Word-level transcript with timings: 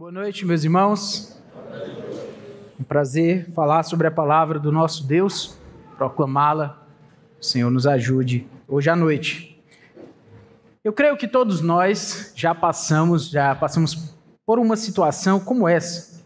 Boa 0.00 0.10
noite, 0.10 0.46
meus 0.46 0.64
irmãos. 0.64 1.38
Um 2.80 2.82
prazer 2.82 3.50
falar 3.50 3.82
sobre 3.82 4.06
a 4.06 4.10
palavra 4.10 4.58
do 4.58 4.72
nosso 4.72 5.06
Deus, 5.06 5.58
proclamá-la. 5.98 6.82
O 7.38 7.44
Senhor 7.44 7.70
nos 7.70 7.86
ajude 7.86 8.48
hoje 8.66 8.88
à 8.88 8.96
noite. 8.96 9.62
Eu 10.82 10.94
creio 10.94 11.18
que 11.18 11.28
todos 11.28 11.60
nós 11.60 12.32
já 12.34 12.54
passamos, 12.54 13.28
já 13.28 13.54
passamos 13.54 14.16
por 14.46 14.58
uma 14.58 14.74
situação 14.74 15.38
como 15.38 15.68
essa. 15.68 16.24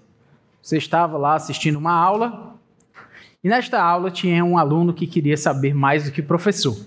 Você 0.62 0.76
estava 0.76 1.18
lá 1.18 1.34
assistindo 1.34 1.74
uma 1.74 1.94
aula 1.94 2.54
e 3.42 3.48
nesta 3.48 3.82
aula 3.82 4.08
tinha 4.08 4.44
um 4.44 4.56
aluno 4.56 4.94
que 4.94 5.04
queria 5.04 5.36
saber 5.36 5.74
mais 5.74 6.04
do 6.04 6.12
que 6.12 6.20
o 6.20 6.24
professor. 6.24 6.78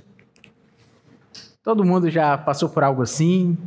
Todo 1.62 1.84
mundo 1.84 2.10
já 2.10 2.38
passou 2.38 2.70
por 2.70 2.82
algo 2.82 3.02
assim. 3.02 3.58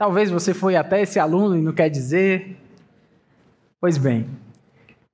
Talvez 0.00 0.30
você 0.30 0.54
foi 0.54 0.76
até 0.76 1.02
esse 1.02 1.18
aluno 1.18 1.58
e 1.58 1.60
não 1.60 1.74
quer 1.74 1.90
dizer. 1.90 2.56
Pois 3.78 3.98
bem, 3.98 4.24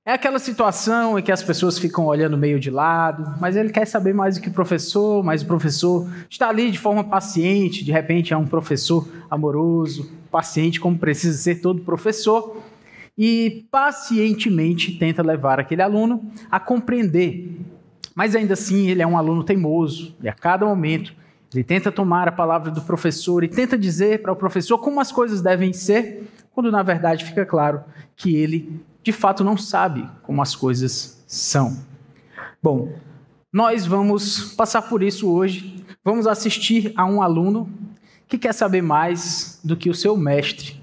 é 0.05 0.13
aquela 0.13 0.39
situação 0.39 1.19
em 1.19 1.21
que 1.21 1.29
as 1.29 1.43
pessoas 1.43 1.77
ficam 1.77 2.05
olhando 2.05 2.37
meio 2.37 2.57
de 2.57 2.71
lado, 2.71 3.35
mas 3.37 3.57
ele 3.57 3.69
quer 3.69 3.85
saber 3.85 4.13
mais 4.13 4.35
do 4.35 4.41
que 4.41 4.47
o 4.47 4.53
professor, 4.53 5.21
mas 5.25 5.41
o 5.41 5.45
professor 5.45 6.09
está 6.29 6.47
ali 6.47 6.71
de 6.71 6.79
forma 6.79 7.03
paciente, 7.03 7.83
de 7.83 7.91
repente 7.91 8.33
é 8.33 8.37
um 8.37 8.47
professor 8.47 9.05
amoroso, 9.29 10.09
paciente 10.31 10.79
como 10.79 10.97
precisa 10.97 11.37
ser 11.37 11.55
todo 11.55 11.81
professor, 11.81 12.55
e 13.17 13.67
pacientemente 13.69 14.93
tenta 14.93 15.21
levar 15.21 15.59
aquele 15.59 15.81
aluno 15.81 16.31
a 16.49 16.61
compreender. 16.61 17.59
Mas 18.15 18.37
ainda 18.37 18.53
assim, 18.53 18.87
ele 18.87 19.01
é 19.01 19.05
um 19.05 19.17
aluno 19.17 19.43
teimoso, 19.43 20.15
e 20.23 20.29
a 20.29 20.33
cada 20.33 20.65
momento 20.65 21.13
ele 21.53 21.63
tenta 21.63 21.91
tomar 21.91 22.27
a 22.27 22.31
palavra 22.31 22.69
do 22.69 22.81
professor 22.81 23.43
e 23.43 23.47
tenta 23.47 23.77
dizer 23.77 24.21
para 24.21 24.31
o 24.31 24.35
professor 24.35 24.77
como 24.77 24.99
as 24.99 25.11
coisas 25.11 25.41
devem 25.41 25.71
ser, 25.73 26.29
quando 26.53 26.71
na 26.71 26.83
verdade 26.83 27.23
fica 27.23 27.45
claro 27.45 27.83
que 28.15 28.35
ele 28.35 28.81
de 29.01 29.11
fato 29.11 29.43
não 29.43 29.55
sabe 29.55 30.07
como 30.23 30.41
as 30.41 30.55
coisas 30.55 31.23
são. 31.25 31.77
Bom, 32.61 32.93
nós 33.51 33.85
vamos 33.85 34.53
passar 34.55 34.81
por 34.81 35.01
isso 35.01 35.29
hoje. 35.29 35.85
Vamos 36.03 36.27
assistir 36.27 36.91
a 36.95 37.05
um 37.05 37.21
aluno 37.21 37.69
que 38.27 38.37
quer 38.37 38.53
saber 38.53 38.81
mais 38.81 39.59
do 39.63 39.77
que 39.77 39.89
o 39.89 39.95
seu 39.95 40.17
mestre. 40.17 40.81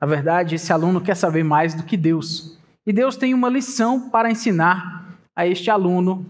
Na 0.00 0.06
verdade, 0.06 0.54
esse 0.54 0.72
aluno 0.72 1.00
quer 1.00 1.14
saber 1.14 1.44
mais 1.44 1.74
do 1.74 1.82
que 1.82 1.96
Deus. 1.96 2.58
E 2.86 2.92
Deus 2.92 3.16
tem 3.16 3.34
uma 3.34 3.48
lição 3.48 4.08
para 4.08 4.30
ensinar 4.30 5.18
a 5.34 5.46
este 5.46 5.70
aluno 5.70 6.24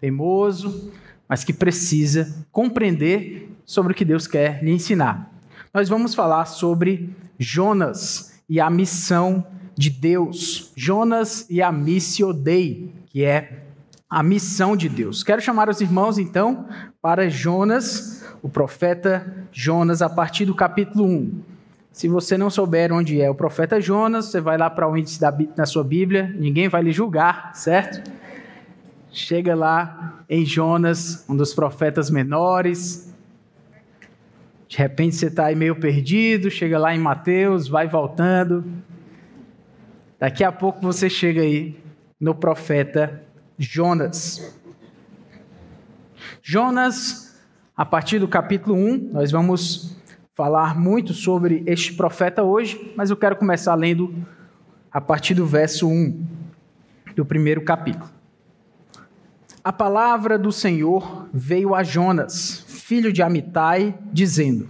teimoso, 0.00 0.92
mas 1.28 1.44
que 1.44 1.52
precisa 1.52 2.34
compreender 2.52 3.50
sobre 3.64 3.92
o 3.92 3.94
que 3.94 4.04
Deus 4.04 4.26
quer 4.26 4.62
lhe 4.62 4.70
ensinar. 4.70 5.30
Nós 5.72 5.88
vamos 5.88 6.14
falar 6.14 6.44
sobre 6.46 7.10
Jonas 7.38 8.40
e 8.48 8.60
a 8.60 8.70
missão 8.70 9.44
de 9.76 9.90
Deus. 9.90 10.72
Jonas 10.76 11.46
e 11.50 11.60
a 11.60 11.72
Missio 11.72 12.32
Dei, 12.32 12.92
que 13.06 13.24
é 13.24 13.64
a 14.08 14.22
missão 14.22 14.76
de 14.76 14.88
Deus. 14.88 15.24
Quero 15.24 15.42
chamar 15.42 15.68
os 15.68 15.80
irmãos, 15.80 16.18
então, 16.18 16.66
para 17.02 17.28
Jonas, 17.28 18.24
o 18.42 18.48
profeta 18.48 19.46
Jonas, 19.50 20.02
a 20.02 20.08
partir 20.08 20.44
do 20.44 20.54
capítulo 20.54 21.04
1. 21.04 21.40
Se 21.90 22.08
você 22.08 22.36
não 22.36 22.50
souber 22.50 22.92
onde 22.92 23.20
é 23.20 23.30
o 23.30 23.34
profeta 23.34 23.80
Jonas, 23.80 24.26
você 24.26 24.40
vai 24.40 24.58
lá 24.58 24.68
para 24.68 24.88
o 24.88 24.96
índice 24.96 25.20
da, 25.20 25.36
na 25.56 25.66
sua 25.66 25.82
Bíblia, 25.82 26.32
ninguém 26.38 26.68
vai 26.68 26.82
lhe 26.82 26.92
julgar, 26.92 27.54
certo? 27.54 28.08
Chega 29.14 29.54
lá 29.54 30.24
em 30.28 30.44
Jonas, 30.44 31.24
um 31.28 31.36
dos 31.36 31.54
profetas 31.54 32.10
menores, 32.10 33.14
de 34.66 34.76
repente 34.76 35.14
você 35.14 35.26
está 35.26 35.46
aí 35.46 35.54
meio 35.54 35.76
perdido, 35.76 36.50
chega 36.50 36.76
lá 36.80 36.92
em 36.92 36.98
Mateus, 36.98 37.68
vai 37.68 37.86
voltando. 37.86 38.64
Daqui 40.18 40.42
a 40.42 40.50
pouco 40.50 40.80
você 40.80 41.08
chega 41.08 41.42
aí 41.42 41.80
no 42.18 42.34
profeta 42.34 43.22
Jonas. 43.56 44.52
Jonas, 46.42 47.40
a 47.76 47.84
partir 47.84 48.18
do 48.18 48.26
capítulo 48.26 48.74
1, 48.74 49.10
nós 49.12 49.30
vamos 49.30 49.96
falar 50.34 50.76
muito 50.76 51.14
sobre 51.14 51.62
este 51.66 51.94
profeta 51.94 52.42
hoje, 52.42 52.92
mas 52.96 53.10
eu 53.10 53.16
quero 53.16 53.36
começar 53.36 53.76
lendo 53.76 54.12
a 54.90 55.00
partir 55.00 55.34
do 55.34 55.46
verso 55.46 55.88
1 55.88 56.20
do 57.14 57.24
primeiro 57.24 57.62
capítulo. 57.62 58.13
A 59.64 59.72
palavra 59.72 60.38
do 60.38 60.52
Senhor 60.52 61.26
veio 61.32 61.74
a 61.74 61.82
Jonas, 61.82 62.66
filho 62.68 63.10
de 63.10 63.22
Amitai, 63.22 63.98
dizendo: 64.12 64.68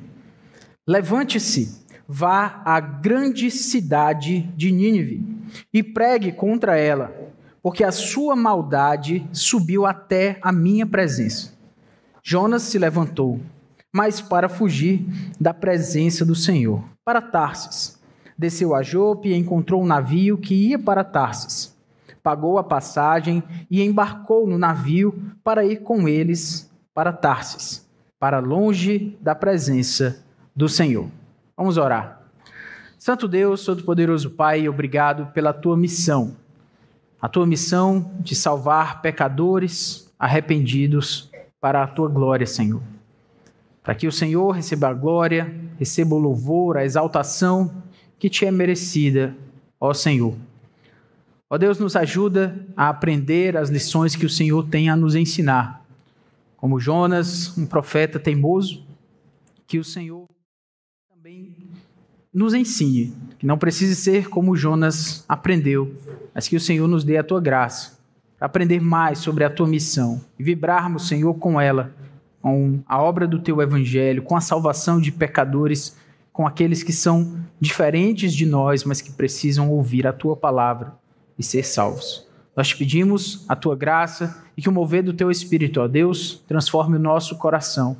Levante-se, 0.86 1.82
vá 2.06 2.62
à 2.64 2.78
grande 2.78 3.50
cidade 3.50 4.42
de 4.56 4.70
Nínive 4.70 5.26
e 5.72 5.82
pregue 5.82 6.30
contra 6.30 6.76
ela, 6.78 7.12
porque 7.60 7.82
a 7.82 7.90
sua 7.90 8.36
maldade 8.36 9.28
subiu 9.32 9.84
até 9.84 10.38
a 10.40 10.52
minha 10.52 10.86
presença. 10.86 11.52
Jonas 12.22 12.62
se 12.62 12.78
levantou, 12.78 13.40
mas 13.92 14.20
para 14.20 14.48
fugir 14.48 15.04
da 15.40 15.52
presença 15.52 16.24
do 16.24 16.36
Senhor, 16.36 16.84
para 17.04 17.20
Tarsis. 17.20 18.00
Desceu 18.38 18.72
a 18.72 18.80
Jope 18.80 19.28
e 19.28 19.34
encontrou 19.34 19.82
um 19.82 19.86
navio 19.86 20.38
que 20.38 20.54
ia 20.54 20.78
para 20.78 21.02
Tarsis. 21.02 21.73
Pagou 22.24 22.58
a 22.58 22.64
passagem 22.64 23.40
e 23.70 23.80
embarcou 23.84 24.48
no 24.48 24.58
navio 24.58 25.32
para 25.44 25.64
ir 25.64 25.82
com 25.82 26.08
eles 26.08 26.68
para 26.92 27.12
Tarsis 27.12 27.84
para 28.24 28.38
longe 28.38 29.18
da 29.20 29.34
presença 29.34 30.24
do 30.56 30.66
Senhor. 30.66 31.10
Vamos 31.54 31.76
orar. 31.76 32.22
Santo 32.98 33.28
Deus, 33.28 33.62
Todo-Poderoso 33.66 34.30
Pai, 34.30 34.66
obrigado 34.66 35.26
pela 35.34 35.52
tua 35.52 35.76
missão. 35.76 36.34
A 37.20 37.28
tua 37.28 37.46
missão 37.46 38.12
de 38.20 38.34
salvar 38.34 39.02
pecadores 39.02 40.10
arrependidos 40.18 41.30
para 41.60 41.82
a 41.82 41.86
tua 41.86 42.08
glória, 42.08 42.46
Senhor. 42.46 42.80
Para 43.82 43.94
que 43.94 44.06
o 44.06 44.12
Senhor 44.12 44.52
receba 44.52 44.88
a 44.88 44.94
glória, 44.94 45.54
receba 45.78 46.14
o 46.14 46.18
louvor, 46.18 46.78
a 46.78 46.84
exaltação 46.86 47.82
que 48.18 48.30
te 48.30 48.46
é 48.46 48.50
merecida, 48.50 49.36
ó 49.78 49.92
Senhor. 49.92 50.34
Ó 51.50 51.58
Deus, 51.58 51.78
nos 51.78 51.94
ajuda 51.94 52.66
a 52.74 52.88
aprender 52.88 53.56
as 53.56 53.68
lições 53.68 54.16
que 54.16 54.24
o 54.24 54.30
Senhor 54.30 54.66
tem 54.66 54.88
a 54.88 54.96
nos 54.96 55.14
ensinar. 55.14 55.84
Como 56.56 56.80
Jonas, 56.80 57.56
um 57.58 57.66
profeta 57.66 58.18
teimoso, 58.18 58.82
que 59.66 59.78
o 59.78 59.84
Senhor 59.84 60.26
também 61.08 61.54
nos 62.32 62.54
ensine, 62.54 63.14
que 63.38 63.46
não 63.46 63.58
precise 63.58 63.94
ser 63.94 64.30
como 64.30 64.56
Jonas 64.56 65.22
aprendeu, 65.28 65.94
mas 66.34 66.48
que 66.48 66.56
o 66.56 66.60
Senhor 66.60 66.88
nos 66.88 67.04
dê 67.04 67.18
a 67.18 67.24
tua 67.24 67.42
graça, 67.42 67.98
para 68.38 68.46
aprender 68.46 68.80
mais 68.80 69.18
sobre 69.18 69.44
a 69.44 69.50
tua 69.50 69.68
missão 69.68 70.22
e 70.38 70.42
vibrarmos, 70.42 71.06
Senhor, 71.06 71.34
com 71.34 71.60
ela, 71.60 71.94
com 72.40 72.80
a 72.86 73.00
obra 73.02 73.26
do 73.26 73.38
teu 73.38 73.60
evangelho, 73.60 74.22
com 74.22 74.34
a 74.34 74.40
salvação 74.40 74.98
de 74.98 75.12
pecadores, 75.12 75.94
com 76.32 76.46
aqueles 76.46 76.82
que 76.82 76.92
são 76.92 77.36
diferentes 77.60 78.34
de 78.34 78.46
nós, 78.46 78.82
mas 78.82 79.02
que 79.02 79.12
precisam 79.12 79.70
ouvir 79.70 80.06
a 80.06 80.12
tua 80.12 80.34
palavra 80.34 81.03
e 81.38 81.42
ser 81.42 81.64
salvos. 81.64 82.26
Nós 82.56 82.68
te 82.68 82.76
pedimos 82.76 83.44
a 83.48 83.56
tua 83.56 83.74
graça 83.74 84.44
e 84.56 84.62
que 84.62 84.68
o 84.68 84.72
mover 84.72 85.02
do 85.02 85.12
teu 85.12 85.30
Espírito, 85.30 85.80
ó 85.80 85.88
Deus, 85.88 86.42
transforme 86.46 86.96
o 86.96 87.00
nosso 87.00 87.36
coração. 87.36 87.96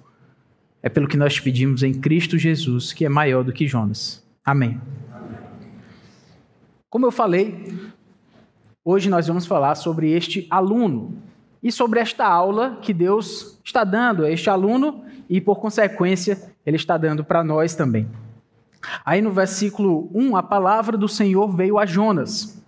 É 0.83 0.89
pelo 0.89 1.09
que 1.09 1.17
nós 1.17 1.35
te 1.35 1.43
pedimos 1.43 1.83
em 1.83 1.93
Cristo 1.95 2.39
Jesus, 2.39 2.93
que 2.93 3.05
é 3.05 3.09
maior 3.09 3.43
do 3.43 3.53
que 3.53 3.67
Jonas. 3.67 4.25
Amém. 4.45 4.81
Como 6.89 7.07
eu 7.07 7.11
falei, 7.11 7.75
hoje 8.85 9.09
nós 9.09 9.27
vamos 9.27 9.47
falar 9.47 9.75
sobre 9.75 10.13
este 10.13 10.47
aluno 10.49 11.17
e 11.61 11.73
sobre 11.73 11.99
esta 11.99 12.27
aula 12.27 12.79
que 12.81 12.93
Deus 12.93 13.59
está 13.65 13.83
dando 13.83 14.25
a 14.25 14.31
este 14.31 14.49
aluno 14.49 15.05
e, 15.29 15.41
por 15.41 15.59
consequência, 15.59 16.53
ele 16.65 16.77
está 16.77 16.97
dando 16.97 17.25
para 17.25 17.43
nós 17.43 17.75
também. 17.75 18.09
Aí 19.05 19.23
no 19.23 19.33
versículo 19.33 20.11
1, 20.15 20.37
a 20.37 20.43
palavra 20.43 20.97
do 20.97 21.09
Senhor 21.09 21.49
veio 21.49 21.79
a 21.79 21.87
Jonas. 21.87 22.63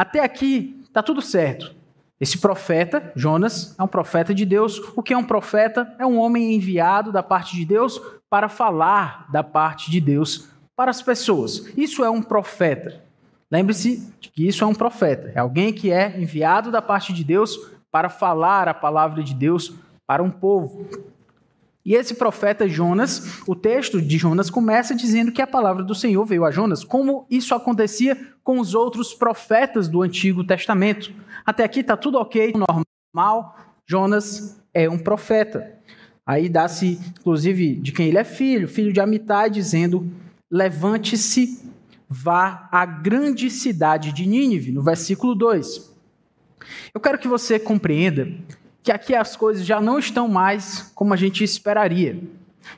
Até 0.00 0.20
aqui 0.20 0.80
Está 0.90 1.04
tudo 1.04 1.22
certo. 1.22 1.72
Esse 2.20 2.38
profeta, 2.38 3.12
Jonas, 3.14 3.76
é 3.78 3.82
um 3.82 3.86
profeta 3.86 4.34
de 4.34 4.44
Deus. 4.44 4.82
O 4.96 5.04
que 5.04 5.14
é 5.14 5.16
um 5.16 5.24
profeta? 5.24 5.94
É 6.00 6.04
um 6.04 6.18
homem 6.18 6.52
enviado 6.52 7.12
da 7.12 7.22
parte 7.22 7.54
de 7.54 7.64
Deus 7.64 8.00
para 8.28 8.48
falar 8.48 9.30
da 9.30 9.44
parte 9.44 9.88
de 9.88 10.00
Deus 10.00 10.48
para 10.74 10.90
as 10.90 11.00
pessoas. 11.00 11.72
Isso 11.76 12.04
é 12.04 12.10
um 12.10 12.20
profeta. 12.20 13.04
Lembre-se 13.48 14.12
de 14.20 14.30
que 14.30 14.48
isso 14.48 14.64
é 14.64 14.66
um 14.66 14.74
profeta. 14.74 15.30
É 15.32 15.38
alguém 15.38 15.72
que 15.72 15.92
é 15.92 16.20
enviado 16.20 16.72
da 16.72 16.82
parte 16.82 17.12
de 17.12 17.22
Deus 17.22 17.56
para 17.88 18.08
falar 18.08 18.66
a 18.66 18.74
palavra 18.74 19.22
de 19.22 19.32
Deus 19.32 19.72
para 20.08 20.24
um 20.24 20.30
povo. 20.30 20.88
E 21.84 21.94
esse 21.94 22.14
profeta 22.14 22.68
Jonas, 22.68 23.42
o 23.46 23.54
texto 23.54 24.02
de 24.02 24.18
Jonas 24.18 24.50
começa 24.50 24.92
dizendo 24.92 25.30
que 25.30 25.40
a 25.40 25.46
palavra 25.46 25.84
do 25.84 25.94
Senhor 25.94 26.24
veio 26.24 26.44
a 26.44 26.50
Jonas, 26.50 26.82
como 26.82 27.26
isso 27.30 27.54
acontecia 27.54 28.29
com 28.42 28.58
os 28.58 28.74
outros 28.74 29.14
profetas 29.14 29.88
do 29.88 30.02
Antigo 30.02 30.44
Testamento. 30.44 31.12
Até 31.44 31.64
aqui 31.64 31.80
está 31.80 31.96
tudo 31.96 32.18
ok, 32.18 32.52
normal. 33.14 33.56
Jonas 33.86 34.60
é 34.72 34.88
um 34.88 34.98
profeta. 34.98 35.78
Aí 36.26 36.48
dá-se, 36.48 37.00
inclusive, 37.18 37.74
de 37.76 37.92
quem 37.92 38.08
ele 38.08 38.18
é 38.18 38.24
filho, 38.24 38.68
filho 38.68 38.92
de 38.92 39.00
Amitai, 39.00 39.50
dizendo: 39.50 40.08
Levante-se, 40.50 41.60
vá 42.08 42.68
à 42.70 42.84
grande 42.86 43.50
cidade 43.50 44.12
de 44.12 44.26
Nínive, 44.26 44.72
no 44.72 44.82
versículo 44.82 45.34
2. 45.34 45.90
Eu 46.94 47.00
quero 47.00 47.18
que 47.18 47.28
você 47.28 47.58
compreenda 47.58 48.28
que 48.82 48.92
aqui 48.92 49.14
as 49.14 49.36
coisas 49.36 49.64
já 49.64 49.80
não 49.80 49.98
estão 49.98 50.28
mais 50.28 50.90
como 50.94 51.12
a 51.12 51.16
gente 51.16 51.44
esperaria. 51.44 52.20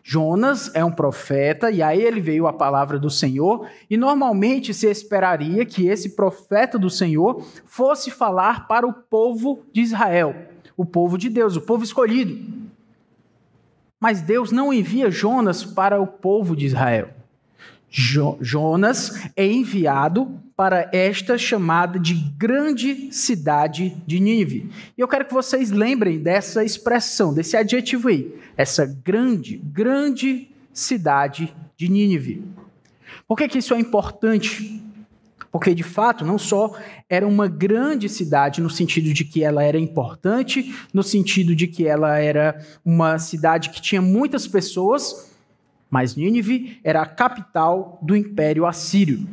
Jonas 0.02 0.70
é 0.74 0.84
um 0.84 0.90
profeta 0.90 1.70
e 1.70 1.82
aí 1.82 2.00
ele 2.00 2.20
veio 2.20 2.46
a 2.46 2.52
palavra 2.52 2.98
do 2.98 3.10
Senhor, 3.10 3.68
e 3.88 3.96
normalmente 3.96 4.72
se 4.72 4.88
esperaria 4.88 5.64
que 5.64 5.86
esse 5.86 6.10
profeta 6.10 6.78
do 6.78 6.90
Senhor 6.90 7.44
fosse 7.64 8.10
falar 8.10 8.66
para 8.66 8.86
o 8.86 8.92
povo 8.92 9.64
de 9.72 9.80
Israel, 9.80 10.34
o 10.76 10.84
povo 10.84 11.18
de 11.18 11.28
Deus, 11.28 11.56
o 11.56 11.60
povo 11.60 11.84
escolhido. 11.84 12.62
Mas 14.00 14.20
Deus 14.20 14.50
não 14.50 14.72
envia 14.72 15.10
Jonas 15.10 15.64
para 15.64 16.00
o 16.00 16.06
povo 16.06 16.56
de 16.56 16.66
Israel. 16.66 17.21
Jo 17.92 18.38
Jonas 18.40 19.20
é 19.36 19.46
enviado 19.46 20.40
para 20.56 20.88
esta 20.92 21.36
chamada 21.36 21.98
de 21.98 22.14
grande 22.14 23.12
cidade 23.12 23.94
de 24.06 24.18
Nínive. 24.18 24.70
E 24.96 25.00
eu 25.00 25.06
quero 25.06 25.26
que 25.26 25.34
vocês 25.34 25.70
lembrem 25.70 26.18
dessa 26.18 26.64
expressão, 26.64 27.34
desse 27.34 27.54
adjetivo 27.54 28.08
aí, 28.08 28.34
essa 28.56 28.86
grande, 28.86 29.58
grande 29.58 30.48
cidade 30.72 31.54
de 31.76 31.88
Nínive. 31.90 32.42
Por 33.28 33.36
que, 33.36 33.46
que 33.46 33.58
isso 33.58 33.74
é 33.74 33.78
importante? 33.78 34.82
Porque, 35.50 35.74
de 35.74 35.82
fato, 35.82 36.24
não 36.24 36.38
só 36.38 36.74
era 37.10 37.28
uma 37.28 37.46
grande 37.46 38.08
cidade 38.08 38.62
no 38.62 38.70
sentido 38.70 39.12
de 39.12 39.22
que 39.22 39.44
ela 39.44 39.62
era 39.62 39.78
importante, 39.78 40.74
no 40.94 41.02
sentido 41.02 41.54
de 41.54 41.66
que 41.66 41.86
ela 41.86 42.18
era 42.18 42.58
uma 42.82 43.18
cidade 43.18 43.68
que 43.68 43.82
tinha 43.82 44.00
muitas 44.00 44.46
pessoas, 44.46 45.31
mas 45.92 46.16
Nínive 46.16 46.80
era 46.82 47.02
a 47.02 47.06
capital 47.06 47.98
do 48.00 48.16
Império 48.16 48.64
Assírio. 48.64 49.28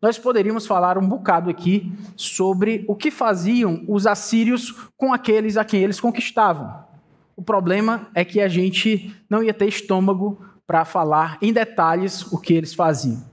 Nós 0.00 0.18
poderíamos 0.18 0.66
falar 0.66 0.98
um 0.98 1.08
bocado 1.08 1.48
aqui 1.48 1.92
sobre 2.16 2.84
o 2.88 2.96
que 2.96 3.08
faziam 3.08 3.84
os 3.86 4.04
assírios 4.04 4.72
com 4.96 5.14
aqueles 5.14 5.56
a 5.56 5.64
quem 5.64 5.80
eles 5.80 6.00
conquistavam. 6.00 6.74
O 7.36 7.42
problema 7.42 8.08
é 8.16 8.24
que 8.24 8.40
a 8.40 8.48
gente 8.48 9.14
não 9.30 9.44
ia 9.44 9.54
ter 9.54 9.68
estômago 9.68 10.44
para 10.66 10.84
falar 10.84 11.38
em 11.40 11.52
detalhes 11.52 12.26
o 12.32 12.38
que 12.38 12.52
eles 12.52 12.74
faziam. 12.74 13.24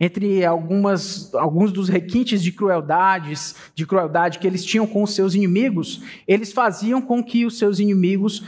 Entre 0.00 0.42
algumas, 0.46 1.34
alguns 1.34 1.70
dos 1.72 1.90
requintes 1.90 2.42
de 2.42 2.52
crueldades, 2.52 3.54
de 3.74 3.84
crueldade 3.84 4.38
que 4.38 4.46
eles 4.46 4.64
tinham 4.64 4.86
com 4.86 5.02
os 5.02 5.14
seus 5.14 5.34
inimigos, 5.34 6.02
eles 6.26 6.54
faziam 6.54 7.02
com 7.02 7.22
que 7.22 7.44
os 7.44 7.58
seus 7.58 7.78
inimigos 7.78 8.44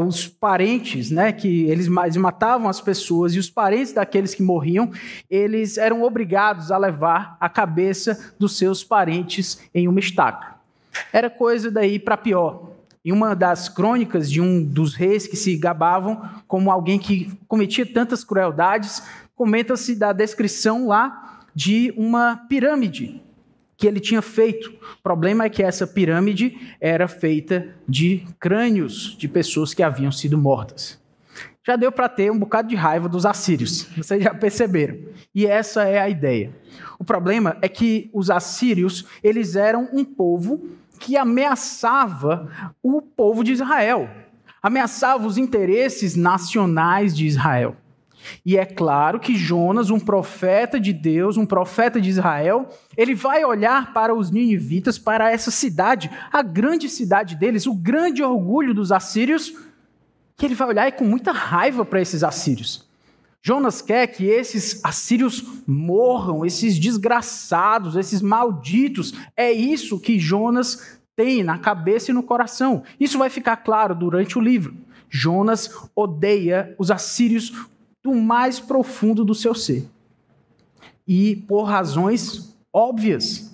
os 0.00 0.26
parentes, 0.26 1.10
né, 1.10 1.32
que 1.32 1.64
eles 1.64 1.86
matavam 1.88 2.68
as 2.68 2.80
pessoas 2.80 3.34
e 3.34 3.38
os 3.38 3.48
parentes 3.48 3.92
daqueles 3.92 4.34
que 4.34 4.42
morriam, 4.42 4.90
eles 5.30 5.78
eram 5.78 6.02
obrigados 6.02 6.72
a 6.72 6.78
levar 6.78 7.36
a 7.40 7.48
cabeça 7.48 8.32
dos 8.38 8.56
seus 8.56 8.82
parentes 8.82 9.60
em 9.74 9.86
uma 9.86 10.00
estaca. 10.00 10.56
Era 11.12 11.30
coisa 11.30 11.70
daí 11.70 11.98
para 11.98 12.16
pior. 12.16 12.72
Em 13.04 13.12
uma 13.12 13.34
das 13.34 13.68
crônicas 13.68 14.30
de 14.30 14.40
um 14.40 14.62
dos 14.62 14.94
reis 14.94 15.26
que 15.26 15.36
se 15.36 15.56
gabavam 15.56 16.28
como 16.46 16.70
alguém 16.70 16.98
que 16.98 17.30
cometia 17.46 17.86
tantas 17.86 18.24
crueldades, 18.24 19.02
comenta-se 19.36 19.94
da 19.94 20.12
descrição 20.12 20.88
lá 20.88 21.44
de 21.54 21.94
uma 21.96 22.36
pirâmide 22.48 23.22
que 23.78 23.86
ele 23.86 24.00
tinha 24.00 24.20
feito. 24.20 24.70
O 24.98 25.02
problema 25.02 25.44
é 25.44 25.48
que 25.48 25.62
essa 25.62 25.86
pirâmide 25.86 26.58
era 26.80 27.06
feita 27.06 27.68
de 27.88 28.26
crânios 28.40 29.16
de 29.16 29.28
pessoas 29.28 29.72
que 29.72 29.84
haviam 29.84 30.10
sido 30.10 30.36
mortas. 30.36 31.00
Já 31.64 31.76
deu 31.76 31.92
para 31.92 32.08
ter 32.08 32.32
um 32.32 32.38
bocado 32.38 32.68
de 32.68 32.74
raiva 32.74 33.08
dos 33.08 33.24
assírios, 33.24 33.82
vocês 33.96 34.22
já 34.22 34.34
perceberam. 34.34 34.98
E 35.32 35.46
essa 35.46 35.84
é 35.84 36.00
a 36.00 36.08
ideia. 36.08 36.50
O 36.98 37.04
problema 37.04 37.56
é 37.62 37.68
que 37.68 38.10
os 38.12 38.30
assírios, 38.30 39.06
eles 39.22 39.54
eram 39.54 39.88
um 39.92 40.04
povo 40.04 40.68
que 40.98 41.16
ameaçava 41.16 42.74
o 42.82 43.00
povo 43.00 43.44
de 43.44 43.52
Israel, 43.52 44.10
ameaçava 44.60 45.24
os 45.24 45.38
interesses 45.38 46.16
nacionais 46.16 47.16
de 47.16 47.24
Israel. 47.24 47.76
E 48.44 48.56
é 48.56 48.64
claro 48.64 49.20
que 49.20 49.36
Jonas, 49.36 49.90
um 49.90 50.00
profeta 50.00 50.78
de 50.78 50.92
Deus, 50.92 51.36
um 51.36 51.46
profeta 51.46 52.00
de 52.00 52.08
Israel, 52.08 52.68
ele 52.96 53.14
vai 53.14 53.44
olhar 53.44 53.92
para 53.92 54.14
os 54.14 54.30
ninivitas, 54.30 54.98
para 54.98 55.30
essa 55.30 55.50
cidade, 55.50 56.10
a 56.32 56.42
grande 56.42 56.88
cidade 56.88 57.36
deles, 57.36 57.66
o 57.66 57.74
grande 57.74 58.22
orgulho 58.22 58.74
dos 58.74 58.92
assírios, 58.92 59.52
que 60.36 60.46
ele 60.46 60.54
vai 60.54 60.68
olhar 60.68 60.92
com 60.92 61.04
muita 61.04 61.32
raiva 61.32 61.84
para 61.84 62.00
esses 62.00 62.22
assírios. 62.22 62.86
Jonas 63.40 63.80
quer 63.80 64.06
que 64.08 64.26
esses 64.26 64.84
assírios 64.84 65.44
morram, 65.66 66.44
esses 66.44 66.78
desgraçados, 66.78 67.96
esses 67.96 68.20
malditos. 68.20 69.14
É 69.36 69.50
isso 69.50 70.00
que 70.00 70.18
Jonas 70.18 70.98
tem 71.14 71.42
na 71.42 71.58
cabeça 71.58 72.10
e 72.10 72.14
no 72.14 72.22
coração. 72.22 72.82
Isso 72.98 73.18
vai 73.18 73.30
ficar 73.30 73.56
claro 73.58 73.94
durante 73.94 74.36
o 74.36 74.40
livro. 74.40 74.74
Jonas 75.08 75.70
odeia 75.94 76.74
os 76.78 76.90
assírios 76.90 77.52
do 78.08 78.22
mais 78.22 78.58
profundo 78.58 79.24
do 79.24 79.34
seu 79.34 79.54
ser. 79.54 79.88
E 81.06 81.36
por 81.48 81.64
razões 81.64 82.56
óbvias. 82.72 83.52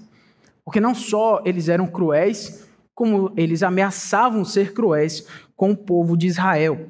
Porque 0.65 0.81
não 0.81 0.95
só 0.95 1.43
eles 1.45 1.69
eram 1.69 1.87
cruéis, 1.87 2.67
como 2.95 3.33
eles 3.37 3.63
ameaçavam 3.63 4.45
ser 4.45 4.73
cruéis 4.73 5.27
com 5.57 5.73
o 5.73 5.77
povo 5.77 6.17
de 6.17 6.27
Israel. 6.27 6.89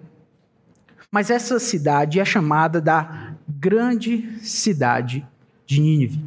Mas 1.11 1.31
essa 1.31 1.59
cidade 1.59 2.21
é 2.21 2.25
chamada 2.25 2.81
da 2.81 3.37
grande 3.49 4.39
cidade 4.41 5.27
de 5.67 5.81
Nínive. 5.81 6.25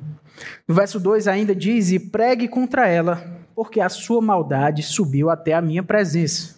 No 0.68 0.75
verso 0.75 1.00
2 1.00 1.28
ainda 1.28 1.56
diz: 1.56 1.92
E 1.92 2.00
pregue 2.00 2.48
contra 2.48 2.88
ela, 2.88 3.42
porque 3.56 3.80
a 3.80 3.90
sua 3.90 4.22
maldade 4.22 4.83
subiu 4.83 5.30
até 5.30 5.54
a 5.54 5.62
minha 5.62 5.83
presença. 5.83 6.56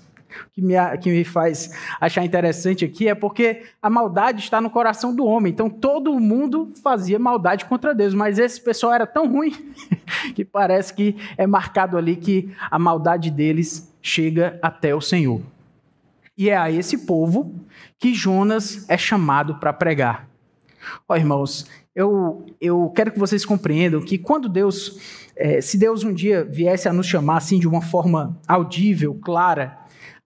Que 0.54 0.62
me, 0.62 0.76
que 1.00 1.10
me 1.10 1.24
faz 1.24 1.72
achar 2.00 2.24
interessante 2.24 2.86
aqui 2.86 3.08
é 3.08 3.16
porque 3.16 3.64
a 3.82 3.90
maldade 3.90 4.42
está 4.42 4.62
no 4.62 4.70
coração 4.70 5.16
do 5.16 5.26
homem. 5.26 5.52
Então 5.52 5.70
todo 5.70 6.20
mundo 6.20 6.72
fazia 6.84 7.18
maldade 7.18 7.66
contra 7.66 7.96
Deus, 7.96 8.14
mas 8.14 8.40
esse 8.40 8.62
pessoal 8.62 8.94
era 8.94 9.08
tão 9.08 9.28
ruim 9.28 9.52
que 10.36 10.46
parece 10.46 10.94
que 10.94 11.16
é 11.38 11.48
marcado 11.48 11.98
ali 11.98 12.16
que 12.16 12.54
a 12.70 12.78
maldade 12.78 13.32
deles 13.32 13.94
chega 14.02 14.60
até 14.62 14.94
o 14.94 15.02
Senhor. 15.02 15.42
E 16.38 16.50
é 16.50 16.56
a 16.56 16.72
esse 16.72 17.00
povo 17.00 17.54
que 17.98 18.14
Jonas 18.14 18.90
é 18.90 18.98
chamado 18.98 19.56
para 19.56 19.74
pregar. 19.74 20.30
Ó, 21.08 21.16
irmãos, 21.16 21.68
eu, 21.94 22.46
eu 22.62 22.90
quero 22.96 23.12
que 23.12 23.20
vocês 23.20 23.46
compreendam 23.46 24.02
que 24.02 24.18
quando 24.18 24.48
Deus, 24.48 25.00
é, 25.36 25.60
se 25.60 25.78
Deus 25.78 26.04
um 26.04 26.14
dia 26.14 26.46
viesse 26.46 26.88
a 26.88 26.94
nos 26.94 27.08
chamar 27.08 27.38
assim 27.38 27.60
de 27.60 27.68
uma 27.68 27.82
forma 27.82 28.40
audível, 28.48 29.14
clara, 29.22 29.78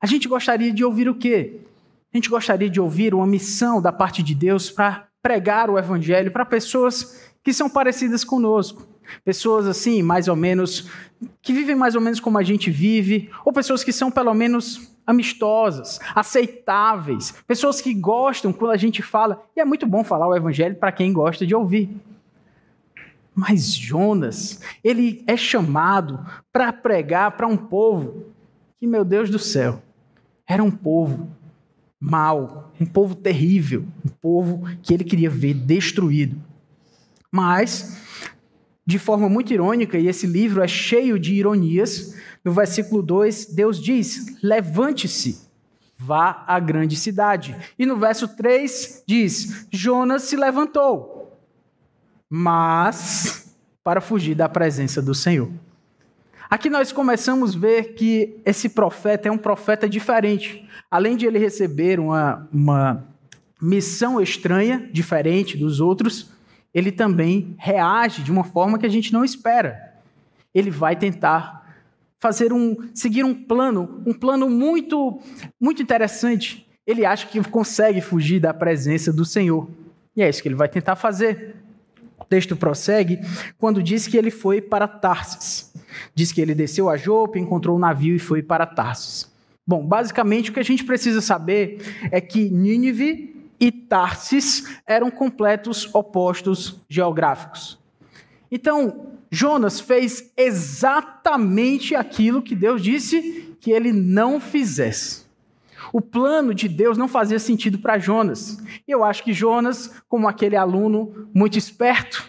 a 0.03 0.05
gente 0.05 0.27
gostaria 0.27 0.69
de 0.74 0.83
ouvir 0.83 1.07
o 1.07 1.15
quê? 1.15 1.62
A 2.13 2.17
gente 2.17 2.29
gostaria 2.29 2.69
de 2.69 2.81
ouvir 2.81 3.13
uma 3.13 3.25
missão 3.25 3.81
da 3.81 3.89
parte 3.89 4.22
de 4.22 4.36
Deus 4.36 4.69
para 4.69 5.07
pregar 5.22 5.69
o 5.69 5.79
evangelho 5.79 6.29
para 6.29 6.43
pessoas 6.43 7.31
que 7.41 7.53
são 7.53 7.69
parecidas 7.69 8.22
conosco. 8.22 8.86
Pessoas 9.24 9.65
assim, 9.65 10.03
mais 10.03 10.27
ou 10.27 10.36
menos, 10.36 10.89
que 11.41 11.53
vivem 11.53 11.74
mais 11.74 11.95
ou 11.95 12.01
menos 12.01 12.19
como 12.19 12.38
a 12.38 12.43
gente 12.43 12.69
vive, 12.69 13.29
ou 13.45 13.53
pessoas 13.53 13.81
que 13.81 13.93
são 13.93 14.12
pelo 14.12 14.33
menos 14.33 14.93
amistosas, 15.07 16.01
aceitáveis, 16.13 17.33
pessoas 17.48 17.79
que 17.79 17.93
gostam 17.93 18.51
quando 18.51 18.72
a 18.72 18.77
gente 18.77 19.01
fala, 19.01 19.41
e 19.55 19.62
é 19.62 19.65
muito 19.65 19.88
bom 19.88 20.03
falar 20.03 20.27
o 20.27 20.36
evangelho 20.36 20.75
para 20.75 20.91
quem 20.91 21.13
gosta 21.13 21.48
de 21.48 21.55
ouvir. 21.55 21.89
Mas 23.33 23.74
Jonas, 23.74 24.60
ele 24.83 25.24
é 25.25 25.38
chamado 25.38 26.19
para 26.51 26.74
pregar 26.74 27.38
para 27.38 27.48
um 27.48 27.55
povo 27.55 28.25
que, 28.77 28.86
meu 28.86 29.05
Deus 29.05 29.29
do 29.29 29.39
céu, 29.39 29.81
era 30.53 30.63
um 30.63 30.69
povo 30.69 31.29
mau, 32.00 32.72
um 32.79 32.86
povo 32.86 33.15
terrível, 33.15 33.86
um 34.05 34.10
povo 34.10 34.63
que 34.83 34.93
ele 34.93 35.03
queria 35.03 35.29
ver 35.29 35.55
destruído. 35.55 36.39
Mas, 37.31 37.98
de 38.86 39.00
forma 39.00 39.27
muito 39.27 39.51
irônica, 39.51 39.98
e 39.98 40.07
esse 40.07 40.27
livro 40.27 40.62
é 40.62 40.67
cheio 40.67 41.17
de 41.17 41.33
ironias, 41.33 42.15
no 42.45 42.51
versículo 42.51 43.01
2, 43.01 43.55
Deus 43.55 43.81
diz: 43.81 44.38
levante-se, 44.43 45.41
vá 45.98 46.43
à 46.45 46.60
grande 46.60 46.95
cidade. 46.95 47.55
E 47.79 47.86
no 47.86 47.98
verso 47.98 48.27
3 48.27 49.03
diz: 49.07 49.65
Jonas 49.72 50.24
se 50.24 50.36
levantou, 50.36 51.36
mas 52.29 53.55
para 53.83 54.00
fugir 54.00 54.36
da 54.36 54.48
presença 54.48 55.01
do 55.01 55.15
Senhor. 55.15 55.50
Aqui 56.53 56.69
nós 56.69 56.91
começamos 56.91 57.55
a 57.55 57.57
ver 57.57 57.95
que 57.95 58.39
esse 58.45 58.69
profeta 58.69 59.27
é 59.27 59.31
um 59.31 59.39
profeta 59.39 59.89
diferente. 59.89 60.63
Além 60.91 61.17
de 61.17 61.25
ele 61.25 61.39
receber 61.39 62.00
uma, 62.00 62.48
uma 62.53 63.03
missão 63.60 64.22
estranha, 64.22 64.88
diferente 64.93 65.57
dos 65.57 65.79
outros, 65.79 66.29
ele 66.72 66.91
também 66.91 67.55
reage 67.57 68.22
de 68.22 68.31
uma 68.31 68.43
forma 68.43 68.77
que 68.77 68.86
a 68.86 68.89
gente 68.89 69.12
não 69.12 69.25
espera. 69.25 69.95
Ele 70.53 70.69
vai 70.69 70.95
tentar 70.95 71.75
fazer 72.19 72.53
um, 72.53 72.77
seguir 72.93 73.25
um 73.25 73.33
plano, 73.33 74.03
um 74.05 74.13
plano 74.13 74.48
muito, 74.48 75.19
muito 75.60 75.81
interessante. 75.81 76.67
Ele 76.86 77.03
acha 77.03 77.25
que 77.25 77.43
consegue 77.50 78.00
fugir 78.00 78.39
da 78.39 78.53
presença 78.53 79.12
do 79.12 79.25
Senhor. 79.25 79.67
E 80.15 80.22
é 80.22 80.29
isso 80.29 80.43
que 80.43 80.50
ele 80.50 80.53
vai 80.53 80.69
tentar 80.69 80.95
fazer. 80.98 81.55
texto 82.29 82.55
prossegue 82.55 83.22
quando 83.57 83.81
diz 83.81 84.05
que 84.05 84.15
ele 84.15 84.29
foi 84.29 84.62
para 84.62 84.88
Tarsis. 84.88 85.73
Diz 86.14 86.32
que 86.32 86.42
ele 86.42 86.56
desceu 86.56 86.90
a 86.90 86.98
Jope, 86.98 87.40
encontrou 87.40 87.76
o 87.76 87.78
um 87.78 87.82
navio 87.82 88.16
e 88.16 88.20
foi 88.20 88.42
para 88.42 88.66
Tarsis. 88.66 89.32
Bom, 89.66 89.86
basicamente 89.86 90.50
o 90.50 90.54
que 90.54 90.60
a 90.60 90.64
gente 90.64 90.84
precisa 90.84 91.22
saber 91.22 91.80
é 92.12 92.20
que 92.20 92.50
Nínive 92.50 93.34
e 93.60 93.72
Tarsis 93.72 94.80
eram 94.86 95.10
completos 95.10 95.90
opostos 95.94 96.82
geográficos. 96.90 97.80
Então, 98.52 99.14
Jonas 99.32 99.80
fez 99.80 100.32
exatamente 100.38 101.96
aquilo 101.96 102.42
que 102.42 102.56
Deus 102.56 102.84
disse 102.84 103.56
que 103.60 103.72
ele 103.72 103.92
não 103.92 104.40
fizesse. 104.40 105.24
O 105.94 106.02
plano 106.02 106.54
de 106.54 106.68
Deus 106.68 106.98
não 106.98 107.08
fazia 107.08 107.40
sentido 107.40 107.80
para 107.80 107.98
Jonas. 107.98 108.62
E 108.88 108.92
eu 108.92 109.04
acho 109.04 109.24
que 109.24 109.32
Jonas, 109.32 109.94
como 110.10 110.28
aquele 110.28 110.56
aluno 110.56 111.30
muito 111.34 111.58
esperto, 111.58 112.28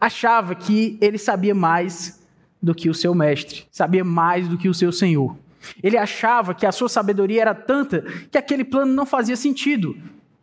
achava 0.00 0.54
que 0.54 0.96
ele 1.00 1.18
sabia 1.18 1.54
mais 1.54 2.19
do 2.62 2.74
que 2.74 2.90
o 2.90 2.94
seu 2.94 3.14
mestre, 3.14 3.64
sabia 3.70 4.04
mais 4.04 4.48
do 4.48 4.58
que 4.58 4.68
o 4.68 4.74
seu 4.74 4.92
senhor. 4.92 5.36
Ele 5.82 5.96
achava 5.96 6.54
que 6.54 6.66
a 6.66 6.72
sua 6.72 6.88
sabedoria 6.88 7.42
era 7.42 7.54
tanta 7.54 8.02
que 8.30 8.38
aquele 8.38 8.64
plano 8.64 8.92
não 8.92 9.06
fazia 9.06 9.36
sentido. 9.36 9.96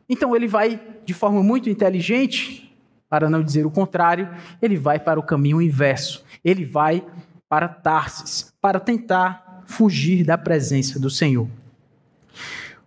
Então 0.10 0.36
ele 0.36 0.48
vai, 0.48 0.80
de 1.06 1.14
forma 1.14 1.44
muito 1.44 1.70
inteligente, 1.70 2.76
para 3.10 3.30
não 3.30 3.42
dizer 3.42 3.66
o 3.66 3.72
contrário, 3.72 4.30
ele 4.62 4.78
vai 4.78 5.00
para 5.00 5.20
o 5.20 5.24
caminho 5.24 5.62
inverso. 5.62 6.24
Ele 6.44 6.66
vai 6.66 7.04
para 7.50 7.68
Tarsis, 7.68 8.54
para 8.62 8.80
tentar 8.80 9.64
fugir 9.66 10.26
da 10.26 10.38
presença 10.38 11.00
do 11.00 11.10
Senhor. 11.10 11.48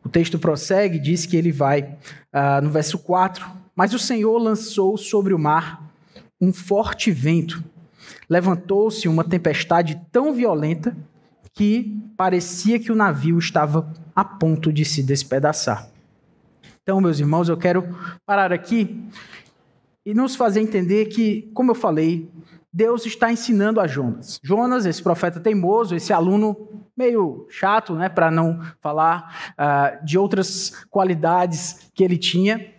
O 0.04 0.08
texto 0.08 0.38
prossegue, 0.38 0.98
diz 0.98 1.26
que 1.26 1.36
ele 1.36 1.52
vai, 1.52 1.82
uh, 1.82 2.62
no 2.62 2.70
verso 2.70 2.98
4, 2.98 3.46
mas 3.74 3.92
o 3.92 3.98
Senhor 3.98 4.36
lançou 4.38 4.96
sobre 4.96 5.34
o 5.34 5.38
mar 5.38 5.90
um 6.40 6.52
forte 6.52 7.10
vento. 7.10 7.62
Levantou-se 8.30 9.08
uma 9.08 9.24
tempestade 9.24 10.00
tão 10.12 10.32
violenta 10.32 10.96
que 11.52 12.00
parecia 12.16 12.78
que 12.78 12.92
o 12.92 12.94
navio 12.94 13.38
estava 13.38 13.92
a 14.14 14.24
ponto 14.24 14.72
de 14.72 14.84
se 14.84 15.02
despedaçar. 15.02 15.88
Então, 16.82 17.00
meus 17.00 17.18
irmãos, 17.18 17.48
eu 17.48 17.56
quero 17.56 17.84
parar 18.24 18.52
aqui 18.52 19.04
e 20.06 20.14
nos 20.14 20.36
fazer 20.36 20.60
entender 20.60 21.06
que, 21.06 21.50
como 21.52 21.72
eu 21.72 21.74
falei, 21.74 22.30
Deus 22.72 23.04
está 23.04 23.32
ensinando 23.32 23.80
a 23.80 23.86
Jonas. 23.86 24.38
Jonas, 24.42 24.86
esse 24.86 25.02
profeta 25.02 25.40
teimoso, 25.40 25.94
esse 25.96 26.12
aluno 26.12 26.68
meio 26.96 27.46
chato, 27.50 27.94
né, 27.94 28.08
para 28.08 28.30
não 28.30 28.60
falar 28.80 29.52
uh, 29.52 30.04
de 30.04 30.16
outras 30.16 30.84
qualidades 30.88 31.90
que 31.94 32.04
ele 32.04 32.16
tinha. 32.16 32.72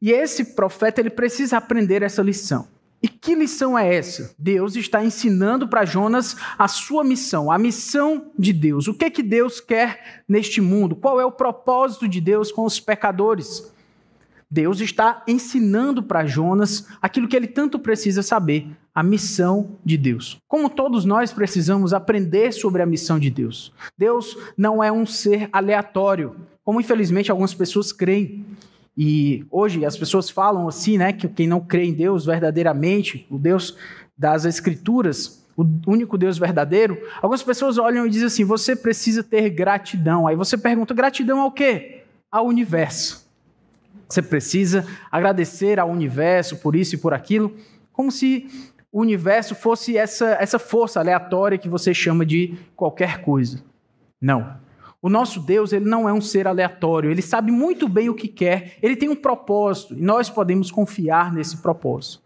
E 0.00 0.12
esse 0.12 0.54
profeta 0.54 1.00
ele 1.00 1.10
precisa 1.10 1.56
aprender 1.56 2.02
essa 2.02 2.22
lição. 2.22 2.68
E 3.02 3.08
que 3.08 3.34
lição 3.34 3.76
é 3.76 3.94
essa? 3.94 4.34
Deus 4.38 4.76
está 4.76 5.04
ensinando 5.04 5.66
para 5.66 5.84
Jonas 5.84 6.36
a 6.56 6.68
sua 6.68 7.02
missão, 7.02 7.50
a 7.50 7.58
missão 7.58 8.30
de 8.38 8.52
Deus. 8.52 8.86
O 8.86 8.94
que 8.94 9.10
que 9.10 9.22
Deus 9.22 9.60
quer 9.60 10.22
neste 10.28 10.60
mundo? 10.60 10.94
Qual 10.94 11.20
é 11.20 11.24
o 11.24 11.32
propósito 11.32 12.06
de 12.06 12.20
Deus 12.20 12.52
com 12.52 12.64
os 12.64 12.78
pecadores? 12.78 13.72
Deus 14.48 14.80
está 14.80 15.24
ensinando 15.26 16.02
para 16.02 16.26
Jonas 16.26 16.86
aquilo 17.00 17.26
que 17.26 17.34
ele 17.34 17.46
tanto 17.46 17.78
precisa 17.78 18.22
saber, 18.22 18.68
a 18.94 19.02
missão 19.02 19.78
de 19.82 19.96
Deus. 19.96 20.36
Como 20.46 20.68
todos 20.68 21.06
nós 21.06 21.32
precisamos 21.32 21.94
aprender 21.94 22.52
sobre 22.52 22.82
a 22.82 22.86
missão 22.86 23.18
de 23.18 23.30
Deus. 23.30 23.72
Deus 23.96 24.36
não 24.56 24.84
é 24.84 24.92
um 24.92 25.06
ser 25.06 25.48
aleatório, 25.50 26.36
como 26.62 26.80
infelizmente 26.80 27.30
algumas 27.30 27.54
pessoas 27.54 27.92
creem. 27.92 28.44
E 28.96 29.44
hoje 29.50 29.84
as 29.84 29.96
pessoas 29.96 30.28
falam 30.28 30.68
assim, 30.68 30.98
né, 30.98 31.12
que 31.12 31.26
quem 31.28 31.46
não 31.46 31.60
crê 31.60 31.84
em 31.84 31.94
Deus 31.94 32.26
verdadeiramente, 32.26 33.26
o 33.30 33.38
Deus 33.38 33.76
das 34.16 34.44
Escrituras, 34.44 35.42
o 35.56 35.64
único 35.86 36.18
Deus 36.18 36.38
verdadeiro, 36.38 36.98
algumas 37.16 37.42
pessoas 37.42 37.78
olham 37.78 38.06
e 38.06 38.10
dizem 38.10 38.26
assim: 38.26 38.44
você 38.44 38.74
precisa 38.76 39.22
ter 39.22 39.48
gratidão. 39.50 40.26
Aí 40.26 40.36
você 40.36 40.56
pergunta: 40.56 40.94
gratidão 40.94 41.40
ao 41.40 41.50
quê? 41.50 42.02
Ao 42.30 42.46
universo. 42.46 43.26
Você 44.08 44.20
precisa 44.20 44.86
agradecer 45.10 45.78
ao 45.78 45.90
universo 45.90 46.58
por 46.58 46.76
isso 46.76 46.94
e 46.94 46.98
por 46.98 47.14
aquilo, 47.14 47.56
como 47.92 48.10
se 48.10 48.46
o 48.90 49.00
universo 49.00 49.54
fosse 49.54 49.96
essa, 49.96 50.36
essa 50.38 50.58
força 50.58 51.00
aleatória 51.00 51.56
que 51.56 51.68
você 51.68 51.94
chama 51.94 52.26
de 52.26 52.54
qualquer 52.76 53.22
coisa. 53.22 53.62
Não. 54.20 54.54
O 55.02 55.10
nosso 55.10 55.40
Deus, 55.40 55.72
ele 55.72 55.84
não 55.84 56.08
é 56.08 56.12
um 56.12 56.20
ser 56.20 56.46
aleatório, 56.46 57.10
ele 57.10 57.20
sabe 57.20 57.50
muito 57.50 57.88
bem 57.88 58.08
o 58.08 58.14
que 58.14 58.28
quer, 58.28 58.78
ele 58.80 58.94
tem 58.94 59.08
um 59.08 59.16
propósito 59.16 59.94
e 59.94 60.00
nós 60.00 60.30
podemos 60.30 60.70
confiar 60.70 61.32
nesse 61.32 61.56
propósito. 61.56 62.22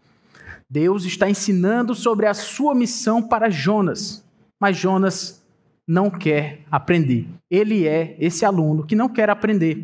Deus 0.69 1.03
está 1.03 1.27
ensinando 1.27 1.95
sobre 1.95 2.27
a 2.27 2.33
sua 2.35 2.75
missão 2.75 3.23
para 3.23 3.49
Jonas, 3.49 4.23
mas 4.59 4.77
Jonas 4.77 5.43
não 5.87 6.09
quer 6.11 6.61
aprender. 6.69 7.27
Ele 7.49 7.87
é 7.87 8.15
esse 8.19 8.45
aluno 8.45 8.85
que 8.85 8.95
não 8.95 9.09
quer 9.09 9.29
aprender. 9.29 9.83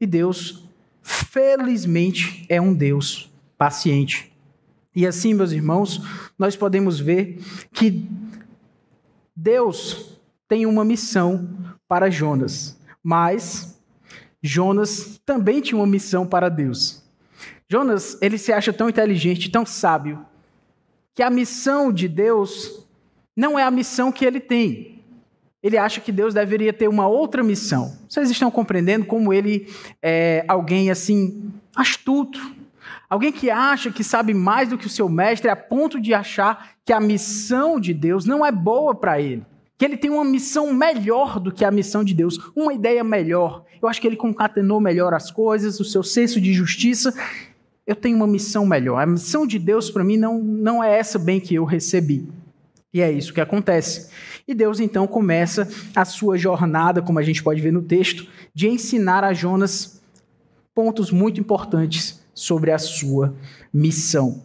E 0.00 0.06
Deus 0.06 0.64
felizmente, 1.04 2.46
é 2.48 2.60
um 2.60 2.72
Deus 2.72 3.30
paciente. 3.58 4.32
E 4.96 5.06
assim, 5.06 5.34
meus 5.34 5.52
irmãos, 5.52 6.00
nós 6.38 6.56
podemos 6.56 6.98
ver 6.98 7.40
que 7.72 8.08
Deus 9.36 10.18
tem 10.48 10.64
uma 10.64 10.84
missão 10.84 11.48
para 11.88 12.10
Jonas, 12.10 12.78
mas 13.02 13.80
Jonas 14.42 15.20
também 15.24 15.60
tinha 15.60 15.78
uma 15.78 15.86
missão 15.86 16.26
para 16.26 16.48
Deus. 16.48 17.02
Jonas, 17.68 18.18
ele 18.20 18.38
se 18.38 18.52
acha 18.52 18.72
tão 18.72 18.88
inteligente, 18.88 19.50
tão 19.50 19.64
sábio, 19.64 20.24
que 21.14 21.22
a 21.22 21.30
missão 21.30 21.92
de 21.92 22.08
Deus 22.08 22.86
não 23.36 23.58
é 23.58 23.62
a 23.62 23.70
missão 23.70 24.12
que 24.12 24.24
ele 24.24 24.40
tem 24.40 24.94
ele 25.64 25.78
acha 25.78 25.98
que 25.98 26.12
Deus 26.12 26.34
deveria 26.34 26.74
ter 26.74 26.88
uma 26.88 27.06
outra 27.06 27.42
missão. 27.42 27.96
Vocês 28.06 28.30
estão 28.30 28.50
compreendendo 28.50 29.06
como 29.06 29.32
ele 29.32 29.66
é 30.02 30.44
alguém 30.46 30.90
assim 30.90 31.50
astuto, 31.74 32.38
alguém 33.08 33.32
que 33.32 33.48
acha 33.48 33.90
que 33.90 34.04
sabe 34.04 34.34
mais 34.34 34.68
do 34.68 34.76
que 34.76 34.86
o 34.86 34.90
seu 34.90 35.08
mestre, 35.08 35.48
a 35.48 35.56
ponto 35.56 35.98
de 35.98 36.12
achar 36.12 36.72
que 36.84 36.92
a 36.92 37.00
missão 37.00 37.80
de 37.80 37.94
Deus 37.94 38.26
não 38.26 38.44
é 38.44 38.52
boa 38.52 38.94
para 38.94 39.18
ele, 39.18 39.42
que 39.76 39.84
ele 39.84 39.96
tem 39.96 40.10
uma 40.10 40.24
missão 40.24 40.72
melhor 40.72 41.40
do 41.40 41.50
que 41.52 41.64
a 41.64 41.70
missão 41.70 42.04
de 42.04 42.14
Deus, 42.14 42.38
uma 42.54 42.72
ideia 42.72 43.02
melhor. 43.02 43.64
Eu 43.82 43.88
acho 43.88 44.00
que 44.00 44.06
ele 44.06 44.16
concatenou 44.16 44.80
melhor 44.80 45.12
as 45.12 45.30
coisas, 45.30 45.80
o 45.80 45.84
seu 45.84 46.02
senso 46.02 46.40
de 46.40 46.52
justiça. 46.52 47.12
Eu 47.86 47.96
tenho 47.96 48.16
uma 48.16 48.26
missão 48.26 48.64
melhor. 48.64 48.98
A 48.98 49.06
missão 49.06 49.46
de 49.46 49.58
Deus 49.58 49.90
para 49.90 50.04
mim 50.04 50.16
não, 50.16 50.38
não 50.42 50.82
é 50.82 50.98
essa 50.98 51.18
bem 51.18 51.40
que 51.40 51.54
eu 51.54 51.64
recebi. 51.64 52.26
E 52.92 53.00
é 53.00 53.10
isso 53.10 53.34
que 53.34 53.40
acontece. 53.40 54.08
E 54.46 54.54
Deus 54.54 54.78
então 54.78 55.06
começa 55.06 55.68
a 55.96 56.04
sua 56.04 56.38
jornada, 56.38 57.02
como 57.02 57.18
a 57.18 57.22
gente 57.22 57.42
pode 57.42 57.60
ver 57.60 57.72
no 57.72 57.82
texto, 57.82 58.28
de 58.54 58.68
ensinar 58.68 59.24
a 59.24 59.32
Jonas 59.32 60.00
pontos 60.72 61.10
muito 61.10 61.40
importantes 61.40 62.22
sobre 62.32 62.70
a 62.70 62.78
sua 62.78 63.34
missão. 63.72 64.42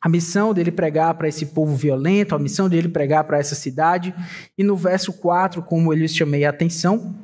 A 0.00 0.08
missão 0.08 0.54
dele 0.54 0.70
pregar 0.70 1.14
para 1.14 1.28
esse 1.28 1.46
povo 1.46 1.74
violento, 1.74 2.34
a 2.34 2.38
missão 2.38 2.68
dele 2.68 2.88
pregar 2.88 3.24
para 3.24 3.38
essa 3.38 3.54
cidade. 3.54 4.14
E 4.56 4.62
no 4.62 4.76
verso 4.76 5.12
4, 5.12 5.62
como 5.62 5.92
eu 5.92 5.98
lhes 5.98 6.14
chamei 6.14 6.44
a 6.44 6.50
atenção, 6.50 7.16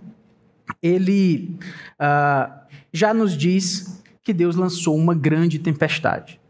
ele 0.82 1.56
uh, 2.00 2.52
já 2.92 3.14
nos 3.14 3.36
diz 3.36 4.02
que 4.22 4.32
Deus 4.32 4.56
lançou 4.56 4.96
uma 4.96 5.14
grande 5.14 5.58
tempestade. 5.58 6.40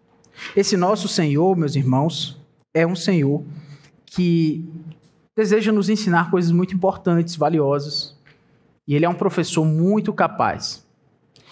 Esse 0.56 0.76
nosso 0.76 1.08
Senhor, 1.08 1.56
meus 1.56 1.76
irmãos, 1.76 2.40
é 2.72 2.86
um 2.86 2.96
Senhor 2.96 3.44
que 4.06 4.68
deseja 5.36 5.72
nos 5.72 5.88
ensinar 5.88 6.30
coisas 6.30 6.50
muito 6.52 6.74
importantes, 6.74 7.36
valiosas. 7.36 8.16
E 8.86 8.94
ele 8.94 9.04
é 9.04 9.08
um 9.08 9.14
professor 9.14 9.64
muito 9.64 10.12
capaz. 10.12 10.86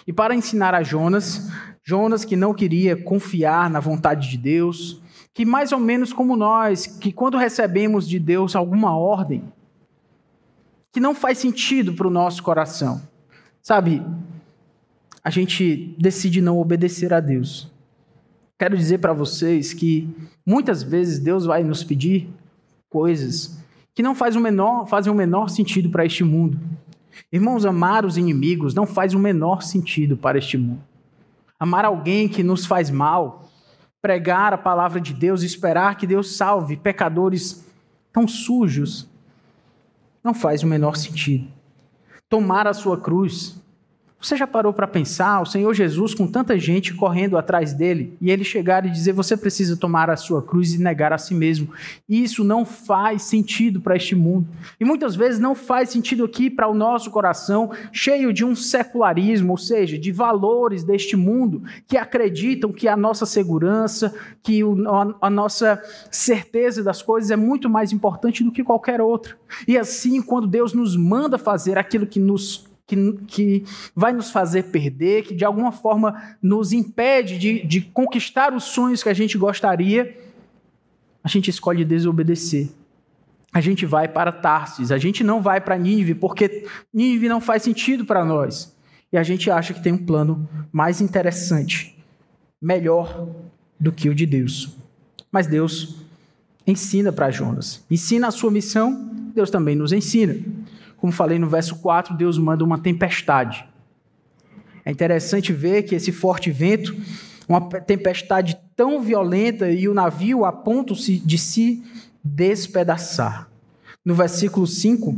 E 0.06 0.12
para 0.12 0.34
ensinar 0.34 0.74
a 0.74 0.82
Jonas, 0.82 1.50
Jonas 1.84 2.24
que 2.24 2.36
não 2.36 2.54
queria 2.54 2.96
confiar 2.96 3.68
na 3.68 3.80
vontade 3.80 4.30
de 4.30 4.38
Deus, 4.38 5.02
que 5.34 5.44
mais 5.44 5.72
ou 5.72 5.80
menos 5.80 6.12
como 6.12 6.36
nós, 6.36 6.86
que 6.86 7.12
quando 7.12 7.36
recebemos 7.36 8.08
de 8.08 8.18
Deus 8.18 8.54
alguma 8.54 8.96
ordem, 8.96 9.42
que 10.92 11.00
não 11.00 11.14
faz 11.14 11.38
sentido 11.38 11.94
para 11.94 12.06
o 12.06 12.10
nosso 12.10 12.42
coração, 12.42 13.02
sabe? 13.60 14.02
A 15.24 15.30
gente 15.30 15.94
decide 15.98 16.40
não 16.40 16.58
obedecer 16.58 17.12
a 17.12 17.20
Deus. 17.20 17.70
Quero 18.58 18.76
dizer 18.76 18.98
para 18.98 19.12
vocês 19.12 19.72
que 19.72 20.08
muitas 20.46 20.82
vezes 20.82 21.18
Deus 21.18 21.46
vai 21.46 21.64
nos 21.64 21.82
pedir 21.82 22.28
coisas 22.88 23.58
que 23.94 24.02
não 24.02 24.14
faz 24.14 24.36
o 24.36 24.40
menor, 24.40 24.86
fazem 24.86 25.12
o 25.12 25.16
menor 25.16 25.48
sentido 25.48 25.90
para 25.90 26.04
este 26.04 26.22
mundo. 26.22 26.60
Irmãos, 27.32 27.64
amar 27.64 28.04
os 28.04 28.16
inimigos 28.16 28.74
não 28.74 28.86
faz 28.86 29.14
o 29.14 29.18
menor 29.18 29.62
sentido 29.62 30.16
para 30.16 30.38
este 30.38 30.56
mundo. 30.56 30.91
Amar 31.62 31.84
alguém 31.84 32.28
que 32.28 32.42
nos 32.42 32.66
faz 32.66 32.90
mal, 32.90 33.48
pregar 34.00 34.52
a 34.52 34.58
palavra 34.58 35.00
de 35.00 35.14
Deus, 35.14 35.44
esperar 35.44 35.96
que 35.96 36.08
Deus 36.08 36.34
salve 36.34 36.76
pecadores 36.76 37.64
tão 38.12 38.26
sujos, 38.26 39.08
não 40.24 40.34
faz 40.34 40.64
o 40.64 40.66
menor 40.66 40.96
sentido. 40.96 41.46
Tomar 42.28 42.66
a 42.66 42.74
sua 42.74 43.00
cruz, 43.00 43.61
Você 44.22 44.36
já 44.36 44.46
parou 44.46 44.72
para 44.72 44.86
pensar 44.86 45.40
o 45.40 45.44
Senhor 45.44 45.74
Jesus 45.74 46.14
com 46.14 46.28
tanta 46.28 46.56
gente 46.56 46.94
correndo 46.94 47.36
atrás 47.36 47.72
dele 47.74 48.16
e 48.20 48.30
ele 48.30 48.44
chegar 48.44 48.86
e 48.86 48.90
dizer: 48.90 49.12
Você 49.12 49.36
precisa 49.36 49.76
tomar 49.76 50.08
a 50.08 50.16
sua 50.16 50.40
cruz 50.40 50.72
e 50.72 50.78
negar 50.78 51.12
a 51.12 51.18
si 51.18 51.34
mesmo? 51.34 51.70
Isso 52.08 52.44
não 52.44 52.64
faz 52.64 53.22
sentido 53.22 53.80
para 53.80 53.96
este 53.96 54.14
mundo. 54.14 54.46
E 54.78 54.84
muitas 54.84 55.16
vezes 55.16 55.40
não 55.40 55.56
faz 55.56 55.90
sentido 55.90 56.24
aqui 56.24 56.48
para 56.48 56.68
o 56.68 56.74
nosso 56.74 57.10
coração, 57.10 57.72
cheio 57.90 58.32
de 58.32 58.44
um 58.44 58.54
secularismo, 58.54 59.50
ou 59.50 59.58
seja, 59.58 59.98
de 59.98 60.12
valores 60.12 60.84
deste 60.84 61.16
mundo 61.16 61.64
que 61.88 61.96
acreditam 61.96 62.70
que 62.70 62.86
a 62.86 62.96
nossa 62.96 63.26
segurança, 63.26 64.14
que 64.40 64.60
a 65.20 65.30
nossa 65.30 65.82
certeza 66.12 66.80
das 66.80 67.02
coisas 67.02 67.32
é 67.32 67.36
muito 67.36 67.68
mais 67.68 67.90
importante 67.90 68.44
do 68.44 68.52
que 68.52 68.62
qualquer 68.62 69.00
outra. 69.00 69.36
E 69.66 69.76
assim, 69.76 70.22
quando 70.22 70.46
Deus 70.46 70.72
nos 70.72 70.96
manda 70.96 71.36
fazer 71.36 71.76
aquilo 71.76 72.06
que 72.06 72.20
nos 72.20 72.70
que, 72.92 73.12
que 73.26 73.64
vai 73.94 74.12
nos 74.12 74.30
fazer 74.30 74.64
perder, 74.64 75.24
que 75.24 75.34
de 75.34 75.44
alguma 75.44 75.72
forma 75.72 76.36
nos 76.42 76.72
impede 76.72 77.38
de, 77.38 77.66
de 77.66 77.80
conquistar 77.80 78.52
os 78.52 78.64
sonhos 78.64 79.02
que 79.02 79.08
a 79.08 79.14
gente 79.14 79.38
gostaria, 79.38 80.16
a 81.24 81.28
gente 81.28 81.48
escolhe 81.48 81.84
desobedecer. 81.84 82.68
A 83.52 83.60
gente 83.60 83.84
vai 83.84 84.08
para 84.08 84.32
Tarsis, 84.32 84.90
a 84.90 84.98
gente 84.98 85.22
não 85.22 85.42
vai 85.42 85.60
para 85.60 85.76
Nínive, 85.76 86.14
porque 86.14 86.66
Nínive 86.92 87.28
não 87.28 87.40
faz 87.40 87.62
sentido 87.62 88.04
para 88.04 88.24
nós. 88.24 88.74
E 89.12 89.18
a 89.18 89.22
gente 89.22 89.50
acha 89.50 89.74
que 89.74 89.82
tem 89.82 89.92
um 89.92 90.06
plano 90.06 90.48
mais 90.72 91.02
interessante, 91.02 91.98
melhor 92.60 93.28
do 93.78 93.92
que 93.92 94.08
o 94.08 94.14
de 94.14 94.24
Deus. 94.24 94.74
Mas 95.30 95.46
Deus 95.46 95.96
ensina 96.66 97.12
para 97.12 97.30
Jonas. 97.30 97.84
Ensina 97.90 98.28
a 98.28 98.30
sua 98.30 98.50
missão, 98.50 99.10
Deus 99.34 99.50
também 99.50 99.76
nos 99.76 99.92
ensina. 99.92 100.34
Como 101.02 101.12
falei 101.12 101.36
no 101.36 101.48
verso 101.48 101.80
4, 101.80 102.16
Deus 102.16 102.38
manda 102.38 102.62
uma 102.62 102.78
tempestade. 102.78 103.66
É 104.84 104.90
interessante 104.92 105.52
ver 105.52 105.82
que 105.82 105.96
esse 105.96 106.12
forte 106.12 106.48
vento, 106.48 106.96
uma 107.48 107.60
tempestade 107.60 108.56
tão 108.76 109.02
violenta 109.02 109.68
e 109.68 109.88
o 109.88 109.94
navio 109.94 110.44
a 110.44 110.52
ponto 110.52 110.94
de 110.94 111.38
se 111.38 111.82
despedaçar. 112.22 113.48
No 114.04 114.14
versículo 114.14 114.64
5 114.64 115.12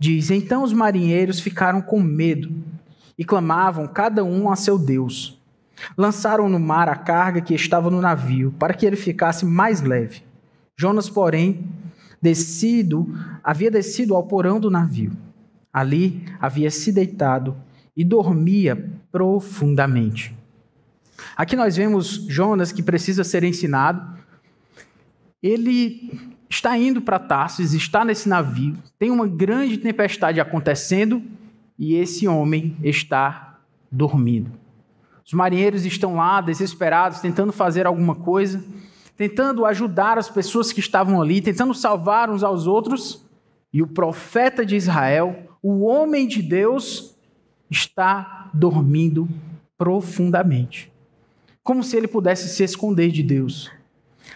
diz: 0.00 0.32
Então 0.32 0.64
os 0.64 0.72
marinheiros 0.72 1.38
ficaram 1.38 1.80
com 1.80 2.00
medo 2.00 2.52
e 3.16 3.24
clamavam 3.24 3.86
cada 3.86 4.24
um 4.24 4.50
a 4.50 4.56
seu 4.56 4.76
Deus. 4.76 5.40
Lançaram 5.96 6.48
no 6.48 6.58
mar 6.58 6.88
a 6.88 6.96
carga 6.96 7.40
que 7.40 7.54
estava 7.54 7.88
no 7.88 8.00
navio, 8.00 8.52
para 8.58 8.74
que 8.74 8.84
ele 8.84 8.96
ficasse 8.96 9.46
mais 9.46 9.80
leve. 9.80 10.24
Jonas, 10.76 11.08
porém, 11.08 11.68
descido, 12.20 13.06
havia 13.42 13.70
descido 13.70 14.14
ao 14.14 14.26
porão 14.26 14.60
do 14.60 14.70
navio. 14.70 15.12
Ali 15.72 16.24
havia 16.40 16.70
se 16.70 16.92
deitado 16.92 17.56
e 17.96 18.04
dormia 18.04 18.90
profundamente. 19.10 20.34
Aqui 21.36 21.56
nós 21.56 21.76
vemos 21.76 22.26
Jonas 22.28 22.72
que 22.72 22.82
precisa 22.82 23.24
ser 23.24 23.44
ensinado. 23.44 24.18
Ele 25.42 26.18
está 26.48 26.76
indo 26.76 27.00
para 27.00 27.18
Tarsis, 27.18 27.72
está 27.72 28.04
nesse 28.04 28.28
navio, 28.28 28.76
tem 28.98 29.10
uma 29.10 29.26
grande 29.26 29.78
tempestade 29.78 30.40
acontecendo 30.40 31.22
e 31.78 31.94
esse 31.94 32.26
homem 32.26 32.76
está 32.82 33.58
dormindo. 33.90 34.50
Os 35.24 35.32
marinheiros 35.32 35.86
estão 35.86 36.16
lá 36.16 36.40
desesperados, 36.40 37.20
tentando 37.20 37.52
fazer 37.52 37.86
alguma 37.86 38.16
coisa 38.16 38.62
tentando 39.20 39.66
ajudar 39.66 40.16
as 40.16 40.30
pessoas 40.30 40.72
que 40.72 40.80
estavam 40.80 41.20
ali, 41.20 41.42
tentando 41.42 41.74
salvar 41.74 42.30
uns 42.30 42.42
aos 42.42 42.66
outros, 42.66 43.22
e 43.70 43.82
o 43.82 43.86
profeta 43.86 44.64
de 44.64 44.74
Israel, 44.76 45.46
o 45.62 45.80
homem 45.82 46.26
de 46.26 46.40
Deus, 46.40 47.14
está 47.70 48.50
dormindo 48.54 49.28
profundamente. 49.76 50.90
Como 51.62 51.84
se 51.84 51.98
ele 51.98 52.08
pudesse 52.08 52.48
se 52.48 52.64
esconder 52.64 53.10
de 53.10 53.22
Deus. 53.22 53.70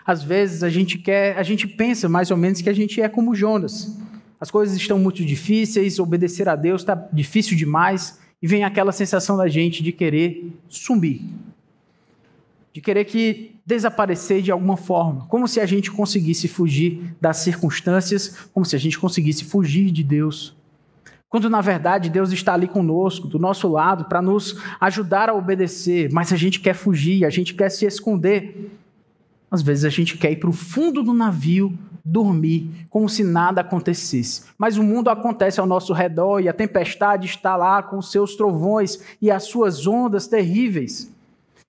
Às 0.04 0.22
vezes 0.22 0.62
a 0.62 0.68
gente 0.68 0.98
quer, 0.98 1.38
a 1.38 1.42
gente 1.42 1.66
pensa 1.66 2.06
mais 2.06 2.30
ou 2.30 2.36
menos 2.36 2.60
que 2.60 2.68
a 2.68 2.74
gente 2.74 3.00
é 3.00 3.08
como 3.08 3.34
Jonas. 3.34 3.98
As 4.38 4.50
coisas 4.50 4.76
estão 4.76 4.98
muito 4.98 5.24
difíceis, 5.24 5.98
obedecer 5.98 6.46
a 6.46 6.54
Deus 6.54 6.82
está 6.82 7.08
difícil 7.10 7.56
demais, 7.56 8.20
e 8.42 8.46
vem 8.46 8.64
aquela 8.64 8.92
sensação 8.92 9.38
da 9.38 9.48
gente 9.48 9.82
de 9.82 9.92
querer 9.92 10.52
sumir. 10.68 11.22
De 12.70 12.82
querer 12.82 13.06
que 13.06 13.53
desaparecer 13.66 14.42
de 14.42 14.50
alguma 14.50 14.76
forma, 14.76 15.26
como 15.26 15.48
se 15.48 15.58
a 15.60 15.66
gente 15.66 15.90
conseguisse 15.90 16.46
fugir 16.48 17.14
das 17.20 17.38
circunstâncias, 17.38 18.48
como 18.52 18.64
se 18.64 18.76
a 18.76 18.78
gente 18.78 18.98
conseguisse 18.98 19.44
fugir 19.44 19.90
de 19.90 20.02
Deus. 20.02 20.54
Quando 21.28 21.50
na 21.50 21.60
verdade 21.60 22.10
Deus 22.10 22.30
está 22.30 22.54
ali 22.54 22.68
conosco, 22.68 23.26
do 23.26 23.38
nosso 23.38 23.66
lado, 23.66 24.04
para 24.04 24.22
nos 24.22 24.60
ajudar 24.80 25.30
a 25.30 25.34
obedecer, 25.34 26.08
mas 26.12 26.32
a 26.32 26.36
gente 26.36 26.60
quer 26.60 26.74
fugir, 26.74 27.24
a 27.24 27.30
gente 27.30 27.54
quer 27.54 27.70
se 27.70 27.86
esconder. 27.86 28.70
Às 29.50 29.62
vezes 29.62 29.84
a 29.84 29.88
gente 29.88 30.18
quer 30.18 30.30
ir 30.32 30.36
para 30.36 30.50
o 30.50 30.52
fundo 30.52 31.02
do 31.02 31.12
navio, 31.14 31.76
dormir, 32.04 32.86
como 32.90 33.08
se 33.08 33.24
nada 33.24 33.62
acontecesse. 33.62 34.44
Mas 34.58 34.76
o 34.76 34.82
mundo 34.82 35.08
acontece 35.08 35.58
ao 35.58 35.66
nosso 35.66 35.92
redor 35.92 36.40
e 36.40 36.48
a 36.48 36.52
tempestade 36.52 37.26
está 37.26 37.56
lá 37.56 37.82
com 37.82 38.02
seus 38.02 38.36
trovões 38.36 39.00
e 39.22 39.30
as 39.30 39.44
suas 39.44 39.86
ondas 39.86 40.26
terríveis 40.26 41.13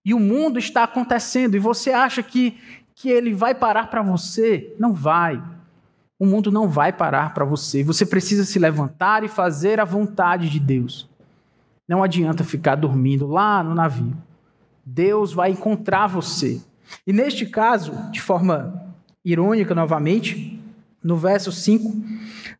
e 0.05 0.13
o 0.13 0.19
mundo 0.19 0.59
está 0.59 0.83
acontecendo, 0.83 1.55
e 1.55 1.59
você 1.59 1.91
acha 1.91 2.21
que, 2.21 2.57
que 2.93 3.09
ele 3.09 3.33
vai 3.33 3.55
parar 3.55 3.89
para 3.89 4.03
você? 4.03 4.75
Não 4.79 4.93
vai. 4.93 5.41
O 6.19 6.27
mundo 6.27 6.51
não 6.51 6.69
vai 6.69 6.93
parar 6.93 7.33
para 7.33 7.43
você. 7.43 7.83
Você 7.83 8.05
precisa 8.05 8.45
se 8.45 8.59
levantar 8.59 9.23
e 9.23 9.27
fazer 9.27 9.79
a 9.79 9.83
vontade 9.83 10.47
de 10.47 10.59
Deus. 10.59 11.09
Não 11.87 12.03
adianta 12.03 12.43
ficar 12.43 12.75
dormindo 12.75 13.25
lá 13.25 13.63
no 13.63 13.73
navio. 13.73 14.15
Deus 14.85 15.33
vai 15.33 15.49
encontrar 15.49 16.07
você. 16.07 16.61
E 17.05 17.11
neste 17.11 17.45
caso, 17.47 17.91
de 18.11 18.21
forma 18.21 18.85
irônica 19.23 19.73
novamente, 19.73 20.61
no 21.03 21.17
verso 21.17 21.51
5, 21.51 21.87
uh, 21.87 22.03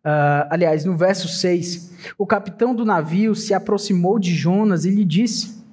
ah, 0.04 0.48
aliás, 0.50 0.84
no 0.84 0.98
verso 0.98 1.28
6, 1.28 2.14
o 2.18 2.26
capitão 2.26 2.76
do 2.76 2.84
navio 2.84 3.36
se 3.36 3.54
aproximou 3.54 4.18
de 4.20 4.34
Jonas 4.34 4.86
e 4.86 4.90
lhe 4.90 5.06
disse: 5.06 5.64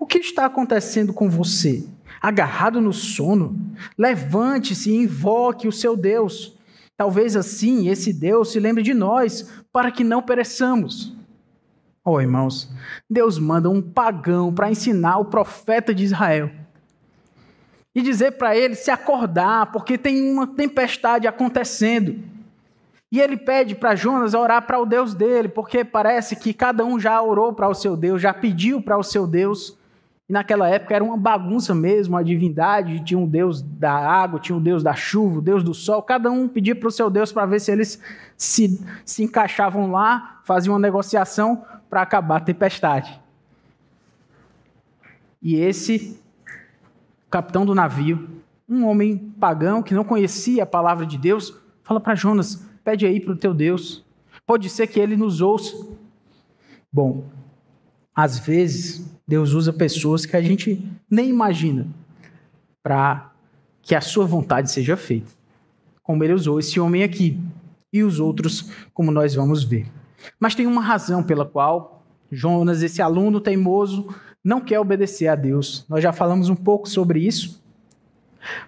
o 0.00 0.06
que 0.06 0.18
está 0.18 0.46
acontecendo 0.46 1.12
com 1.12 1.28
você? 1.28 1.86
Agarrado 2.22 2.80
no 2.80 2.92
sono? 2.92 3.54
Levante-se 3.98 4.90
e 4.90 5.02
invoque 5.02 5.68
o 5.68 5.72
seu 5.72 5.94
Deus. 5.94 6.58
Talvez 6.96 7.36
assim 7.36 7.86
esse 7.88 8.10
Deus 8.10 8.50
se 8.50 8.58
lembre 8.58 8.82
de 8.82 8.94
nós, 8.94 9.52
para 9.70 9.90
que 9.90 10.02
não 10.02 10.22
pereçamos. 10.22 11.14
Oh, 12.02 12.18
irmãos, 12.18 12.72
Deus 13.08 13.38
manda 13.38 13.68
um 13.68 13.82
pagão 13.82 14.52
para 14.52 14.70
ensinar 14.70 15.18
o 15.18 15.26
profeta 15.26 15.94
de 15.94 16.04
Israel 16.04 16.50
e 17.94 18.00
dizer 18.00 18.32
para 18.32 18.56
ele 18.56 18.74
se 18.74 18.90
acordar, 18.90 19.70
porque 19.70 19.98
tem 19.98 20.32
uma 20.32 20.46
tempestade 20.46 21.26
acontecendo. 21.26 22.18
E 23.12 23.20
ele 23.20 23.36
pede 23.36 23.74
para 23.74 23.96
Jonas 23.96 24.32
orar 24.32 24.66
para 24.66 24.80
o 24.80 24.86
Deus 24.86 25.14
dele, 25.14 25.48
porque 25.48 25.84
parece 25.84 26.36
que 26.36 26.54
cada 26.54 26.84
um 26.84 26.98
já 26.98 27.20
orou 27.20 27.52
para 27.52 27.68
o 27.68 27.74
seu 27.74 27.96
Deus, 27.96 28.22
já 28.22 28.32
pediu 28.32 28.80
para 28.80 28.96
o 28.96 29.02
seu 29.02 29.26
Deus, 29.26 29.76
e 30.30 30.32
naquela 30.32 30.68
época 30.68 30.94
era 30.94 31.02
uma 31.02 31.16
bagunça 31.16 31.74
mesmo, 31.74 32.16
a 32.16 32.22
divindade, 32.22 33.02
tinha 33.02 33.18
um 33.18 33.26
deus 33.26 33.60
da 33.60 33.92
água, 33.92 34.38
tinha 34.38 34.56
um 34.56 34.62
deus 34.62 34.80
da 34.80 34.94
chuva, 34.94 35.40
o 35.40 35.42
deus 35.42 35.64
do 35.64 35.74
sol, 35.74 36.00
cada 36.04 36.30
um 36.30 36.46
pedia 36.46 36.76
para 36.76 36.86
o 36.86 36.90
seu 36.92 37.10
deus 37.10 37.32
para 37.32 37.44
ver 37.46 37.60
se 37.60 37.72
eles 37.72 38.00
se, 38.36 38.80
se 39.04 39.24
encaixavam 39.24 39.90
lá, 39.90 40.40
faziam 40.44 40.74
uma 40.74 40.78
negociação 40.78 41.64
para 41.88 42.02
acabar 42.02 42.36
a 42.36 42.40
tempestade. 42.40 43.20
E 45.42 45.56
esse 45.56 46.22
capitão 47.28 47.66
do 47.66 47.74
navio, 47.74 48.28
um 48.68 48.86
homem 48.86 49.18
pagão 49.18 49.82
que 49.82 49.94
não 49.94 50.04
conhecia 50.04 50.62
a 50.62 50.66
palavra 50.66 51.04
de 51.04 51.18
Deus, 51.18 51.58
fala 51.82 51.98
para 51.98 52.14
Jonas: 52.14 52.64
pede 52.84 53.04
aí 53.04 53.18
para 53.18 53.32
o 53.32 53.36
teu 53.36 53.52
Deus, 53.52 54.04
pode 54.46 54.70
ser 54.70 54.86
que 54.86 55.00
ele 55.00 55.16
nos 55.16 55.40
ouça. 55.40 55.88
Bom, 56.92 57.24
às 58.14 58.38
vezes 58.38 59.10
Deus 59.30 59.52
usa 59.52 59.72
pessoas 59.72 60.26
que 60.26 60.36
a 60.36 60.42
gente 60.42 60.84
nem 61.08 61.28
imagina 61.28 61.86
para 62.82 63.30
que 63.80 63.94
a 63.94 64.00
sua 64.00 64.26
vontade 64.26 64.72
seja 64.72 64.96
feita. 64.96 65.30
Como 66.02 66.24
ele 66.24 66.32
usou 66.32 66.58
esse 66.58 66.80
homem 66.80 67.04
aqui 67.04 67.38
e 67.92 68.02
os 68.02 68.18
outros, 68.18 68.72
como 68.92 69.12
nós 69.12 69.32
vamos 69.32 69.62
ver. 69.62 69.86
Mas 70.40 70.56
tem 70.56 70.66
uma 70.66 70.82
razão 70.82 71.22
pela 71.22 71.46
qual 71.46 72.04
Jonas, 72.28 72.82
esse 72.82 73.00
aluno 73.00 73.40
teimoso, 73.40 74.12
não 74.42 74.60
quer 74.60 74.80
obedecer 74.80 75.28
a 75.28 75.36
Deus. 75.36 75.86
Nós 75.88 76.02
já 76.02 76.12
falamos 76.12 76.48
um 76.48 76.56
pouco 76.56 76.88
sobre 76.88 77.20
isso. 77.20 77.62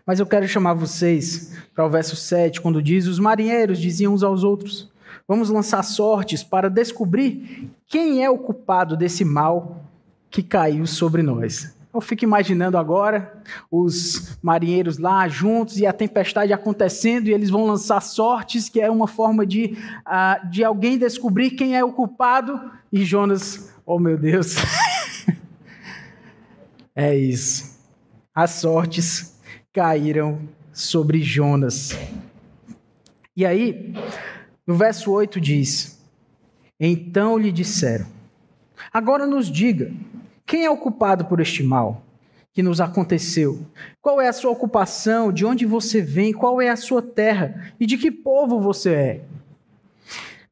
Mas 0.06 0.20
eu 0.20 0.26
quero 0.26 0.46
chamar 0.46 0.74
vocês 0.74 1.58
para 1.74 1.84
o 1.84 1.90
verso 1.90 2.14
7, 2.14 2.60
quando 2.60 2.80
diz: 2.80 3.08
Os 3.08 3.18
marinheiros 3.18 3.80
diziam 3.80 4.14
uns 4.14 4.22
aos 4.22 4.44
outros: 4.44 4.92
Vamos 5.26 5.50
lançar 5.50 5.82
sortes 5.82 6.44
para 6.44 6.70
descobrir 6.70 7.68
quem 7.88 8.22
é 8.22 8.30
o 8.30 8.38
culpado 8.38 8.96
desse 8.96 9.24
mal 9.24 9.88
que 10.32 10.42
caiu 10.42 10.86
sobre 10.86 11.22
nós. 11.22 11.76
Eu 11.94 12.00
fico 12.00 12.24
imaginando 12.24 12.78
agora 12.78 13.40
os 13.70 14.38
marinheiros 14.42 14.98
lá 14.98 15.28
juntos 15.28 15.76
e 15.78 15.86
a 15.86 15.92
tempestade 15.92 16.52
acontecendo 16.52 17.28
e 17.28 17.32
eles 17.32 17.50
vão 17.50 17.66
lançar 17.66 18.00
sortes, 18.00 18.68
que 18.68 18.80
é 18.80 18.90
uma 18.90 19.06
forma 19.06 19.46
de, 19.46 19.76
uh, 20.06 20.50
de 20.50 20.64
alguém 20.64 20.98
descobrir 20.98 21.50
quem 21.50 21.76
é 21.76 21.84
o 21.84 21.92
culpado. 21.92 22.58
E 22.90 23.04
Jonas, 23.04 23.70
oh 23.84 23.98
meu 23.98 24.16
Deus, 24.16 24.56
É 26.94 27.16
isso. 27.16 27.78
As 28.34 28.50
sortes 28.50 29.38
caíram 29.72 30.40
sobre 30.72 31.22
Jonas. 31.22 31.96
E 33.34 33.46
aí, 33.46 33.94
no 34.66 34.74
verso 34.74 35.10
8 35.10 35.40
diz: 35.40 35.98
Então 36.78 37.38
lhe 37.38 37.50
disseram: 37.50 38.06
Agora 38.92 39.26
nos 39.26 39.50
diga, 39.50 39.90
quem 40.52 40.66
é 40.66 40.70
o 40.70 40.76
culpado 40.76 41.24
por 41.24 41.40
este 41.40 41.62
mal 41.62 42.02
que 42.52 42.62
nos 42.62 42.78
aconteceu? 42.78 43.64
Qual 44.02 44.20
é 44.20 44.28
a 44.28 44.34
sua 44.34 44.50
ocupação? 44.50 45.32
De 45.32 45.46
onde 45.46 45.64
você 45.64 46.02
vem? 46.02 46.30
Qual 46.30 46.60
é 46.60 46.68
a 46.68 46.76
sua 46.76 47.00
terra? 47.00 47.72
E 47.80 47.86
de 47.86 47.96
que 47.96 48.10
povo 48.10 48.60
você 48.60 48.90
é? 48.90 49.20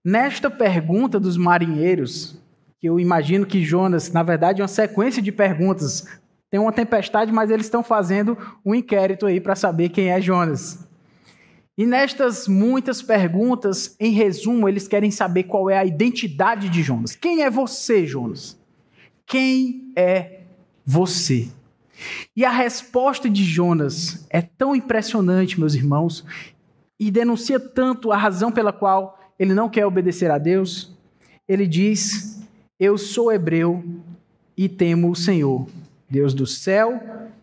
Nesta 0.02 0.50
pergunta 0.50 1.20
dos 1.20 1.36
marinheiros, 1.36 2.40
que 2.78 2.88
eu 2.88 2.98
imagino 2.98 3.44
que 3.44 3.62
Jonas, 3.62 4.10
na 4.10 4.22
verdade, 4.22 4.62
é 4.62 4.64
uma 4.64 4.68
sequência 4.68 5.20
de 5.20 5.30
perguntas. 5.30 6.06
Tem 6.50 6.58
uma 6.58 6.72
tempestade, 6.72 7.30
mas 7.30 7.50
eles 7.50 7.66
estão 7.66 7.82
fazendo 7.82 8.38
um 8.64 8.74
inquérito 8.74 9.26
aí 9.26 9.38
para 9.38 9.54
saber 9.54 9.90
quem 9.90 10.08
é 10.08 10.18
Jonas. 10.18 10.78
E 11.76 11.84
nestas 11.84 12.48
muitas 12.48 13.02
perguntas, 13.02 13.96
em 14.00 14.12
resumo, 14.12 14.66
eles 14.66 14.88
querem 14.88 15.10
saber 15.10 15.42
qual 15.42 15.68
é 15.68 15.76
a 15.76 15.84
identidade 15.84 16.70
de 16.70 16.82
Jonas. 16.82 17.14
Quem 17.14 17.42
é 17.42 17.50
você, 17.50 18.06
Jonas? 18.06 18.58
Quem 19.31 19.93
é 19.95 20.40
você? 20.85 21.49
E 22.35 22.45
a 22.45 22.51
resposta 22.51 23.31
de 23.31 23.45
Jonas 23.45 24.27
é 24.29 24.43
tão 24.43 24.75
impressionante, 24.75 25.61
meus 25.61 25.73
irmãos, 25.73 26.25
e 26.99 27.12
denuncia 27.12 27.61
tanto 27.61 28.11
a 28.11 28.16
razão 28.16 28.51
pela 28.51 28.73
qual 28.73 29.21
ele 29.38 29.55
não 29.55 29.69
quer 29.69 29.87
obedecer 29.87 30.33
a 30.33 30.37
Deus. 30.37 30.93
Ele 31.47 31.64
diz: 31.64 32.45
Eu 32.77 32.99
sou 32.99 33.31
hebreu 33.31 33.85
e 34.57 34.69
temo 34.69 35.09
o 35.09 35.14
Senhor, 35.14 35.69
Deus 36.09 36.35
do 36.35 36.45
céu, 36.45 37.01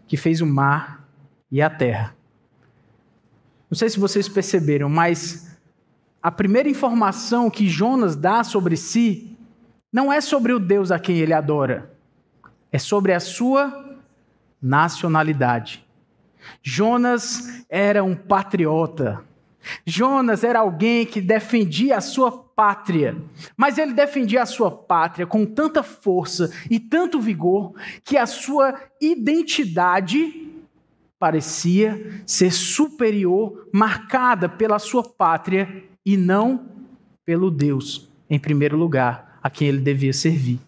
que 0.09 0.17
fez 0.17 0.41
o 0.41 0.45
mar 0.45 1.07
e 1.49 1.61
a 1.61 1.69
terra. 1.69 2.13
Não 3.71 3.77
sei 3.77 3.89
se 3.89 3.97
vocês 3.97 4.27
perceberam, 4.27 4.89
mas 4.89 5.57
a 6.21 6.31
primeira 6.31 6.67
informação 6.67 7.49
que 7.49 7.69
Jonas 7.69 8.17
dá 8.17 8.43
sobre 8.43 8.75
si 8.75 9.36
não 9.97 10.13
é 10.13 10.21
sobre 10.21 10.53
o 10.53 10.59
Deus 10.59 10.91
a 10.91 10.99
quem 10.99 11.17
ele 11.17 11.33
adora, 11.33 11.91
é 12.71 12.77
sobre 12.77 13.13
a 13.13 13.19
sua 13.19 13.97
nacionalidade. 14.61 15.83
Jonas 16.61 17.65
era 17.67 18.03
um 18.03 18.15
patriota. 18.15 19.23
Jonas 19.83 20.43
era 20.43 20.59
alguém 20.59 21.03
que 21.03 21.19
defendia 21.19 21.97
a 21.97 22.01
sua 22.01 22.31
pátria, 22.31 23.17
mas 23.57 23.79
ele 23.79 23.91
defendia 23.91 24.43
a 24.43 24.45
sua 24.45 24.69
pátria 24.69 25.25
com 25.25 25.47
tanta 25.47 25.81
força 25.81 26.51
e 26.69 26.79
tanto 26.79 27.19
vigor 27.19 27.73
que 28.03 28.17
a 28.17 28.27
sua 28.27 28.79
identidade 29.01 30.47
parecia 31.17 32.21
ser 32.23 32.51
superior, 32.51 33.67
marcada 33.73 34.47
pela 34.47 34.77
sua 34.77 35.01
pátria 35.01 35.83
e 36.05 36.15
não 36.15 36.69
pelo 37.25 37.49
Deus, 37.49 38.07
em 38.29 38.37
primeiro 38.37 38.77
lugar, 38.77 39.26
a 39.47 39.49
quem 39.49 39.69
ele 39.69 39.79
devia 39.79 40.13
servir. 40.13 40.59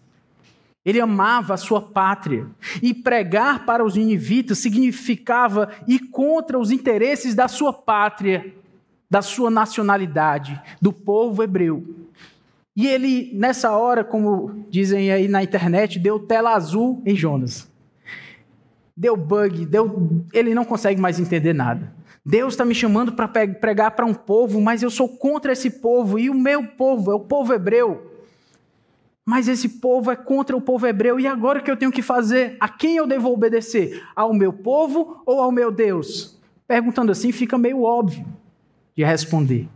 Ele 0.84 1.00
amava 1.00 1.52
a 1.54 1.58
sua 1.58 1.82
pátria. 1.82 2.46
E 2.82 2.94
pregar 2.94 3.66
para 3.66 3.84
os 3.84 3.94
ninivitas 3.94 4.58
significava 4.58 5.70
ir 5.86 6.08
contra 6.10 6.58
os 6.58 6.70
interesses 6.70 7.34
da 7.34 7.46
sua 7.46 7.72
pátria 7.72 8.54
da 9.10 9.20
sua 9.20 9.50
nacionalidade, 9.50 10.62
do 10.80 10.92
povo 10.92 11.42
hebreu. 11.42 11.84
E 12.76 12.86
ele, 12.86 13.32
nessa 13.34 13.72
hora, 13.72 14.04
como 14.04 14.64
dizem 14.70 15.10
aí 15.10 15.26
na 15.26 15.42
internet, 15.42 15.98
deu 15.98 16.20
tela 16.20 16.54
azul 16.54 17.02
em 17.04 17.16
Jonas. 17.16 17.68
Deu 18.96 19.16
bug, 19.16 19.66
deu... 19.66 20.24
ele 20.32 20.54
não 20.54 20.64
consegue 20.64 21.00
mais 21.00 21.18
entender 21.18 21.52
nada. 21.52 21.92
Deus 22.24 22.52
está 22.52 22.64
me 22.64 22.74
chamando 22.74 23.12
para 23.12 23.26
pregar 23.26 23.90
para 23.92 24.06
um 24.06 24.14
povo, 24.14 24.60
mas 24.60 24.82
eu 24.82 24.90
sou 24.90 25.08
contra 25.08 25.52
esse 25.52 25.70
povo, 25.80 26.16
e 26.16 26.30
o 26.30 26.34
meu 26.34 26.64
povo 26.64 27.10
é 27.10 27.14
o 27.14 27.20
povo 27.20 27.52
hebreu. 27.52 28.09
Mas 29.30 29.46
esse 29.46 29.68
povo 29.68 30.10
é 30.10 30.16
contra 30.16 30.56
o 30.56 30.60
povo 30.60 30.88
hebreu, 30.88 31.20
e 31.20 31.24
agora 31.24 31.60
o 31.60 31.62
que 31.62 31.70
eu 31.70 31.76
tenho 31.76 31.92
que 31.92 32.02
fazer? 32.02 32.56
A 32.58 32.68
quem 32.68 32.96
eu 32.96 33.06
devo 33.06 33.32
obedecer? 33.32 34.04
Ao 34.16 34.34
meu 34.34 34.52
povo 34.52 35.22
ou 35.24 35.40
ao 35.40 35.52
meu 35.52 35.70
Deus? 35.70 36.36
Perguntando 36.66 37.12
assim 37.12 37.30
fica 37.30 37.56
meio 37.56 37.84
óbvio 37.84 38.26
de 38.92 39.04
responder. 39.04 39.68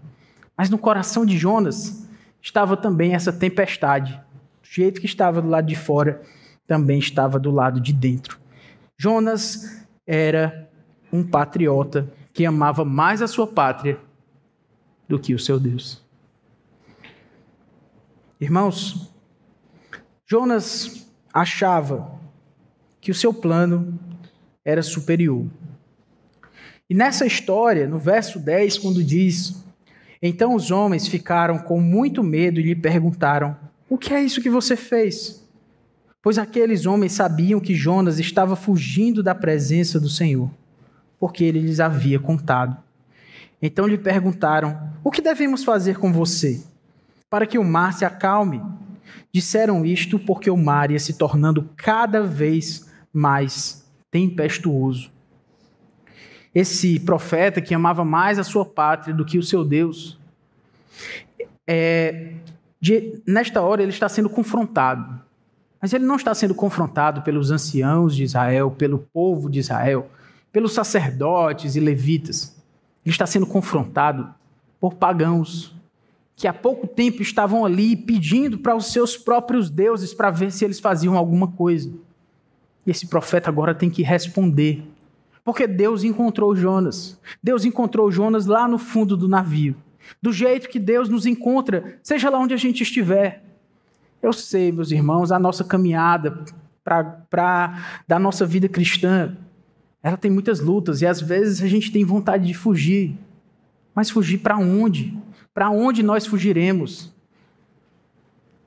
Mas 0.59 0.69
no 0.71 0.77
coração 0.77 1.25
de 1.25 1.39
Jonas 1.39 2.05
estava 2.43 2.77
também 2.77 3.15
essa 3.15 3.33
tempestade. 3.33 4.21
Do 4.61 4.69
jeito 4.69 5.01
que 5.01 5.07
estava 5.07 5.41
do 5.41 5.49
lado 5.49 5.69
de 5.69 5.77
fora, 5.77 6.21
também 6.67 6.99
estava 6.99 7.39
do 7.39 7.53
lado 7.53 7.81
de 7.81 7.93
dentro. 7.93 8.41
Jonas 8.97 9.87
era 10.05 10.69
um 11.13 11.23
patriota 11.23 12.13
que 12.33 12.45
amava 12.45 12.85
mais 12.85 13.23
a 13.23 13.29
sua 13.29 13.47
pátria 13.47 14.01
do 15.09 15.17
que 15.17 15.33
o 15.33 15.39
seu 15.39 15.61
Deus. 15.61 16.03
Irmãos, 18.41 19.14
Jonas 20.27 21.07
achava 21.33 22.19
que 23.01 23.11
o 23.11 23.15
seu 23.15 23.35
plano 23.35 23.99
era 24.65 24.83
superior. 24.83 25.47
E 26.89 26.95
nessa 26.95 27.27
história, 27.27 27.87
no 27.87 27.99
verso 27.99 28.39
10, 28.39 28.79
quando 28.79 29.05
diz: 29.05 29.63
Então 30.23 30.55
os 30.55 30.71
homens 30.71 31.07
ficaram 31.07 31.59
com 31.59 31.81
muito 31.81 32.23
medo 32.23 32.59
e 32.59 32.63
lhe 32.63 32.75
perguntaram: 32.75 33.57
O 33.89 33.99
que 33.99 34.15
é 34.15 34.23
isso 34.23 34.41
que 34.41 34.49
você 34.49 34.77
fez? 34.77 35.45
Pois 36.23 36.39
aqueles 36.39 36.87
homens 36.87 37.13
sabiam 37.13 37.61
que 37.61 37.75
Jonas 37.75 38.19
estava 38.19 38.57
fugindo 38.57 39.23
da 39.23 39.35
presença 39.35 40.01
do 40.01 40.09
Senhor, 40.09 40.51
porque 41.21 41.45
ele 41.45 41.61
lhes 41.61 41.81
havia 41.81 42.19
contado. 42.19 42.77
Então 43.61 43.87
lhe 43.87 43.99
perguntaram: 43.99 44.91
O 45.03 45.11
que 45.11 45.21
devemos 45.21 45.63
fazer 45.63 45.99
com 45.99 46.11
você? 46.11 46.63
Para 47.29 47.47
que 47.47 47.59
o 47.59 47.65
mar 47.65 47.93
se 47.93 48.07
acalme. 48.07 48.63
Disseram 49.33 49.85
isto 49.85 50.19
porque 50.19 50.51
o 50.51 50.57
mar 50.57 50.91
ia 50.91 50.99
se 50.99 51.19
tornando 51.19 51.71
cada 51.77 52.23
vez 52.23 52.91
mais 53.13 53.89
tempestuoso 54.11 55.15
esse 56.55 57.01
profeta 57.01 57.61
que 57.61 57.75
amava 57.75 58.05
mais 58.05 58.39
a 58.39 58.45
sua 58.45 58.65
pátria 58.65 59.15
do 59.15 59.25
que 59.25 59.37
o 59.37 59.43
seu 59.43 59.65
Deus, 59.65 60.17
é, 61.67 62.35
de, 62.81 63.21
nesta 63.27 63.61
hora 63.61 63.83
ele 63.83 63.91
está 63.91 64.09
sendo 64.09 64.31
confrontado. 64.31 65.21
Mas 65.83 65.93
ele 65.93 66.05
não 66.05 66.17
está 66.17 66.33
sendo 66.33 66.55
confrontado 66.55 67.23
pelos 67.23 67.51
anciãos 67.51 68.15
de 68.15 68.23
Israel, 68.23 68.71
pelo 68.71 68.99
povo 69.13 69.51
de 69.51 69.59
Israel, 69.59 70.09
pelos 70.53 70.73
sacerdotes 70.73 71.75
e 71.75 71.81
levitas. 71.81 72.57
Ele 73.05 73.13
está 73.13 73.27
sendo 73.27 73.47
confrontado 73.47 74.33
por 74.81 74.95
pagãos 74.95 75.75
que 76.37 76.49
há 76.49 76.53
pouco 76.53 76.87
tempo 76.87 77.23
estavam 77.23 77.65
ali 77.65 77.97
pedindo 77.97 78.59
para 78.59 78.75
os 78.75 78.93
seus 78.93 79.17
próprios 79.17 79.71
deuses 79.71 80.13
para 80.13 80.31
ver 80.31 80.51
se 80.51 80.65
eles 80.65 80.81
faziam 80.81 81.17
alguma 81.17 81.49
coisa. 81.49 81.93
E 82.87 82.91
esse 82.91 83.07
profeta 83.07 83.49
agora 83.49 83.75
tem 83.75 83.89
que 83.89 84.03
responder 84.03 84.85
porque 85.45 85.67
Deus 85.67 86.03
encontrou 86.03 86.57
Jonas. 86.57 87.21
Deus 87.43 87.67
encontrou 87.67 88.11
Jonas 88.11 88.47
lá 88.47 88.67
no 88.67 88.79
fundo 88.79 89.15
do 89.15 89.29
navio. 89.29 89.77
Do 90.21 90.33
jeito 90.33 90.69
que 90.69 90.79
Deus 90.79 91.09
nos 91.09 91.27
encontra, 91.27 91.99
seja 92.03 92.31
lá 92.31 92.39
onde 92.39 92.55
a 92.55 92.57
gente 92.57 92.83
estiver. 92.83 93.45
Eu 94.23 94.33
sei, 94.33 94.73
meus 94.73 94.91
irmãos, 94.91 95.31
a 95.31 95.39
nossa 95.39 95.63
caminhada 95.63 96.45
pra, 96.83 97.05
pra, 97.05 98.03
da 98.09 98.19
nossa 98.19 98.47
vida 98.47 98.69
cristã, 98.69 99.37
ela 100.03 100.17
tem 100.17 100.31
muitas 100.31 100.61
lutas 100.61 101.03
e 101.03 101.07
às 101.07 101.21
vezes 101.21 101.63
a 101.63 101.69
gente 101.69 101.93
tem 101.93 102.05
vontade 102.05 102.47
de 102.47 102.55
fugir. 102.55 103.15
Mas 103.95 104.09
fugir 104.09 104.39
para 104.39 104.57
onde? 104.57 105.17
Para 105.55 105.71
onde 105.71 106.03
nós 106.03 106.27
fugiremos? 106.27 107.15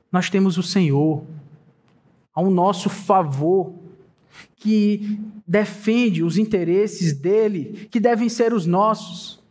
Nós 0.10 0.30
temos 0.30 0.58
o 0.58 0.64
Senhor 0.64 1.24
ao 2.34 2.50
nosso 2.50 2.90
favor 2.90 3.74
que 4.56 5.20
defende 5.46 6.24
os 6.24 6.38
interesses 6.38 7.14
dele, 7.14 7.88
que 7.92 8.00
devem 8.00 8.30
ser 8.30 8.54
os 8.54 8.66
nossos. 8.66 9.44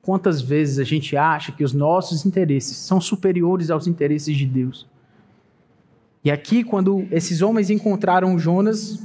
Quantas 0.00 0.40
vezes 0.40 0.78
a 0.78 0.84
gente 0.84 1.16
acha 1.16 1.50
que 1.50 1.64
os 1.64 1.72
nossos 1.72 2.24
interesses 2.24 2.76
são 2.76 3.00
superiores 3.00 3.70
aos 3.70 3.88
interesses 3.88 4.36
de 4.36 4.46
Deus? 4.46 4.86
E 6.22 6.30
aqui, 6.30 6.62
quando 6.62 7.06
esses 7.10 7.42
homens 7.42 7.70
encontraram 7.70 8.38
Jonas, 8.38 9.02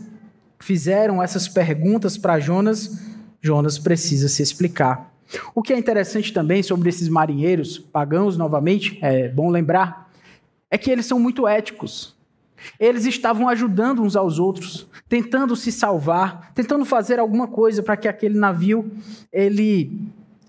fizeram 0.59 1.21
essas 1.21 1.47
perguntas 1.47 2.17
para 2.17 2.39
Jonas, 2.39 2.99
Jonas 3.41 3.79
precisa 3.79 4.27
se 4.27 4.43
explicar. 4.43 5.10
O 5.53 5.61
que 5.61 5.73
é 5.73 5.77
interessante 5.77 6.33
também 6.33 6.63
sobre 6.63 6.89
esses 6.89 7.07
marinheiros 7.07 7.77
pagãos, 7.77 8.37
novamente, 8.37 8.97
é 9.01 9.29
bom 9.29 9.49
lembrar, 9.49 10.09
é 10.69 10.77
que 10.77 10.89
eles 10.89 11.05
são 11.05 11.19
muito 11.19 11.47
éticos. 11.47 12.15
Eles 12.79 13.05
estavam 13.05 13.49
ajudando 13.49 14.01
uns 14.01 14.15
aos 14.15 14.39
outros, 14.39 14.87
tentando 15.09 15.55
se 15.55 15.71
salvar, 15.71 16.51
tentando 16.53 16.85
fazer 16.85 17.19
alguma 17.19 17.47
coisa 17.47 17.81
para 17.81 17.97
que 17.97 18.07
aquele 18.07 18.37
navio 18.37 18.91
ele 19.31 19.91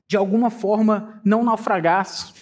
de 0.06 0.16
alguma 0.16 0.50
forma 0.50 1.20
não 1.24 1.42
naufragasse. 1.42 2.34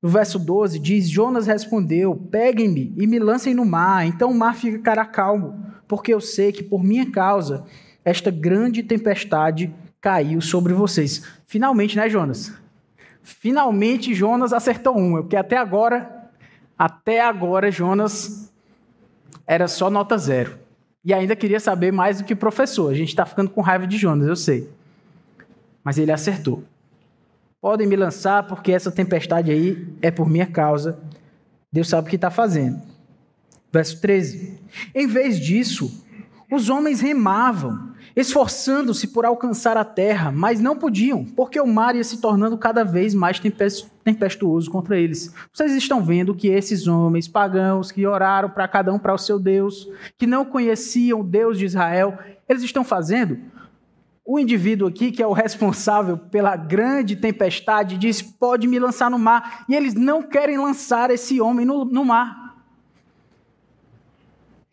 No 0.00 0.08
verso 0.08 0.38
12 0.38 0.78
diz: 0.78 1.08
Jonas 1.08 1.46
respondeu: 1.46 2.14
Peguem-me 2.30 2.94
e 2.96 3.06
me 3.06 3.18
lancem 3.18 3.52
no 3.52 3.64
mar, 3.64 4.06
então 4.06 4.30
o 4.30 4.34
mar 4.34 4.54
ficará 4.54 5.04
calmo, 5.04 5.60
porque 5.88 6.14
eu 6.14 6.20
sei 6.20 6.52
que 6.52 6.62
por 6.62 6.84
minha 6.84 7.10
causa 7.10 7.64
esta 8.04 8.30
grande 8.30 8.82
tempestade 8.82 9.74
caiu 10.04 10.42
sobre 10.42 10.74
vocês. 10.74 11.22
Finalmente, 11.46 11.96
né, 11.96 12.10
Jonas? 12.10 12.52
Finalmente 13.22 14.14
Jonas 14.14 14.52
acertou 14.52 14.94
uma, 14.94 15.22
porque 15.22 15.34
até 15.34 15.56
agora, 15.56 16.28
até 16.78 17.22
agora 17.22 17.70
Jonas 17.70 18.52
era 19.46 19.66
só 19.66 19.88
nota 19.88 20.18
zero. 20.18 20.58
E 21.02 21.14
ainda 21.14 21.34
queria 21.34 21.58
saber 21.58 21.90
mais 21.90 22.18
do 22.18 22.24
que 22.24 22.34
o 22.34 22.36
professor. 22.36 22.90
A 22.90 22.94
gente 22.94 23.08
está 23.08 23.24
ficando 23.24 23.48
com 23.48 23.62
raiva 23.62 23.86
de 23.86 23.96
Jonas, 23.96 24.28
eu 24.28 24.36
sei. 24.36 24.68
Mas 25.82 25.96
ele 25.96 26.12
acertou. 26.12 26.62
Podem 27.58 27.86
me 27.86 27.96
lançar, 27.96 28.46
porque 28.46 28.72
essa 28.72 28.92
tempestade 28.92 29.50
aí 29.50 29.88
é 30.02 30.10
por 30.10 30.28
minha 30.28 30.46
causa. 30.46 30.98
Deus 31.72 31.88
sabe 31.88 32.08
o 32.08 32.10
que 32.10 32.16
está 32.16 32.30
fazendo. 32.30 32.78
Verso 33.72 33.98
13. 34.02 34.60
Em 34.94 35.06
vez 35.06 35.40
disso, 35.40 36.04
os 36.52 36.68
homens 36.68 37.00
remavam, 37.00 37.93
esforçando-se 38.16 39.08
por 39.08 39.24
alcançar 39.24 39.76
a 39.76 39.84
terra, 39.84 40.30
mas 40.30 40.60
não 40.60 40.76
podiam, 40.76 41.24
porque 41.24 41.60
o 41.60 41.66
mar 41.66 41.96
ia 41.96 42.04
se 42.04 42.20
tornando 42.20 42.56
cada 42.56 42.84
vez 42.84 43.14
mais 43.14 43.40
tempestuoso 44.04 44.70
contra 44.70 44.98
eles. 44.98 45.34
Vocês 45.52 45.72
estão 45.72 46.02
vendo 46.02 46.34
que 46.34 46.48
esses 46.48 46.86
homens 46.86 47.26
pagãos 47.26 47.90
que 47.90 48.06
oraram 48.06 48.48
para 48.48 48.68
cada 48.68 48.92
um 48.92 48.98
para 48.98 49.14
o 49.14 49.18
seu 49.18 49.38
Deus, 49.38 49.88
que 50.16 50.26
não 50.26 50.44
conheciam 50.44 51.20
o 51.20 51.24
Deus 51.24 51.58
de 51.58 51.64
Israel, 51.64 52.18
eles 52.48 52.62
estão 52.62 52.84
fazendo 52.84 53.38
o 54.24 54.38
indivíduo 54.38 54.88
aqui, 54.88 55.12
que 55.12 55.22
é 55.22 55.26
o 55.26 55.32
responsável 55.32 56.16
pela 56.16 56.56
grande 56.56 57.14
tempestade, 57.14 57.98
diz: 57.98 58.22
pode 58.22 58.66
me 58.66 58.78
lançar 58.78 59.10
no 59.10 59.18
mar. 59.18 59.64
E 59.68 59.74
eles 59.74 59.94
não 59.94 60.22
querem 60.22 60.56
lançar 60.56 61.10
esse 61.10 61.40
homem 61.40 61.66
no, 61.66 61.84
no 61.84 62.04
mar. 62.04 62.43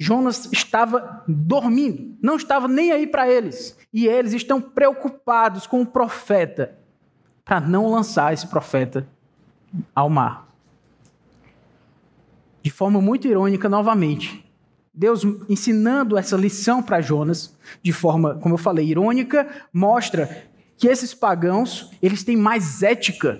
Jonas 0.02 0.50
estava 0.52 1.24
dormindo, 1.28 2.18
não 2.20 2.36
estava 2.36 2.68
nem 2.68 2.92
aí 2.92 3.06
para 3.06 3.30
eles. 3.30 3.78
E 3.94 4.08
eles 4.08 4.34
estão 4.34 4.60
preocupados 4.60 5.68
com 5.68 5.80
o 5.80 5.86
profeta, 5.86 6.76
para 7.46 7.60
não 7.62 7.88
lançar 7.88 8.34
esse 8.34 8.48
profeta 8.48 9.08
ao 9.94 10.10
mar. 10.10 10.52
De 12.64 12.72
forma 12.72 13.00
muito 13.00 13.28
irônica, 13.28 13.70
novamente, 13.70 14.44
Deus 14.92 15.24
ensinando 15.48 16.18
essa 16.18 16.36
lição 16.36 16.82
para 16.82 17.00
Jonas, 17.00 17.56
de 17.84 17.94
forma, 17.94 18.34
como 18.40 18.56
eu 18.56 18.60
falei, 18.60 18.88
irônica, 18.88 19.48
mostra 19.72 20.48
que 20.78 20.88
esses 20.88 21.14
pagãos, 21.14 21.92
eles 22.02 22.24
têm 22.24 22.36
mais 22.36 22.82
ética. 22.82 23.40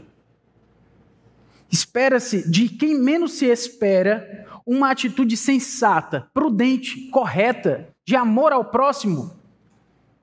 Espera-se 1.72 2.48
de 2.48 2.70
quem 2.70 3.00
menos 3.00 3.32
se 3.32 3.48
espera 3.48 4.46
uma 4.66 4.92
atitude 4.92 5.36
sensata, 5.38 6.28
prudente, 6.34 7.10
correta, 7.10 7.90
de 8.06 8.16
amor 8.16 8.52
ao 8.52 8.66
próximo. 8.66 9.32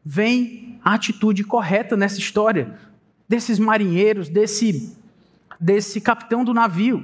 Vem 0.04 0.78
a 0.84 0.94
atitude 0.94 1.44
correta 1.44 1.96
nessa 1.96 2.18
história 2.18 2.78
desses 3.28 3.58
marinheiros, 3.58 4.28
desse 4.28 4.96
desse 5.60 6.00
capitão 6.00 6.44
do 6.44 6.54
navio. 6.54 7.02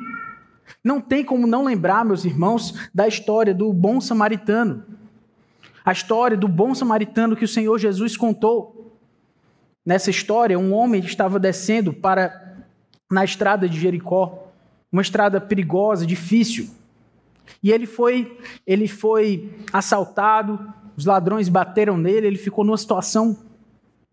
Não 0.82 1.00
tem 1.00 1.24
como 1.24 1.46
não 1.46 1.64
lembrar, 1.64 2.04
meus 2.04 2.24
irmãos, 2.24 2.88
da 2.94 3.08
história 3.08 3.52
do 3.52 3.72
bom 3.72 4.00
samaritano. 4.00 4.84
A 5.84 5.92
história 5.92 6.36
do 6.36 6.48
bom 6.48 6.74
samaritano 6.74 7.36
que 7.36 7.44
o 7.44 7.48
Senhor 7.48 7.78
Jesus 7.78 8.16
contou. 8.16 8.96
Nessa 9.84 10.08
história, 10.08 10.58
um 10.58 10.72
homem 10.72 11.00
estava 11.00 11.38
descendo 11.38 11.92
para 11.92 12.42
na 13.10 13.24
estrada 13.24 13.68
de 13.68 13.78
Jericó, 13.78 14.48
uma 14.90 15.02
estrada 15.02 15.40
perigosa, 15.40 16.06
difícil. 16.06 16.70
E 17.62 17.70
ele 17.70 17.86
foi, 17.86 18.38
ele 18.66 18.86
foi 18.86 19.52
assaltado, 19.72 20.72
os 20.96 21.04
ladrões 21.04 21.48
bateram 21.48 21.96
nele, 21.96 22.26
ele 22.26 22.38
ficou 22.38 22.64
numa 22.64 22.76
situação 22.78 23.38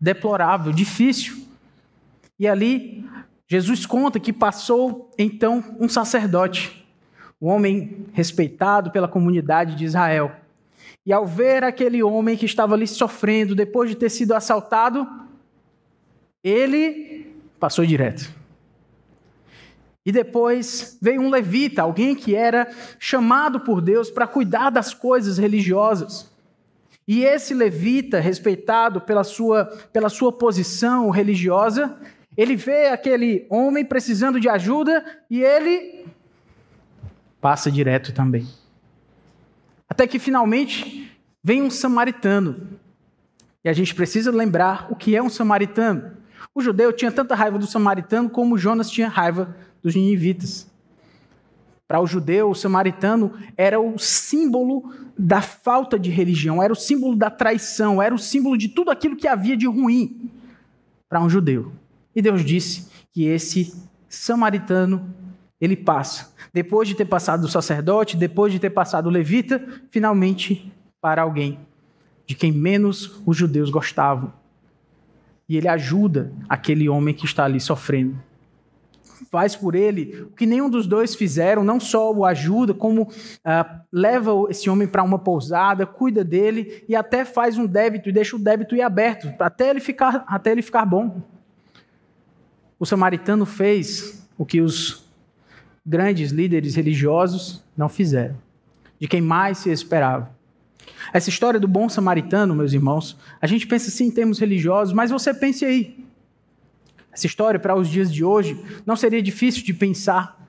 deplorável, 0.00 0.72
difícil. 0.72 1.46
E 2.38 2.48
ali 2.48 3.04
Jesus 3.52 3.84
conta 3.84 4.18
que 4.18 4.32
passou 4.32 5.10
então 5.18 5.62
um 5.78 5.88
sacerdote, 5.88 6.86
um 7.40 7.48
homem 7.48 8.06
respeitado 8.12 8.90
pela 8.90 9.06
comunidade 9.06 9.74
de 9.74 9.84
Israel. 9.84 10.32
E 11.04 11.12
ao 11.12 11.26
ver 11.26 11.62
aquele 11.62 12.02
homem 12.02 12.36
que 12.36 12.46
estava 12.46 12.74
ali 12.74 12.86
sofrendo 12.86 13.54
depois 13.54 13.90
de 13.90 13.96
ter 13.96 14.08
sido 14.08 14.32
assaltado, 14.32 15.06
ele 16.42 17.26
passou 17.60 17.84
direto. 17.84 18.32
E 20.04 20.10
depois 20.10 20.98
veio 21.00 21.20
um 21.20 21.30
levita, 21.30 21.82
alguém 21.82 22.14
que 22.14 22.34
era 22.34 22.68
chamado 22.98 23.60
por 23.60 23.80
Deus 23.80 24.10
para 24.10 24.26
cuidar 24.26 24.70
das 24.70 24.92
coisas 24.92 25.38
religiosas. 25.38 26.30
E 27.06 27.24
esse 27.24 27.54
levita, 27.54 28.20
respeitado 28.20 29.00
pela 29.00 29.24
sua, 29.24 29.66
pela 29.92 30.08
sua 30.08 30.32
posição 30.32 31.10
religiosa, 31.10 31.96
ele 32.36 32.56
vê 32.56 32.88
aquele 32.88 33.46
homem 33.50 33.84
precisando 33.84 34.40
de 34.40 34.48
ajuda 34.48 35.04
e 35.30 35.42
ele 35.42 36.06
passa 37.40 37.70
direto 37.70 38.12
também. 38.12 38.46
Até 39.88 40.06
que 40.06 40.18
finalmente 40.18 41.12
vem 41.42 41.60
um 41.60 41.70
samaritano. 41.70 42.78
E 43.64 43.68
a 43.68 43.72
gente 43.72 43.94
precisa 43.94 44.30
lembrar 44.30 44.86
o 44.90 44.96
que 44.96 45.14
é 45.14 45.22
um 45.22 45.28
samaritano. 45.28 46.16
O 46.54 46.60
judeu 46.62 46.92
tinha 46.92 47.12
tanta 47.12 47.34
raiva 47.34 47.58
do 47.58 47.66
samaritano 47.66 48.30
como 48.30 48.58
Jonas 48.58 48.90
tinha 48.90 49.08
raiva 49.08 49.54
dos 49.82 49.94
ninivitas. 49.94 50.70
Para 51.86 52.00
o 52.00 52.06
judeu, 52.06 52.50
o 52.50 52.54
samaritano 52.54 53.32
era 53.56 53.78
o 53.78 53.98
símbolo 53.98 54.92
da 55.18 55.42
falta 55.42 55.98
de 55.98 56.10
religião, 56.10 56.62
era 56.62 56.72
o 56.72 56.76
símbolo 56.76 57.14
da 57.14 57.28
traição, 57.28 58.00
era 58.00 58.14
o 58.14 58.18
símbolo 58.18 58.56
de 58.56 58.68
tudo 58.68 58.90
aquilo 58.90 59.16
que 59.16 59.28
havia 59.28 59.56
de 59.56 59.66
ruim 59.66 60.30
para 61.08 61.20
um 61.20 61.28
judeu. 61.28 61.72
E 62.16 62.22
Deus 62.22 62.44
disse 62.44 62.88
que 63.10 63.24
esse 63.24 63.74
samaritano 64.08 65.14
ele 65.60 65.76
passa, 65.76 66.32
depois 66.52 66.88
de 66.88 66.94
ter 66.94 67.04
passado 67.04 67.44
o 67.44 67.48
sacerdote, 67.48 68.16
depois 68.16 68.52
de 68.52 68.58
ter 68.58 68.70
passado 68.70 69.06
o 69.06 69.10
levita, 69.10 69.62
finalmente 69.90 70.72
para 71.00 71.22
alguém 71.22 71.58
de 72.26 72.34
quem 72.34 72.50
menos 72.50 73.20
os 73.26 73.36
judeus 73.36 73.68
gostavam. 73.68 74.32
E 75.48 75.56
ele 75.56 75.68
ajuda 75.68 76.32
aquele 76.48 76.88
homem 76.88 77.14
que 77.14 77.26
está 77.26 77.44
ali 77.44 77.60
sofrendo. 77.60 78.18
Faz 79.30 79.56
por 79.56 79.74
ele 79.74 80.22
o 80.22 80.36
que 80.36 80.46
nenhum 80.46 80.68
dos 80.68 80.86
dois 80.86 81.14
fizeram, 81.14 81.64
não 81.64 81.80
só 81.80 82.12
o 82.12 82.24
ajuda, 82.24 82.74
como 82.74 83.02
uh, 83.02 83.80
leva 83.92 84.30
esse 84.50 84.68
homem 84.68 84.86
para 84.86 85.02
uma 85.02 85.18
pousada, 85.18 85.86
cuida 85.86 86.22
dele 86.22 86.84
e 86.88 86.94
até 86.94 87.24
faz 87.24 87.56
um 87.56 87.66
débito 87.66 88.08
e 88.08 88.12
deixa 88.12 88.36
o 88.36 88.38
débito 88.38 88.76
ir 88.76 88.82
aberto, 88.82 89.32
até 89.38 89.70
ele 89.70 89.80
ficar, 89.80 90.24
até 90.26 90.52
ele 90.52 90.62
ficar 90.62 90.84
bom. 90.84 91.22
O 92.78 92.84
samaritano 92.84 93.46
fez 93.46 94.26
o 94.36 94.44
que 94.44 94.60
os 94.60 95.04
grandes 95.84 96.30
líderes 96.30 96.74
religiosos 96.74 97.64
não 97.76 97.88
fizeram, 97.88 98.36
de 98.98 99.08
quem 99.08 99.20
mais 99.20 99.58
se 99.58 99.70
esperava. 99.70 100.30
Essa 101.12 101.28
história 101.28 101.60
do 101.60 101.68
bom 101.68 101.88
samaritano, 101.88 102.54
meus 102.54 102.72
irmãos, 102.72 103.16
a 103.40 103.46
gente 103.46 103.66
pensa 103.66 103.88
assim 103.88 104.06
em 104.06 104.10
termos 104.10 104.38
religiosos, 104.38 104.94
mas 104.94 105.10
você 105.10 105.32
pense 105.34 105.64
aí. 105.64 106.04
Essa 107.12 107.26
história, 107.26 107.60
para 107.60 107.76
os 107.76 107.88
dias 107.88 108.12
de 108.12 108.24
hoje, 108.24 108.58
não 108.86 108.96
seria 108.96 109.22
difícil 109.22 109.62
de 109.62 109.74
pensar 109.74 110.40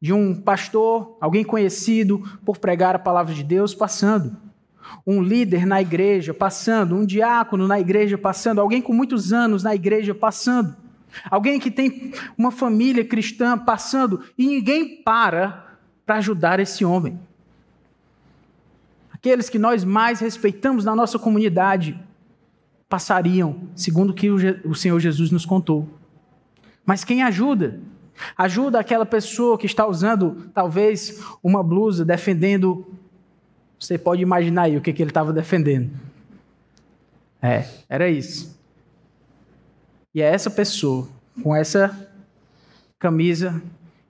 de 0.00 0.12
um 0.12 0.34
pastor, 0.40 1.16
alguém 1.20 1.42
conhecido 1.42 2.22
por 2.44 2.58
pregar 2.58 2.94
a 2.94 2.98
palavra 2.98 3.34
de 3.34 3.42
Deus, 3.42 3.74
passando. 3.74 4.36
Um 5.04 5.20
líder 5.20 5.66
na 5.66 5.82
igreja 5.82 6.32
passando, 6.32 6.94
um 6.94 7.04
diácono 7.04 7.66
na 7.66 7.80
igreja 7.80 8.16
passando, 8.16 8.60
alguém 8.60 8.80
com 8.80 8.92
muitos 8.92 9.32
anos 9.32 9.64
na 9.64 9.74
igreja 9.74 10.14
passando. 10.14 10.76
Alguém 11.28 11.58
que 11.58 11.70
tem 11.70 12.12
uma 12.36 12.52
família 12.52 13.04
cristã 13.04 13.58
passando 13.58 14.22
e 14.38 14.46
ninguém 14.46 15.02
para 15.02 15.64
para 16.04 16.16
ajudar 16.18 16.60
esse 16.60 16.84
homem. 16.84 17.18
Aqueles 19.12 19.48
que 19.48 19.58
nós 19.58 19.82
mais 19.82 20.20
respeitamos 20.20 20.84
na 20.84 20.94
nossa 20.94 21.18
comunidade 21.18 21.98
passariam, 22.88 23.68
segundo 23.74 24.10
o 24.10 24.14
que 24.14 24.30
o 24.30 24.74
Senhor 24.74 24.98
Jesus 25.00 25.30
nos 25.30 25.44
contou. 25.44 25.88
Mas 26.84 27.04
quem 27.04 27.22
ajuda? 27.22 27.80
Ajuda 28.36 28.78
aquela 28.78 29.04
pessoa 29.04 29.58
que 29.58 29.66
está 29.66 29.86
usando 29.86 30.50
talvez 30.54 31.22
uma 31.42 31.62
blusa 31.62 32.04
defendendo. 32.04 32.86
Você 33.78 33.98
pode 33.98 34.22
imaginar 34.22 34.62
aí 34.62 34.76
o 34.76 34.80
que, 34.80 34.92
que 34.92 35.02
ele 35.02 35.10
estava 35.10 35.32
defendendo. 35.32 35.90
É, 37.42 37.66
era 37.88 38.08
isso. 38.08 38.58
E 40.14 40.22
é 40.22 40.32
essa 40.32 40.50
pessoa, 40.50 41.08
com 41.42 41.54
essa 41.54 42.08
camisa, 42.98 43.60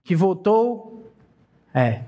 que 0.05 0.15
votou. 0.15 1.11
É. 1.75 2.03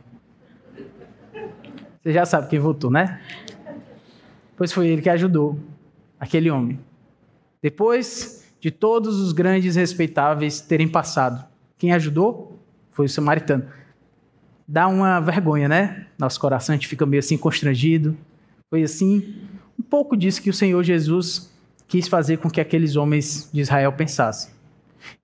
Você 2.00 2.12
já 2.12 2.24
sabe 2.24 2.48
quem 2.48 2.61
votou, 2.61 2.90
né? 2.90 3.20
Pois 4.57 4.72
foi 4.72 4.88
ele 4.88 5.02
que 5.02 5.11
ajudou 5.11 5.59
aquele 6.18 6.50
homem. 6.50 6.78
Depois 7.62 8.44
de 8.61 8.70
todos 8.70 9.20
os 9.20 9.33
grandes 9.33 9.76
respeitáveis 9.76 10.61
terem 10.61 10.88
passado, 10.88 11.44
quem 11.76 11.92
ajudou? 11.92 12.59
foi 12.98 13.07
o 13.07 13.09
samaritano. 13.09 13.64
Dá 14.66 14.88
uma 14.88 15.20
vergonha, 15.20 15.68
né? 15.68 16.07
Nosso 16.18 16.40
coração, 16.40 16.72
a 16.72 16.76
gente 16.76 16.88
fica 16.88 17.07
meio 17.07 17.20
assim 17.20 17.38
constrangido. 17.38 18.16
Foi 18.68 18.83
assim, 18.83 19.37
um 19.78 19.83
pouco 19.85 20.16
disso 20.16 20.42
que 20.42 20.50
o 20.50 20.52
Senhor 20.52 20.83
Jesus 20.83 21.48
quis 21.87 22.09
fazer 22.09 22.38
com 22.38 22.50
que 22.50 22.61
aqueles 22.61 22.96
homens 22.96 23.48
de 23.52 23.61
Israel 23.61 23.92
pensassem. 23.92 24.52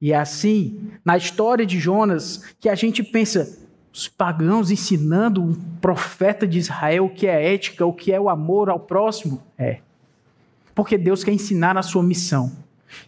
E 0.00 0.12
é 0.12 0.16
assim, 0.16 0.88
na 1.04 1.16
história 1.16 1.66
de 1.66 1.80
Jonas, 1.80 2.44
que 2.60 2.68
a 2.68 2.76
gente 2.76 3.02
pensa, 3.02 3.58
os 3.92 4.06
pagãos 4.06 4.70
ensinando 4.70 5.42
um 5.42 5.52
profeta 5.80 6.46
de 6.46 6.60
Israel 6.60 7.06
o 7.06 7.10
que 7.10 7.26
é 7.26 7.54
ética, 7.54 7.84
o 7.84 7.92
que 7.92 8.12
é 8.12 8.20
o 8.20 8.28
amor 8.28 8.70
ao 8.70 8.78
próximo? 8.78 9.42
É. 9.58 9.80
Porque 10.74 10.98
Deus 10.98 11.22
quer 11.22 11.32
ensinar 11.32 11.76
a 11.76 11.82
sua 11.82 12.02
missão. 12.02 12.52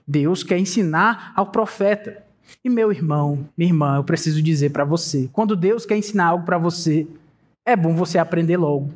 Deus 0.07 0.43
quer 0.43 0.59
ensinar 0.59 1.33
ao 1.35 1.47
profeta. 1.47 2.25
E 2.65 2.69
meu 2.69 2.93
irmão, 2.93 3.49
minha 3.57 3.71
irmã, 3.71 3.97
eu 3.97 4.05
preciso 4.05 4.43
dizer 4.43 4.71
para 4.71 4.85
você: 4.85 5.29
quando 5.33 5.57
Deus 5.57 5.85
quer 5.85 5.97
ensinar 5.97 6.27
algo 6.27 6.45
para 6.45 6.59
você, 6.59 7.07
é 7.65 7.75
bom 7.75 7.95
você 7.95 8.19
aprender 8.19 8.57
logo. 8.57 8.91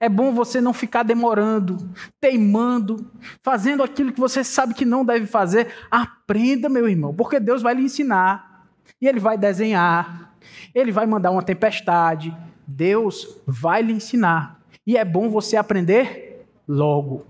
É 0.00 0.08
bom 0.08 0.32
você 0.32 0.60
não 0.60 0.72
ficar 0.72 1.02
demorando, 1.02 1.76
teimando, 2.20 3.10
fazendo 3.42 3.82
aquilo 3.82 4.12
que 4.12 4.20
você 4.20 4.44
sabe 4.44 4.74
que 4.74 4.84
não 4.84 5.04
deve 5.04 5.26
fazer. 5.26 5.68
Aprenda, 5.90 6.68
meu 6.68 6.88
irmão, 6.88 7.12
porque 7.12 7.40
Deus 7.40 7.62
vai 7.62 7.74
lhe 7.74 7.82
ensinar. 7.82 8.66
E 9.00 9.06
Ele 9.06 9.20
vai 9.20 9.36
desenhar. 9.36 10.34
Ele 10.74 10.92
vai 10.92 11.06
mandar 11.06 11.30
uma 11.30 11.42
tempestade. 11.42 12.34
Deus 12.66 13.40
vai 13.46 13.82
lhe 13.82 13.92
ensinar. 13.92 14.60
E 14.86 14.96
é 14.96 15.04
bom 15.04 15.28
você 15.28 15.56
aprender 15.56 16.46
logo. 16.66 17.26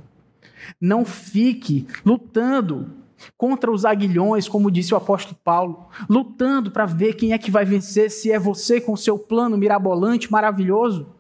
Não 0.80 1.04
fique 1.04 1.86
lutando 2.04 2.90
contra 3.36 3.70
os 3.70 3.84
aguilhões, 3.84 4.48
como 4.48 4.70
disse 4.70 4.94
o 4.94 4.96
apóstolo 4.96 5.38
Paulo, 5.42 5.88
lutando 6.08 6.70
para 6.70 6.86
ver 6.86 7.14
quem 7.14 7.32
é 7.32 7.38
que 7.38 7.50
vai 7.50 7.64
vencer, 7.64 8.10
se 8.10 8.30
é 8.30 8.38
você 8.38 8.80
com 8.80 8.96
seu 8.96 9.18
plano 9.18 9.58
mirabolante, 9.58 10.30
maravilhoso, 10.30 11.17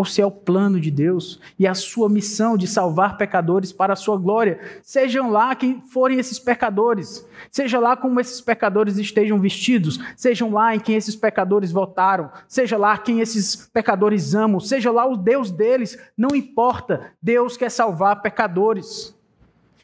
ou 0.00 0.04
se 0.06 0.22
é 0.22 0.24
o 0.24 0.30
plano 0.30 0.80
de 0.80 0.90
Deus 0.90 1.38
e 1.58 1.66
a 1.66 1.74
sua 1.74 2.08
missão 2.08 2.56
de 2.56 2.66
salvar 2.66 3.18
pecadores 3.18 3.70
para 3.70 3.92
a 3.92 3.96
sua 3.96 4.16
glória. 4.16 4.58
Sejam 4.82 5.30
lá 5.30 5.54
quem 5.54 5.82
forem 5.82 6.18
esses 6.18 6.38
pecadores, 6.38 7.28
seja 7.50 7.78
lá 7.78 7.94
como 7.94 8.18
esses 8.18 8.40
pecadores 8.40 8.96
estejam 8.96 9.38
vestidos, 9.38 10.00
sejam 10.16 10.50
lá 10.50 10.74
em 10.74 10.80
quem 10.80 10.96
esses 10.96 11.14
pecadores 11.14 11.70
votaram, 11.70 12.30
seja 12.48 12.78
lá 12.78 12.96
quem 12.96 13.20
esses 13.20 13.68
pecadores 13.74 14.34
amam, 14.34 14.58
seja 14.58 14.90
lá 14.90 15.06
o 15.06 15.18
Deus 15.18 15.50
deles, 15.50 15.98
não 16.16 16.34
importa, 16.34 17.12
Deus 17.20 17.58
quer 17.58 17.70
salvar 17.70 18.22
pecadores. 18.22 19.14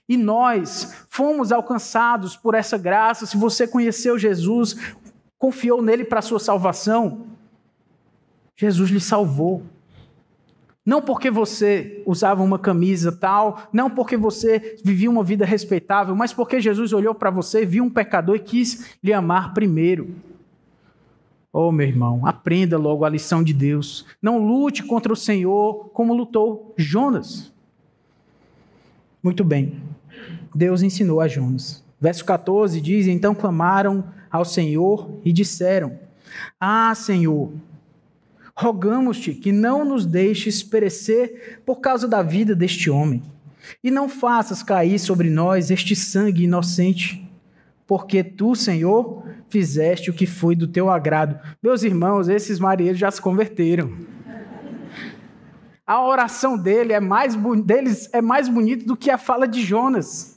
E 0.09 0.17
nós 0.17 1.05
fomos 1.11 1.53
alcançados 1.53 2.39
por 2.39 2.55
essa 2.55 2.79
graça. 2.79 3.27
Se 3.27 3.37
você 3.37 3.69
conheceu 3.69 4.19
Jesus, 4.19 4.77
confiou 5.37 5.83
nele 5.83 6.05
para 6.05 6.21
a 6.21 6.23
sua 6.23 6.39
salvação, 6.39 7.27
Jesus 8.57 8.89
lhe 8.89 9.01
salvou. 9.01 9.76
Não 10.87 11.03
porque 11.03 11.33
você 11.33 12.01
usava 12.07 12.45
uma 12.45 12.61
camisa 12.61 13.11
tal, 13.11 13.69
não 13.73 13.91
porque 13.91 14.17
você 14.17 14.79
vivia 14.85 15.11
uma 15.11 15.25
vida 15.25 15.45
respeitável, 15.45 16.15
mas 16.15 16.33
porque 16.33 16.61
Jesus 16.61 16.93
olhou 16.93 17.13
para 17.13 17.29
você, 17.29 17.67
viu 17.67 17.83
um 17.83 17.91
pecador 17.91 18.37
e 18.37 18.41
quis 18.41 18.97
lhe 19.03 19.13
amar 19.13 19.53
primeiro. 19.53 20.15
Oh, 21.53 21.73
meu 21.73 21.89
irmão, 21.89 22.25
aprenda 22.25 22.79
logo 22.79 23.05
a 23.05 23.09
lição 23.09 23.43
de 23.43 23.53
Deus. 23.53 24.07
Não 24.23 24.39
lute 24.39 24.85
contra 24.85 25.13
o 25.13 25.17
Senhor 25.17 25.91
como 25.93 26.15
lutou 26.15 26.73
Jonas. 26.77 27.53
Muito 29.21 29.43
bem. 29.43 29.81
Deus 30.55 30.83
ensinou 30.83 31.21
a 31.21 31.27
Jonas. 31.27 31.85
Verso 32.01 32.25
14 32.25 32.81
diz: 32.81 33.09
Então 33.09 33.35
clamaram 33.35 34.05
ao 34.31 34.45
Senhor 34.45 35.11
e 35.25 35.33
disseram: 35.33 35.99
Ah, 36.61 36.95
Senhor, 36.95 37.51
rogamos-te 38.57 39.35
que 39.35 39.53
não 39.53 39.85
nos 39.85 40.07
deixes 40.07 40.63
perecer 40.63 41.61
por 41.67 41.77
causa 41.77 42.09
da 42.09 42.23
vida 42.23 42.55
deste 42.55 42.89
homem, 42.89 43.23
e 43.83 43.91
não 43.91 44.09
faças 44.09 44.63
cair 44.63 44.99
sobre 44.99 45.29
nós 45.29 45.71
este 45.71 45.95
sangue 45.95 46.45
inocente, 46.45 47.29
porque 47.87 48.25
tu, 48.25 48.55
Senhor, 48.55 49.25
fizeste 49.49 50.11
o 50.11 50.15
que 50.15 50.27
foi 50.27 50.57
do 50.57 50.67
teu 50.67 50.91
agrado. 50.91 51.39
Meus 51.63 51.83
irmãos, 51.83 52.29
esses 52.29 52.59
marinheiros 52.59 52.99
já 52.99 53.11
se 53.11 53.21
converteram. 53.21 53.93
A 55.87 56.05
oração 56.05 56.57
dele 56.57 56.93
é 56.93 56.99
mais, 56.99 57.37
deles 57.65 58.09
é 58.13 58.21
mais 58.21 58.49
bonita 58.49 58.85
do 58.85 58.97
que 58.97 59.11
a 59.11 59.19
fala 59.19 59.47
de 59.47 59.63
Jonas. 59.63 60.37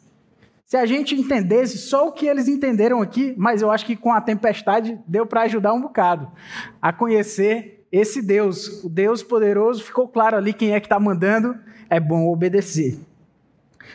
Se 0.63 0.77
a 0.77 0.85
gente 0.85 1.15
entendesse 1.15 1.79
só 1.79 2.07
o 2.07 2.11
que 2.11 2.27
eles 2.27 2.47
entenderam 2.47 3.01
aqui, 3.01 3.33
mas 3.35 3.63
eu 3.63 3.71
acho 3.71 3.83
que 3.83 3.95
com 3.95 4.13
a 4.13 4.21
tempestade 4.21 4.99
deu 5.07 5.25
para 5.25 5.41
ajudar 5.41 5.73
um 5.73 5.81
bocado 5.81 6.31
a 6.79 6.93
conhecer 6.93 7.78
esse 7.91 8.21
Deus, 8.21 8.83
o 8.83 8.89
Deus 8.89 9.23
poderoso, 9.23 9.83
ficou 9.83 10.07
claro 10.07 10.37
ali 10.37 10.53
quem 10.53 10.73
é 10.73 10.79
que 10.79 10.85
está 10.85 10.99
mandando, 10.99 11.57
é 11.89 11.99
bom 11.99 12.27
obedecer. 12.27 12.99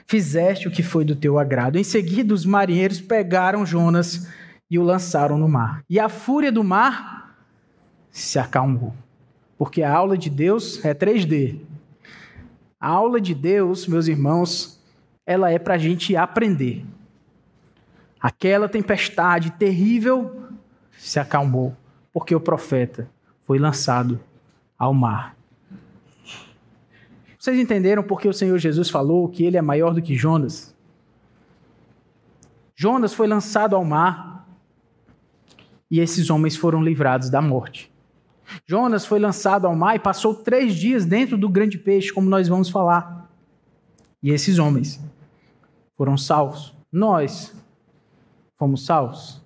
Fizeste 0.06 0.66
o 0.66 0.70
que 0.70 0.82
foi 0.82 1.04
do 1.04 1.14
teu 1.14 1.38
agrado. 1.38 1.76
Em 1.76 1.84
seguida, 1.84 2.34
os 2.34 2.44
marinheiros 2.44 3.00
pegaram 3.00 3.64
Jonas 3.64 4.28
e 4.68 4.78
o 4.78 4.82
lançaram 4.82 5.38
no 5.38 5.48
mar. 5.48 5.84
E 5.88 6.00
a 6.00 6.08
fúria 6.08 6.50
do 6.50 6.64
mar 6.64 7.38
se 8.10 8.38
acalmou. 8.38 8.92
Porque 9.56 9.82
a 9.82 9.92
aula 9.92 10.18
de 10.18 10.28
Deus 10.28 10.84
é 10.84 10.92
3D. 10.92 11.60
A 12.80 12.88
aula 12.88 13.20
de 13.20 13.34
Deus, 13.34 13.86
meus 13.86 14.08
irmãos, 14.08 14.82
ela 15.24 15.50
é 15.50 15.58
para 15.58 15.74
a 15.74 15.78
gente 15.78 16.16
aprender. 16.16 16.84
Aquela 18.20 18.68
tempestade 18.68 19.52
terrível 19.52 20.48
se 20.98 21.20
acalmou, 21.20 21.76
porque 22.12 22.34
o 22.34 22.40
profeta 22.40 23.08
foi 23.46 23.58
lançado 23.58 24.20
ao 24.78 24.92
mar. 24.92 25.36
Vocês 27.38 27.58
entenderam 27.58 28.02
porque 28.02 28.26
o 28.26 28.32
Senhor 28.32 28.58
Jesus 28.58 28.88
falou 28.88 29.28
que 29.28 29.44
ele 29.44 29.56
é 29.56 29.62
maior 29.62 29.92
do 29.92 30.00
que 30.00 30.16
Jonas? 30.16 30.74
Jonas 32.74 33.12
foi 33.12 33.26
lançado 33.26 33.76
ao 33.76 33.84
mar 33.84 34.48
e 35.90 36.00
esses 36.00 36.30
homens 36.30 36.56
foram 36.56 36.82
livrados 36.82 37.28
da 37.28 37.42
morte. 37.42 37.92
Jonas 38.66 39.04
foi 39.04 39.18
lançado 39.18 39.66
ao 39.66 39.76
mar 39.76 39.94
e 39.94 39.98
passou 39.98 40.34
três 40.34 40.74
dias 40.74 41.04
dentro 41.04 41.36
do 41.36 41.48
grande 41.48 41.78
peixe, 41.78 42.12
como 42.12 42.28
nós 42.28 42.48
vamos 42.48 42.70
falar. 42.70 43.30
E 44.22 44.30
esses 44.30 44.58
homens 44.58 44.98
foram 45.96 46.16
salvos. 46.16 46.74
Nós 46.90 47.54
fomos 48.58 48.84
salvos. 48.86 49.43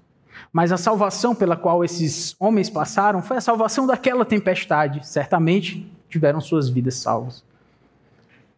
Mas 0.52 0.72
a 0.72 0.76
salvação 0.76 1.34
pela 1.34 1.56
qual 1.56 1.84
esses 1.84 2.34
homens 2.38 2.70
passaram 2.70 3.22
foi 3.22 3.36
a 3.36 3.40
salvação 3.40 3.86
daquela 3.86 4.24
tempestade. 4.24 5.06
Certamente 5.06 5.90
tiveram 6.08 6.40
suas 6.40 6.68
vidas 6.68 6.96
salvas. 6.96 7.44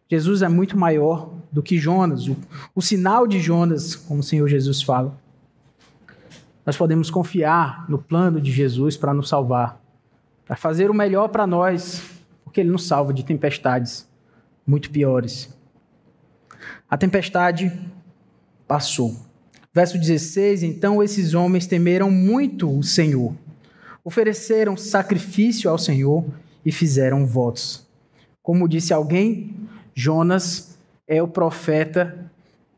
Jesus 0.09 0.41
é 0.41 0.49
muito 0.49 0.77
maior 0.77 1.29
do 1.51 1.63
que 1.63 1.77
Jonas. 1.77 2.27
O, 2.27 2.35
o 2.75 2.81
sinal 2.81 3.25
de 3.25 3.39
Jonas, 3.39 3.95
como 3.95 4.19
o 4.19 4.23
Senhor 4.23 4.47
Jesus 4.47 4.81
fala. 4.81 5.17
Nós 6.65 6.77
podemos 6.77 7.09
confiar 7.09 7.89
no 7.89 7.97
plano 7.97 8.39
de 8.39 8.51
Jesus 8.51 8.97
para 8.97 9.13
nos 9.13 9.29
salvar, 9.29 9.81
para 10.45 10.55
fazer 10.55 10.91
o 10.91 10.93
melhor 10.93 11.29
para 11.29 11.47
nós, 11.47 12.03
porque 12.43 12.59
Ele 12.59 12.69
nos 12.69 12.85
salva 12.85 13.13
de 13.13 13.23
tempestades 13.23 14.07
muito 14.65 14.91
piores. 14.91 15.57
A 16.89 16.97
tempestade 16.97 17.71
passou. 18.67 19.30
Verso 19.73 19.97
16: 19.97 20.63
Então 20.63 21.01
esses 21.01 21.33
homens 21.33 21.65
temeram 21.65 22.11
muito 22.11 22.69
o 22.69 22.83
Senhor, 22.83 23.33
ofereceram 24.03 24.75
sacrifício 24.75 25.69
ao 25.69 25.77
Senhor 25.77 26.25
e 26.65 26.71
fizeram 26.71 27.25
votos. 27.25 27.87
Como 28.43 28.67
disse 28.67 28.93
alguém, 28.93 29.55
Jonas 29.95 30.77
é 31.07 31.21
o 31.21 31.27
profeta 31.27 32.29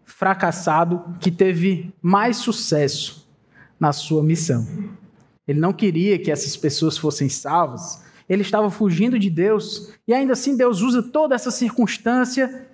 fracassado 0.05 1.03
que 1.19 1.31
teve 1.31 1.93
mais 2.01 2.37
sucesso 2.37 3.27
na 3.79 3.91
sua 3.91 4.21
missão. 4.21 4.67
Ele 5.47 5.59
não 5.59 5.73
queria 5.73 6.19
que 6.19 6.31
essas 6.31 6.55
pessoas 6.55 6.97
fossem 6.97 7.27
salvas, 7.27 8.03
ele 8.29 8.41
estava 8.41 8.69
fugindo 8.69 9.19
de 9.19 9.29
Deus, 9.29 9.91
e 10.07 10.13
ainda 10.13 10.33
assim 10.33 10.55
Deus 10.55 10.81
usa 10.81 11.01
toda 11.01 11.35
essa 11.35 11.51
circunstância 11.51 12.67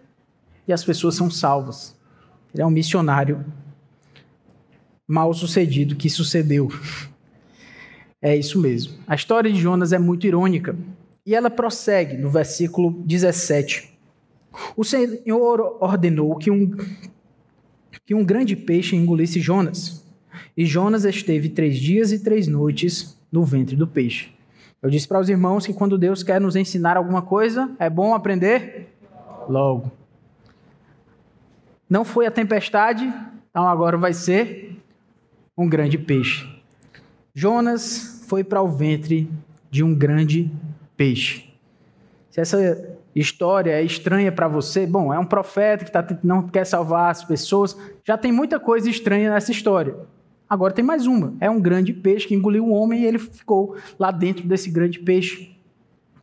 e 0.68 0.74
as 0.74 0.84
pessoas 0.84 1.16
são 1.16 1.32
salvas. 1.32 1.96
Ele 2.54 2.62
é 2.62 2.66
um 2.66 2.72
missionário 2.72 3.44
mal 5.10 5.34
sucedido 5.34 5.96
que 5.96 6.08
sucedeu. 6.08 6.72
É 8.22 8.36
isso 8.36 8.62
mesmo. 8.62 8.94
A 9.08 9.16
história 9.16 9.52
de 9.52 9.60
Jonas 9.60 9.92
é 9.92 9.98
muito 9.98 10.28
irônica. 10.28 10.78
E 11.26 11.34
ela 11.34 11.50
prossegue 11.50 12.16
no 12.16 12.30
versículo 12.30 12.92
17. 13.06 13.92
O 14.78 14.84
Senhor 14.84 15.78
ordenou 15.82 16.36
que 16.36 16.52
um, 16.52 16.78
que 18.06 18.14
um 18.14 18.24
grande 18.24 18.56
peixe 18.56 18.96
engolisse 18.96 19.40
Jonas. 19.40 20.06
E 20.56 20.64
Jonas 20.64 21.06
esteve 21.06 21.50
três 21.50 21.80
dias 21.80 22.12
e 22.12 22.24
três 22.24 22.48
noites 22.48 23.18
no 23.32 23.44
ventre 23.44 23.76
do 23.76 23.88
peixe. 23.88 24.30
Eu 24.82 24.92
disse 24.92 25.08
para 25.08 25.20
os 25.20 25.30
irmãos 25.30 25.66
que 25.66 25.74
quando 25.74 25.98
Deus 25.98 26.22
quer 26.22 26.40
nos 26.40 26.56
ensinar 26.56 26.98
alguma 26.98 27.22
coisa, 27.22 27.76
é 27.80 27.90
bom 27.90 28.14
aprender 28.14 28.90
logo. 29.48 29.92
Não 31.90 32.06
foi 32.06 32.28
a 32.28 32.32
tempestade, 32.32 33.12
então 33.50 33.68
agora 33.68 33.98
vai 33.98 34.14
ser 34.14 34.79
um 35.60 35.68
grande 35.68 35.98
peixe. 35.98 36.48
Jonas 37.34 38.24
foi 38.28 38.46
para 38.46 38.62
o 38.62 38.70
ventre 38.70 39.30
de 39.70 39.84
um 39.84 39.94
grande 39.94 40.50
peixe. 40.96 41.54
Se 42.32 42.40
essa 42.40 42.98
história 43.14 43.72
é 43.72 43.84
estranha 43.84 44.32
para 44.32 44.48
você, 44.48 44.88
bom, 44.88 45.14
é 45.14 45.20
um 45.20 45.26
profeta 45.26 45.84
que 45.84 45.92
tá, 45.92 46.08
não 46.24 46.48
quer 46.48 46.66
salvar 46.66 47.12
as 47.12 47.26
pessoas, 47.26 47.78
já 48.06 48.18
tem 48.18 48.32
muita 48.32 48.58
coisa 48.58 48.90
estranha 48.90 49.32
nessa 49.32 49.52
história. 49.52 49.96
Agora 50.50 50.74
tem 50.74 50.84
mais 50.84 51.06
uma: 51.06 51.34
é 51.42 51.50
um 51.50 51.60
grande 51.60 51.92
peixe 51.92 52.26
que 52.26 52.36
engoliu 52.36 52.66
um 52.66 52.72
homem 52.72 53.02
e 53.02 53.06
ele 53.06 53.20
ficou 53.20 53.76
lá 54.00 54.12
dentro 54.12 54.48
desse 54.48 54.72
grande 54.72 55.00
peixe. 55.00 55.58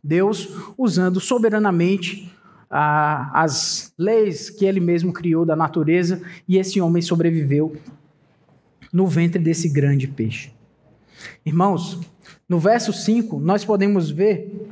Deus 0.03 0.49
usando 0.75 1.19
soberanamente 1.19 2.33
ah, 2.71 3.29
as 3.33 3.93
leis 3.99 4.49
que 4.49 4.65
ele 4.65 4.79
mesmo 4.79 5.13
criou 5.13 5.45
da 5.45 5.55
natureza 5.55 6.23
e 6.47 6.57
esse 6.57 6.81
homem 6.81 7.03
sobreviveu 7.03 7.75
no 8.91 9.07
ventre 9.07 9.41
desse 9.41 9.69
grande 9.69 10.07
peixe. 10.07 10.51
Irmãos, 11.45 11.99
no 12.47 12.59
verso 12.59 12.93
5, 12.93 13.39
nós 13.39 13.65
podemos 13.65 14.09
ver 14.09 14.69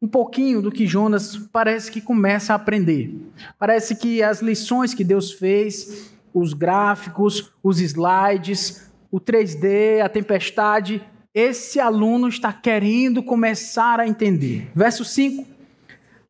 um 0.00 0.06
pouquinho 0.06 0.62
do 0.62 0.70
que 0.70 0.86
Jonas 0.86 1.36
parece 1.52 1.90
que 1.90 2.00
começa 2.00 2.52
a 2.52 2.56
aprender. 2.56 3.14
Parece 3.58 3.96
que 3.96 4.22
as 4.22 4.40
lições 4.40 4.94
que 4.94 5.02
Deus 5.02 5.32
fez, 5.32 6.12
os 6.32 6.52
gráficos, 6.52 7.52
os 7.62 7.80
slides, 7.80 8.88
o 9.10 9.20
3D, 9.20 10.00
a 10.04 10.08
tempestade, 10.08 11.02
esse 11.34 11.80
aluno 11.80 12.28
está 12.28 12.52
querendo 12.52 13.22
começar 13.22 14.00
a 14.00 14.06
entender. 14.06 14.70
Verso 14.74 15.04
5. 15.04 15.46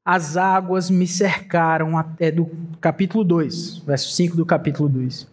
As 0.04 0.36
águas 0.38 0.88
me 0.88 1.06
cercaram, 1.06 1.92
é 2.18 2.30
do 2.30 2.50
capítulo 2.80 3.22
2, 3.22 3.78
verso 3.78 4.10
5 4.12 4.36
do 4.36 4.46
capítulo 4.46 4.88
2. 4.88 5.26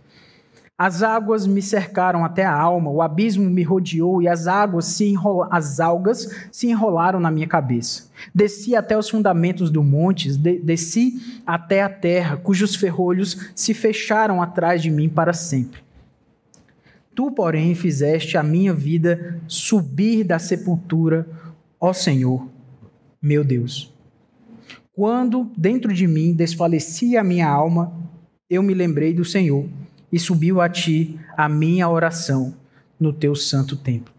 As 0.78 1.01
águas 1.01 1.47
me 1.47 1.61
cercaram 1.61 2.26
até 2.26 2.43
a 2.43 2.53
alma, 2.53 2.91
o 2.91 3.01
abismo 3.01 3.49
me 3.49 3.63
rodeou 3.63 4.21
e 4.21 4.28
as 4.28 4.45
águas 4.45 4.84
se 4.88 5.05
enrola, 5.05 5.47
as 5.49 5.80
algas 5.80 6.30
se 6.51 6.67
enrolaram 6.67 7.17
na 7.17 7.32
minha 7.32 7.47
cabeça. 7.47 8.09
Desci 8.34 8.76
até 8.76 8.97
os 8.97 9.09
fundamentos 9.09 9.71
do 9.71 9.82
monte, 9.82 10.36
de, 10.36 10.59
desci 10.59 11.41
até 11.47 11.82
a 11.82 11.88
terra, 11.88 12.36
cujos 12.36 12.76
ferrolhos 12.76 13.51
se 13.55 13.73
fecharam 13.73 14.41
atrás 14.41 14.82
de 14.82 14.91
mim 14.91 15.07
para 15.07 15.32
sempre. 15.32 15.80
Tu, 17.15 17.32
porém, 17.32 17.73
fizeste 17.73 18.38
a 18.38 18.43
minha 18.43 18.73
vida 18.73 19.39
subir 19.47 20.26
da 20.26 20.39
sepultura, 20.39 21.26
ó 21.80 21.93
Senhor, 21.93 22.49
meu 23.21 23.45
Deus. 23.45 23.93
Quando 24.91 25.49
dentro 25.55 25.93
de 25.93 26.05
mim 26.05 26.34
desfalecia 26.34 27.21
a 27.21 27.23
minha 27.23 27.47
alma, 27.47 27.93
eu 28.49 28.61
me 28.61 28.73
lembrei 28.73 29.13
do 29.13 29.23
Senhor 29.23 29.69
e 30.16 30.20
subiu 30.20 30.61
a 30.61 30.70
ti 30.70 31.20
a 31.36 31.49
minha 31.49 31.89
oração 31.89 32.55
no 32.97 33.11
teu 33.11 33.36
santo 33.36 33.76
templo. 33.76 34.13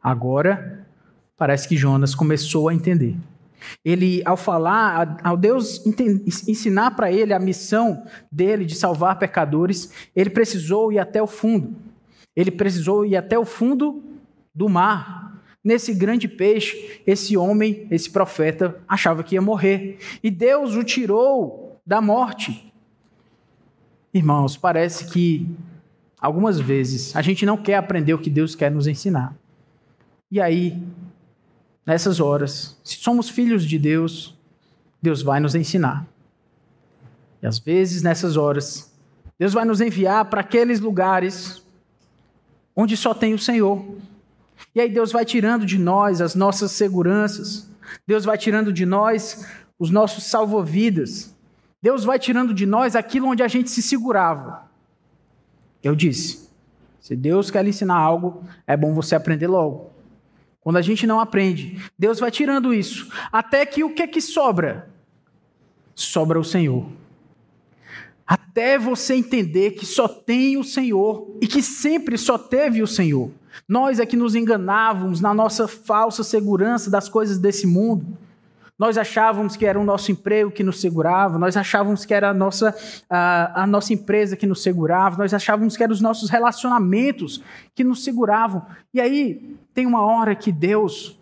Agora, 0.00 0.86
parece 1.36 1.66
que 1.66 1.76
Jonas 1.76 2.14
começou 2.14 2.68
a 2.68 2.74
entender. 2.74 3.16
Ele, 3.84 4.22
ao 4.24 4.36
falar, 4.36 5.18
ao 5.24 5.36
Deus 5.36 5.84
ensinar 6.46 6.92
para 6.92 7.10
ele 7.10 7.32
a 7.32 7.40
missão 7.40 8.06
dele 8.30 8.64
de 8.64 8.76
salvar 8.76 9.18
pecadores, 9.18 9.90
ele 10.14 10.30
precisou 10.30 10.92
ir 10.92 11.00
até 11.00 11.20
o 11.20 11.26
fundo. 11.26 11.74
Ele 12.36 12.52
precisou 12.52 13.04
ir 13.04 13.16
até 13.16 13.36
o 13.36 13.44
fundo 13.44 14.04
do 14.54 14.68
mar. 14.68 15.42
Nesse 15.64 15.92
grande 15.92 16.28
peixe, 16.28 17.02
esse 17.04 17.36
homem, 17.36 17.88
esse 17.90 18.08
profeta, 18.08 18.78
achava 18.86 19.24
que 19.24 19.34
ia 19.34 19.42
morrer. 19.42 19.98
E 20.22 20.30
Deus 20.30 20.76
o 20.76 20.84
tirou 20.84 21.80
da 21.84 22.00
morte. 22.00 22.65
Irmãos, 24.12 24.56
parece 24.56 25.06
que 25.06 25.48
algumas 26.20 26.58
vezes 26.58 27.14
a 27.14 27.22
gente 27.22 27.44
não 27.44 27.56
quer 27.56 27.76
aprender 27.76 28.14
o 28.14 28.18
que 28.18 28.30
Deus 28.30 28.54
quer 28.54 28.70
nos 28.70 28.86
ensinar. 28.86 29.36
E 30.30 30.40
aí, 30.40 30.82
nessas 31.84 32.18
horas, 32.18 32.78
se 32.82 32.96
somos 32.96 33.28
filhos 33.28 33.64
de 33.64 33.78
Deus, 33.78 34.36
Deus 35.00 35.22
vai 35.22 35.38
nos 35.38 35.54
ensinar. 35.54 36.06
E 37.42 37.46
às 37.46 37.58
vezes, 37.58 38.02
nessas 38.02 38.36
horas, 38.36 38.92
Deus 39.38 39.52
vai 39.52 39.64
nos 39.64 39.80
enviar 39.80 40.24
para 40.24 40.40
aqueles 40.40 40.80
lugares 40.80 41.62
onde 42.74 42.96
só 42.96 43.14
tem 43.14 43.34
o 43.34 43.38
Senhor. 43.38 43.84
E 44.74 44.80
aí 44.80 44.90
Deus 44.90 45.12
vai 45.12 45.24
tirando 45.24 45.64
de 45.64 45.78
nós 45.78 46.20
as 46.20 46.34
nossas 46.34 46.72
seguranças. 46.72 47.68
Deus 48.06 48.24
vai 48.24 48.38
tirando 48.38 48.72
de 48.72 48.84
nós 48.84 49.46
os 49.78 49.90
nossos 49.90 50.24
salvovidas. 50.24 51.35
Deus 51.86 52.02
vai 52.02 52.18
tirando 52.18 52.52
de 52.52 52.66
nós 52.66 52.96
aquilo 52.96 53.28
onde 53.28 53.44
a 53.44 53.46
gente 53.46 53.70
se 53.70 53.80
segurava. 53.80 54.68
Eu 55.80 55.94
disse: 55.94 56.50
se 56.98 57.14
Deus 57.14 57.48
quer 57.48 57.62
lhe 57.62 57.70
ensinar 57.70 57.96
algo, 57.96 58.42
é 58.66 58.76
bom 58.76 58.92
você 58.92 59.14
aprender 59.14 59.46
logo. 59.46 59.92
Quando 60.60 60.78
a 60.78 60.82
gente 60.82 61.06
não 61.06 61.20
aprende, 61.20 61.80
Deus 61.96 62.18
vai 62.18 62.28
tirando 62.32 62.74
isso, 62.74 63.08
até 63.30 63.64
que 63.64 63.84
o 63.84 63.94
que 63.94 64.02
é 64.02 64.06
que 64.08 64.20
sobra? 64.20 64.90
Sobra 65.94 66.40
o 66.40 66.44
Senhor. 66.44 66.88
Até 68.26 68.76
você 68.80 69.14
entender 69.14 69.70
que 69.76 69.86
só 69.86 70.08
tem 70.08 70.56
o 70.56 70.64
Senhor 70.64 71.36
e 71.40 71.46
que 71.46 71.62
sempre 71.62 72.18
só 72.18 72.36
teve 72.36 72.82
o 72.82 72.86
Senhor. 72.88 73.30
Nós 73.68 74.00
é 74.00 74.06
que 74.06 74.16
nos 74.16 74.34
enganávamos 74.34 75.20
na 75.20 75.32
nossa 75.32 75.68
falsa 75.68 76.24
segurança 76.24 76.90
das 76.90 77.08
coisas 77.08 77.38
desse 77.38 77.64
mundo. 77.64 78.18
Nós 78.78 78.98
achávamos 78.98 79.56
que 79.56 79.64
era 79.64 79.80
o 79.80 79.84
nosso 79.84 80.12
emprego 80.12 80.50
que 80.50 80.62
nos 80.62 80.80
segurava, 80.80 81.38
nós 81.38 81.56
achávamos 81.56 82.04
que 82.04 82.12
era 82.12 82.30
a 82.30 82.34
nossa, 82.34 82.76
a, 83.08 83.62
a 83.62 83.66
nossa 83.66 83.94
empresa 83.94 84.36
que 84.36 84.46
nos 84.46 84.62
segurava, 84.62 85.16
nós 85.16 85.32
achávamos 85.32 85.76
que 85.76 85.82
eram 85.82 85.94
os 85.94 86.00
nossos 86.02 86.28
relacionamentos 86.28 87.42
que 87.74 87.82
nos 87.82 88.04
seguravam. 88.04 88.66
E 88.92 89.00
aí 89.00 89.56
tem 89.72 89.86
uma 89.86 90.02
hora 90.02 90.36
que 90.36 90.52
Deus 90.52 91.18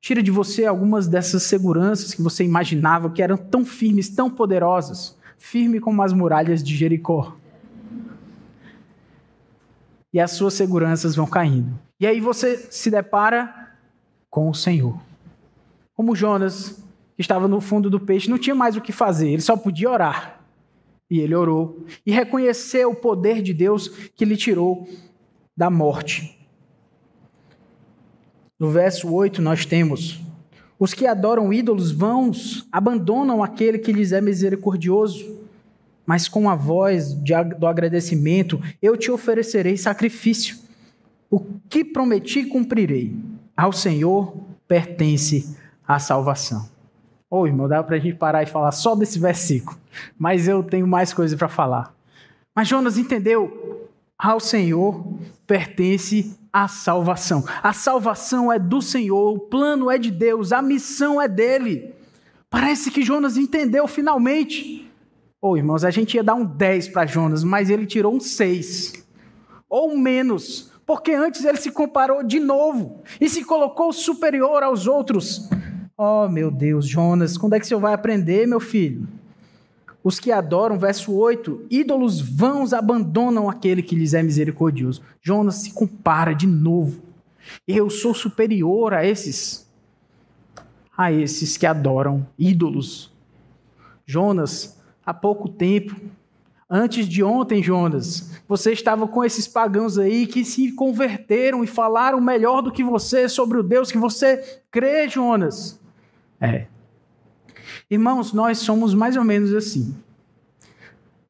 tira 0.00 0.22
de 0.22 0.30
você 0.30 0.64
algumas 0.64 1.08
dessas 1.08 1.42
seguranças 1.42 2.14
que 2.14 2.22
você 2.22 2.44
imaginava 2.44 3.10
que 3.10 3.22
eram 3.22 3.36
tão 3.36 3.64
firmes, 3.64 4.08
tão 4.08 4.30
poderosas, 4.30 5.18
firme 5.38 5.80
como 5.80 6.02
as 6.02 6.12
muralhas 6.12 6.62
de 6.62 6.76
Jericó. 6.76 7.34
E 10.12 10.20
as 10.20 10.30
suas 10.30 10.54
seguranças 10.54 11.16
vão 11.16 11.26
caindo. 11.26 11.76
E 11.98 12.06
aí 12.06 12.20
você 12.20 12.68
se 12.70 12.90
depara 12.90 13.72
com 14.30 14.48
o 14.48 14.54
Senhor. 14.54 15.00
Como 15.94 16.16
Jonas, 16.16 16.82
que 17.14 17.20
estava 17.20 17.46
no 17.46 17.60
fundo 17.60 17.88
do 17.88 18.00
peixe, 18.00 18.28
não 18.28 18.38
tinha 18.38 18.54
mais 18.54 18.76
o 18.76 18.80
que 18.80 18.92
fazer, 18.92 19.30
ele 19.30 19.42
só 19.42 19.56
podia 19.56 19.90
orar. 19.90 20.40
E 21.10 21.20
ele 21.20 21.34
orou 21.34 21.84
e 22.04 22.10
reconheceu 22.10 22.90
o 22.90 22.96
poder 22.96 23.40
de 23.40 23.52
Deus 23.52 23.88
que 24.16 24.24
lhe 24.24 24.36
tirou 24.36 24.88
da 25.56 25.70
morte. 25.70 26.38
No 28.58 28.70
verso 28.70 29.12
8 29.12 29.40
nós 29.40 29.64
temos: 29.64 30.20
Os 30.78 30.92
que 30.94 31.06
adoram 31.06 31.52
ídolos 31.52 31.92
vãos 31.92 32.66
abandonam 32.72 33.42
aquele 33.42 33.78
que 33.78 33.92
lhes 33.92 34.10
é 34.12 34.20
misericordioso, 34.20 35.40
mas 36.06 36.26
com 36.26 36.48
a 36.48 36.56
voz 36.56 37.14
de, 37.22 37.32
do 37.58 37.66
agradecimento 37.66 38.60
eu 38.82 38.96
te 38.96 39.10
oferecerei 39.10 39.76
sacrifício. 39.76 40.58
O 41.30 41.40
que 41.68 41.84
prometi 41.84 42.44
cumprirei. 42.44 43.14
Ao 43.56 43.72
Senhor 43.72 44.36
pertence 44.66 45.56
a 45.86 45.98
salvação. 45.98 46.68
Ô 47.30 47.40
oh, 47.40 47.46
irmão, 47.46 47.68
dá 47.68 47.82
para 47.82 47.96
a 47.96 47.98
gente 47.98 48.16
parar 48.16 48.42
e 48.42 48.46
falar 48.46 48.72
só 48.72 48.94
desse 48.94 49.18
versículo, 49.18 49.76
mas 50.18 50.46
eu 50.46 50.62
tenho 50.62 50.86
mais 50.86 51.12
coisa 51.12 51.36
para 51.36 51.48
falar. 51.48 51.94
Mas 52.54 52.68
Jonas 52.68 52.96
entendeu? 52.96 53.90
Ao 54.16 54.38
Senhor 54.38 55.04
pertence 55.46 56.38
a 56.52 56.68
salvação. 56.68 57.44
A 57.62 57.72
salvação 57.72 58.52
é 58.52 58.58
do 58.58 58.80
Senhor, 58.80 59.34
o 59.34 59.40
plano 59.40 59.90
é 59.90 59.98
de 59.98 60.10
Deus, 60.10 60.52
a 60.52 60.62
missão 60.62 61.20
é 61.20 61.26
dele. 61.26 61.92
Parece 62.48 62.92
que 62.92 63.02
Jonas 63.02 63.36
entendeu 63.36 63.88
finalmente. 63.88 64.88
Ô 65.42 65.50
oh, 65.50 65.56
irmãos, 65.56 65.84
a 65.84 65.90
gente 65.90 66.14
ia 66.14 66.22
dar 66.22 66.34
um 66.34 66.44
10 66.44 66.88
para 66.88 67.04
Jonas, 67.04 67.42
mas 67.42 67.68
ele 67.68 67.84
tirou 67.84 68.14
um 68.14 68.20
6. 68.20 69.04
Ou 69.68 69.98
menos, 69.98 70.72
porque 70.86 71.12
antes 71.12 71.44
ele 71.44 71.58
se 71.58 71.72
comparou 71.72 72.22
de 72.22 72.38
novo 72.38 73.02
e 73.20 73.28
se 73.28 73.44
colocou 73.44 73.92
superior 73.92 74.62
aos 74.62 74.86
outros. 74.86 75.48
Oh, 75.96 76.26
meu 76.26 76.50
Deus, 76.50 76.88
Jonas, 76.88 77.38
quando 77.38 77.54
é 77.54 77.60
que 77.60 77.64
o 77.64 77.68
senhor 77.68 77.78
vai 77.78 77.94
aprender, 77.94 78.48
meu 78.48 78.58
filho? 78.58 79.06
Os 80.02 80.18
que 80.18 80.32
adoram, 80.32 80.76
verso 80.76 81.12
8, 81.12 81.66
ídolos 81.70 82.20
vãos 82.20 82.72
abandonam 82.72 83.48
aquele 83.48 83.80
que 83.80 83.94
lhes 83.94 84.12
é 84.12 84.20
misericordioso. 84.20 85.02
Jonas 85.22 85.56
se 85.56 85.72
compara 85.72 86.34
de 86.34 86.48
novo. 86.48 87.00
Eu 87.66 87.88
sou 87.88 88.12
superior 88.12 88.92
a 88.92 89.06
esses, 89.06 89.70
a 90.96 91.12
esses 91.12 91.56
que 91.56 91.64
adoram 91.64 92.26
ídolos. 92.36 93.12
Jonas, 94.04 94.76
há 95.06 95.14
pouco 95.14 95.48
tempo, 95.48 95.94
antes 96.68 97.08
de 97.08 97.22
ontem, 97.22 97.62
Jonas, 97.62 98.32
você 98.48 98.72
estava 98.72 99.06
com 99.06 99.24
esses 99.24 99.46
pagãos 99.46 99.96
aí 99.96 100.26
que 100.26 100.44
se 100.44 100.72
converteram 100.72 101.62
e 101.62 101.68
falaram 101.68 102.20
melhor 102.20 102.62
do 102.62 102.72
que 102.72 102.82
você 102.82 103.28
sobre 103.28 103.58
o 103.58 103.62
Deus 103.62 103.92
que 103.92 103.98
você 103.98 104.60
crê, 104.72 105.08
Jonas. 105.08 105.83
É. 106.40 106.66
Irmãos, 107.90 108.32
nós 108.32 108.58
somos 108.58 108.94
mais 108.94 109.16
ou 109.16 109.24
menos 109.24 109.52
assim. 109.54 109.94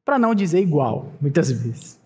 Para 0.03 0.19
não 0.19 0.35
dizer 0.35 0.61
igual, 0.61 1.13
muitas 1.19 1.51
vezes. 1.51 1.99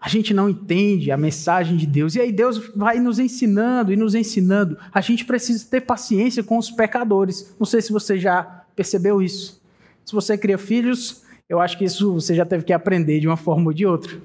a 0.00 0.08
gente 0.08 0.32
não 0.32 0.48
entende 0.48 1.10
a 1.10 1.16
mensagem 1.16 1.76
de 1.76 1.86
Deus. 1.86 2.14
E 2.14 2.20
aí 2.20 2.30
Deus 2.30 2.70
vai 2.74 3.00
nos 3.00 3.18
ensinando 3.18 3.92
e 3.92 3.96
nos 3.96 4.14
ensinando. 4.14 4.78
A 4.92 5.00
gente 5.00 5.24
precisa 5.24 5.66
ter 5.68 5.80
paciência 5.80 6.42
com 6.42 6.56
os 6.56 6.70
pecadores. 6.70 7.54
Não 7.58 7.66
sei 7.66 7.82
se 7.82 7.92
você 7.92 8.16
já 8.18 8.64
percebeu 8.76 9.20
isso. 9.20 9.60
Se 10.04 10.14
você 10.14 10.38
cria 10.38 10.56
filhos, 10.56 11.22
eu 11.48 11.60
acho 11.60 11.76
que 11.76 11.84
isso 11.84 12.14
você 12.14 12.34
já 12.34 12.46
teve 12.46 12.64
que 12.64 12.72
aprender 12.72 13.18
de 13.18 13.26
uma 13.26 13.36
forma 13.36 13.66
ou 13.66 13.72
de 13.72 13.84
outra. 13.84 14.16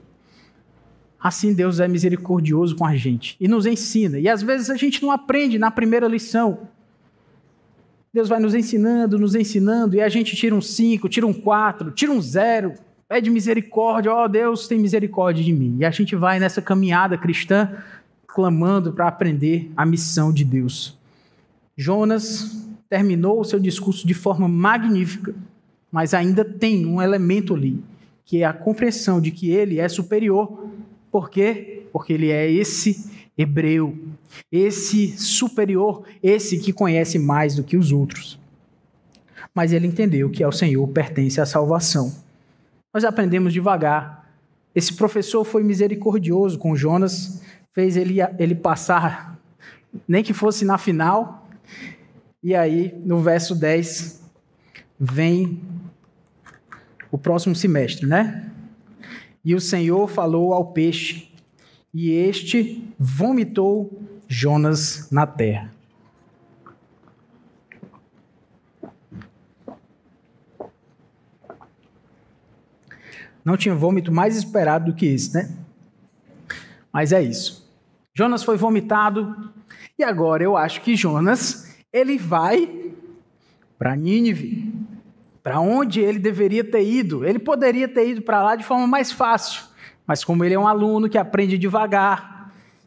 Assim 1.20 1.54
Deus 1.54 1.80
é 1.80 1.88
misericordioso 1.88 2.76
com 2.76 2.86
a 2.86 2.96
gente 2.96 3.36
e 3.40 3.48
nos 3.48 3.66
ensina. 3.66 4.20
E 4.20 4.30
às 4.30 4.44
vezes 4.44 4.70
a 4.70 4.76
gente 4.76 5.02
não 5.02 5.10
aprende 5.10 5.58
na 5.58 5.72
primeira 5.72 6.08
lição. 6.08 6.68
Deus 8.14 8.30
vai 8.30 8.40
nos 8.40 8.54
ensinando, 8.54 9.18
nos 9.18 9.34
ensinando, 9.34 9.96
e 9.96 10.02
a 10.02 10.08
gente 10.08 10.36
tira 10.36 10.54
um 10.54 10.62
5, 10.62 11.10
tira 11.10 11.26
um 11.26 11.34
4, 11.34 11.90
tira 11.90 12.12
um 12.12 12.22
0, 12.22 12.76
pede 13.10 13.28
misericórdia, 13.32 14.14
ó 14.14 14.26
oh, 14.26 14.28
Deus 14.28 14.68
tem 14.68 14.78
misericórdia 14.78 15.44
de 15.44 15.52
mim. 15.52 15.78
E 15.80 15.86
a 15.86 15.90
gente 15.90 16.16
vai 16.16 16.40
nessa 16.40 16.62
caminhada 16.62 17.18
cristã 17.18 17.76
clamando 18.28 18.94
para 18.94 19.08
aprender 19.08 19.72
a 19.76 19.84
missão 19.84 20.32
de 20.32 20.46
Deus. 20.46 20.96
Jonas 21.76 22.68
terminou 22.88 23.40
o 23.40 23.44
seu 23.44 23.60
discurso 23.60 24.06
de 24.06 24.14
forma 24.14 24.48
magnífica, 24.48 25.34
mas 25.92 26.14
ainda 26.14 26.46
tem 26.46 26.86
um 26.86 27.02
elemento 27.02 27.56
ali, 27.56 27.84
que 28.24 28.44
é 28.44 28.46
a 28.46 28.54
compreensão 28.54 29.20
de 29.20 29.32
que 29.32 29.50
ele 29.50 29.80
é 29.80 29.90
superior. 29.90 30.68
Por 31.12 31.32
quê? 31.32 31.88
Porque 31.92 32.14
ele 32.14 32.30
é 32.30 32.52
esse 32.52 33.10
hebreu, 33.36 33.98
esse 34.52 35.18
superior, 35.18 36.04
esse 36.22 36.60
que 36.60 36.74
conhece 36.74 37.18
mais 37.20 37.56
do 37.56 37.64
que 37.64 37.78
os 37.78 37.92
outros. 37.92 38.40
Mas 39.54 39.72
ele 39.72 39.88
entendeu 39.88 40.30
que 40.30 40.44
ao 40.44 40.52
Senhor 40.52 40.88
pertence 40.88 41.40
a 41.40 41.46
salvação. 41.46 42.14
Nós 42.94 43.04
aprendemos 43.04 43.54
devagar. 43.54 44.30
Esse 44.76 44.94
professor 44.94 45.44
foi 45.44 45.64
misericordioso 45.64 46.58
com 46.58 46.76
Jonas, 46.76 47.42
fez 47.72 47.96
ele, 47.98 48.18
ele 48.40 48.56
passar, 48.56 49.40
nem 50.08 50.24
que 50.24 50.34
fosse 50.34 50.66
na 50.66 50.78
final. 50.78 51.48
E 52.42 52.56
aí, 52.56 52.94
no 53.04 53.20
verso 53.20 53.56
10, 53.56 54.22
vem 55.00 55.62
o 57.12 57.18
próximo 57.18 57.56
semestre, 57.56 58.08
né? 58.08 58.50
E 59.46 59.54
o 59.54 59.62
Senhor 59.62 60.08
falou 60.08 60.54
ao 60.54 60.72
peixe, 60.72 61.30
e 61.94 62.10
este 62.10 62.84
vomitou 62.98 64.02
Jonas 64.28 65.10
na 65.12 65.28
terra. 65.28 65.72
Não 73.44 73.58
tinha 73.58 73.76
vômito 73.76 74.12
mais 74.12 74.38
esperado 74.38 74.92
do 74.92 74.96
que 74.96 75.06
esse, 75.06 75.34
né? 75.34 75.52
Mas 76.92 77.12
é 77.12 77.22
isso. 77.22 77.70
Jonas 78.16 78.44
foi 78.44 78.56
vomitado 78.56 79.52
e 79.98 80.04
agora 80.04 80.44
eu 80.44 80.56
acho 80.56 80.82
que 80.82 80.96
Jonas 80.96 81.76
ele 81.92 82.18
vai 82.18 82.92
para 83.78 83.96
Nínive, 83.96 84.72
para 85.44 85.60
onde 85.60 86.00
ele 86.00 86.20
deveria 86.20 86.64
ter 86.64 86.84
ido. 86.84 87.26
Ele 87.26 87.40
poderia 87.40 87.88
ter 87.88 88.10
ido 88.10 88.22
para 88.22 88.42
lá 88.42 88.56
de 88.56 88.64
forma 88.64 88.88
mais 88.88 89.12
fácil, 89.12 89.64
mas 90.08 90.24
como 90.24 90.46
ele 90.46 90.54
é 90.54 90.60
um 90.60 90.68
aluno 90.68 91.10
que 91.10 91.18
aprende 91.18 91.58
devagar 91.58 92.33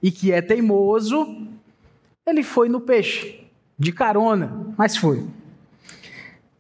e 0.07 0.11
que 0.13 0.31
é 0.31 0.41
teimoso, 0.41 1.49
ele 2.25 2.45
foi 2.45 2.69
no 2.69 2.81
peixe, 2.81 3.41
de 3.77 3.91
carona, 3.91 4.73
mas 4.79 4.97
foi. 4.97 5.27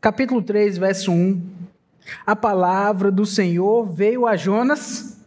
Capítulo 0.00 0.42
3, 0.42 0.76
verso 0.76 1.12
1. 1.12 1.40
A 2.26 2.34
palavra 2.34 3.08
do 3.08 3.24
Senhor 3.24 3.86
veio 3.86 4.26
a 4.26 4.34
Jonas 4.34 5.24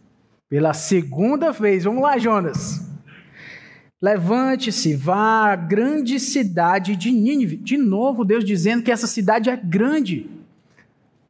pela 0.50 0.74
segunda 0.74 1.50
vez. 1.50 1.84
Vamos 1.84 2.02
lá, 2.02 2.18
Jonas. 2.18 2.86
Levante-se, 4.02 4.94
vá 4.94 5.52
à 5.52 5.56
grande 5.56 6.20
cidade 6.20 6.96
de 6.96 7.10
Nínive. 7.10 7.56
De 7.56 7.78
novo, 7.78 8.22
Deus 8.22 8.44
dizendo 8.44 8.82
que 8.82 8.92
essa 8.92 9.06
cidade 9.06 9.48
é 9.48 9.56
grande. 9.56 10.28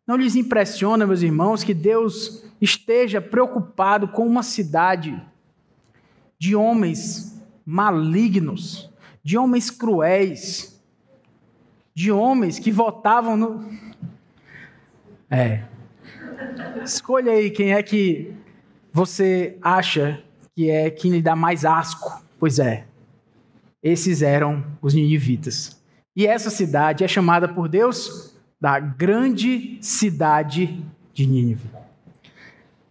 Não 0.05 0.17
lhes 0.17 0.35
impressiona, 0.35 1.07
meus 1.07 1.23
irmãos, 1.23 1.63
que 1.63 1.73
Deus 1.73 2.43
esteja 2.61 3.21
preocupado 3.21 4.09
com 4.09 4.27
uma 4.27 4.43
cidade 4.43 5.30
de 6.41 6.57
homens 6.57 7.39
malignos, 7.67 8.91
de 9.23 9.37
homens 9.37 9.71
cruéis, 9.71 10.83
de 11.95 12.11
homens 12.11 12.59
que 12.59 12.73
votavam 12.73 13.37
no. 13.37 13.71
É. 15.31 15.65
Escolha 16.83 17.33
aí 17.33 17.51
quem 17.51 17.75
é 17.75 17.83
que 17.83 18.33
você 18.91 19.59
acha 19.61 20.23
que 20.57 20.71
é 20.71 20.91
quem 20.91 21.11
lhe 21.11 21.21
dá 21.21 21.37
mais 21.37 21.67
asco. 21.67 22.25
Pois 22.39 22.59
é, 22.59 22.87
esses 23.83 24.23
eram 24.23 24.65
os 24.81 24.95
ninivitas. 24.95 25.79
E 26.17 26.27
essa 26.27 26.49
cidade 26.49 27.05
é 27.05 27.09
chamada 27.09 27.47
por 27.47 27.69
Deus 27.69 28.35
da 28.59 28.81
grande 28.81 29.79
cidade 29.83 30.83
de 31.13 31.27
Nínive. 31.27 31.69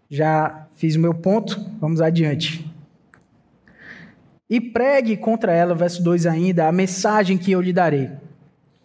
Já 0.07 0.67
fiz 0.75 0.95
o 0.95 0.99
meu 0.99 1.15
ponto, 1.15 1.59
vamos 1.79 1.99
adiante. 1.99 2.68
E 4.49 4.59
pregue 4.59 5.15
contra 5.15 5.53
ela, 5.53 5.75
verso 5.75 6.03
2 6.03 6.25
ainda, 6.25 6.67
a 6.67 6.71
mensagem 6.71 7.37
que 7.37 7.51
eu 7.51 7.61
lhe 7.61 7.71
darei. 7.71 8.09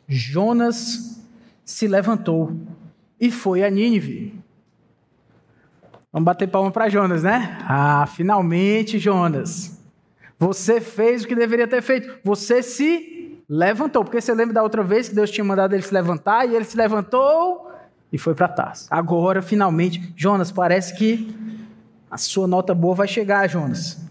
Jonas 0.07 1.25
se 1.65 1.87
levantou 1.87 2.55
e 3.19 3.31
foi 3.31 3.65
a 3.65 3.71
Nínive. 3.71 4.39
Vamos 6.13 6.27
bater 6.27 6.47
palma 6.49 6.71
para 6.71 6.89
Jonas, 6.89 7.23
né? 7.23 7.59
Ah, 7.63 8.07
finalmente, 8.07 8.99
Jonas. 8.99 9.83
Você 10.39 10.81
fez 10.81 11.25
o 11.25 11.27
que 11.27 11.35
deveria 11.35 11.67
ter 11.67 11.83
feito. 11.83 12.19
Você 12.23 12.63
se 12.63 13.43
levantou. 13.49 14.05
Porque 14.05 14.21
você 14.21 14.33
lembra 14.35 14.55
da 14.55 14.63
outra 14.63 14.83
vez 14.83 15.09
que 15.09 15.15
Deus 15.15 15.31
tinha 15.31 15.45
mandado 15.45 15.75
ele 15.75 15.83
se 15.83 15.93
levantar 15.93 16.47
e 16.47 16.55
ele 16.55 16.65
se 16.65 16.77
levantou 16.77 17.73
e 18.13 18.19
foi 18.19 18.33
para 18.33 18.47
Tarso. 18.47 18.87
Agora, 18.91 19.43
finalmente, 19.43 20.13
Jonas, 20.15 20.53
parece 20.53 20.95
que 20.95 21.35
a 22.09 22.17
sua 22.17 22.47
nota 22.47 22.73
boa 22.73 22.95
vai 22.95 23.09
chegar, 23.09 23.49
Jonas. 23.49 24.04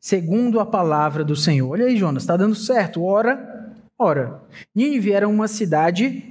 Segundo 0.00 0.58
a 0.58 0.64
palavra 0.64 1.22
do 1.22 1.36
Senhor. 1.36 1.68
Olha 1.70 1.84
aí, 1.84 1.96
Jonas, 1.96 2.22
está 2.22 2.34
dando 2.34 2.54
certo. 2.54 3.04
Ora, 3.04 3.74
ora. 3.98 4.40
Nínive 4.74 5.12
era 5.12 5.28
uma 5.28 5.46
cidade 5.46 6.24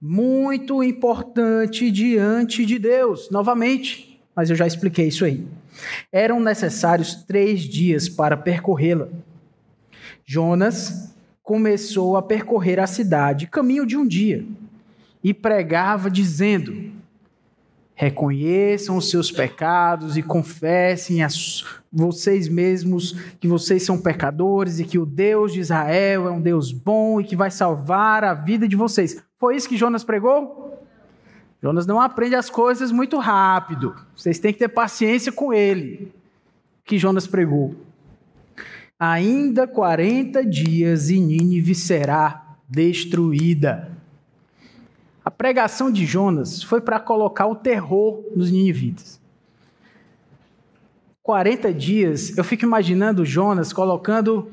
muito 0.00 0.82
importante 0.82 1.90
diante 1.90 2.64
de 2.64 2.78
Deus. 2.78 3.28
Novamente, 3.30 4.18
mas 4.34 4.48
eu 4.48 4.56
já 4.56 4.66
expliquei 4.66 5.08
isso 5.08 5.26
aí. 5.26 5.46
Eram 6.10 6.40
necessários 6.40 7.14
três 7.14 7.60
dias 7.60 8.08
para 8.08 8.36
percorrê-la. 8.36 9.08
Jonas 10.24 11.14
começou 11.42 12.16
a 12.16 12.22
percorrer 12.22 12.80
a 12.80 12.86
cidade, 12.86 13.46
caminho 13.46 13.84
de 13.84 13.96
um 13.96 14.06
dia, 14.06 14.46
e 15.22 15.34
pregava 15.34 16.10
dizendo: 16.10 16.90
Reconheçam 18.02 18.96
os 18.96 19.08
seus 19.08 19.30
pecados 19.30 20.16
e 20.16 20.22
confessem 20.24 21.22
a 21.22 21.28
vocês 21.92 22.48
mesmos 22.48 23.12
que 23.38 23.46
vocês 23.46 23.84
são 23.84 23.96
pecadores 23.96 24.80
e 24.80 24.84
que 24.84 24.98
o 24.98 25.06
Deus 25.06 25.52
de 25.52 25.60
Israel 25.60 26.26
é 26.26 26.30
um 26.32 26.40
Deus 26.40 26.72
bom 26.72 27.20
e 27.20 27.24
que 27.24 27.36
vai 27.36 27.48
salvar 27.48 28.24
a 28.24 28.34
vida 28.34 28.66
de 28.66 28.74
vocês. 28.74 29.22
Foi 29.38 29.54
isso 29.54 29.68
que 29.68 29.76
Jonas 29.76 30.02
pregou? 30.02 30.84
Jonas 31.62 31.86
não 31.86 32.00
aprende 32.00 32.34
as 32.34 32.50
coisas 32.50 32.90
muito 32.90 33.18
rápido. 33.18 33.94
Vocês 34.16 34.40
têm 34.40 34.52
que 34.52 34.58
ter 34.58 34.68
paciência 34.68 35.30
com 35.30 35.54
ele. 35.54 36.12
Que 36.84 36.98
Jonas 36.98 37.28
pregou 37.28 37.76
ainda 38.98 39.66
40 39.66 40.44
dias 40.44 41.08
e 41.08 41.20
Nínive 41.20 41.72
será 41.72 42.56
destruída. 42.68 43.91
A 45.24 45.30
pregação 45.30 45.90
de 45.90 46.04
Jonas 46.04 46.62
foi 46.62 46.80
para 46.80 46.98
colocar 46.98 47.46
o 47.46 47.54
terror 47.54 48.24
nos 48.34 48.50
ninivitas. 48.50 49.20
40 51.22 51.72
dias, 51.72 52.36
eu 52.36 52.42
fico 52.42 52.64
imaginando 52.64 53.24
Jonas 53.24 53.72
colocando 53.72 54.50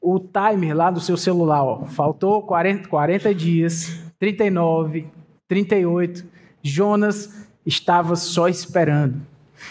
o 0.00 0.18
timer 0.18 0.74
lá 0.74 0.90
do 0.90 1.00
seu 1.00 1.16
celular. 1.16 1.62
Ó. 1.62 1.84
Faltou 1.84 2.42
40, 2.42 2.88
40 2.88 3.34
dias, 3.34 4.00
39, 4.18 5.06
38. 5.46 6.24
Jonas 6.62 7.46
estava 7.66 8.16
só 8.16 8.48
esperando 8.48 9.20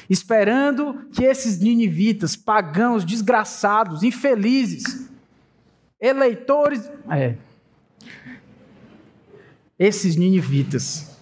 esperando 0.09 1.07
que 1.11 1.23
esses 1.23 1.59
ninivitas, 1.59 2.35
pagãos, 2.35 3.05
desgraçados, 3.05 4.03
infelizes, 4.03 5.09
eleitores. 5.99 6.89
É, 7.09 7.35
esses 9.77 10.15
ninivitas. 10.15 11.15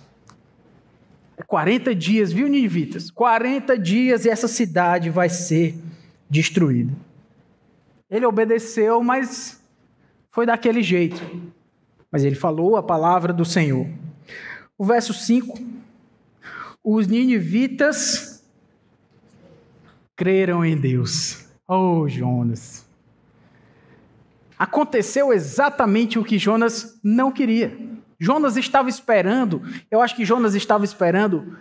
40 1.48 1.92
é 1.92 1.94
dias, 1.94 2.32
viu, 2.32 2.48
ninivitas? 2.48 3.12
40 3.12 3.78
dias 3.78 4.26
e 4.26 4.30
essa 4.30 4.48
cidade 4.48 5.10
vai 5.10 5.30
ser 5.30 5.76
destruída. 6.30 6.94
Ele 8.10 8.26
obedeceu, 8.26 9.04
mas 9.04 9.62
foi 10.32 10.46
daquele 10.46 10.82
jeito. 10.82 11.22
Mas 12.12 12.24
ele 12.24 12.36
falou 12.36 12.76
a 12.76 12.84
palavra 12.84 13.34
do 13.34 13.46
Senhor. 13.46 13.88
O 14.78 14.86
verso 14.86 15.14
5: 15.14 15.60
Os 16.84 17.08
ninivitas 17.08 18.44
creram 20.16 20.64
em 20.64 20.78
Deus. 20.78 21.46
Oh, 21.68 22.08
Jonas. 22.08 22.86
Aconteceu 24.58 25.34
exatamente 25.34 26.18
o 26.18 26.24
que 26.24 26.38
Jonas 26.38 27.00
não 27.04 27.32
queria. 27.32 27.76
Jonas 28.24 28.56
estava 28.56 28.88
esperando, 28.88 29.62
eu 29.92 30.02
acho 30.02 30.16
que 30.16 30.24
Jonas 30.24 30.56
estava 30.56 30.86
esperando 30.86 31.58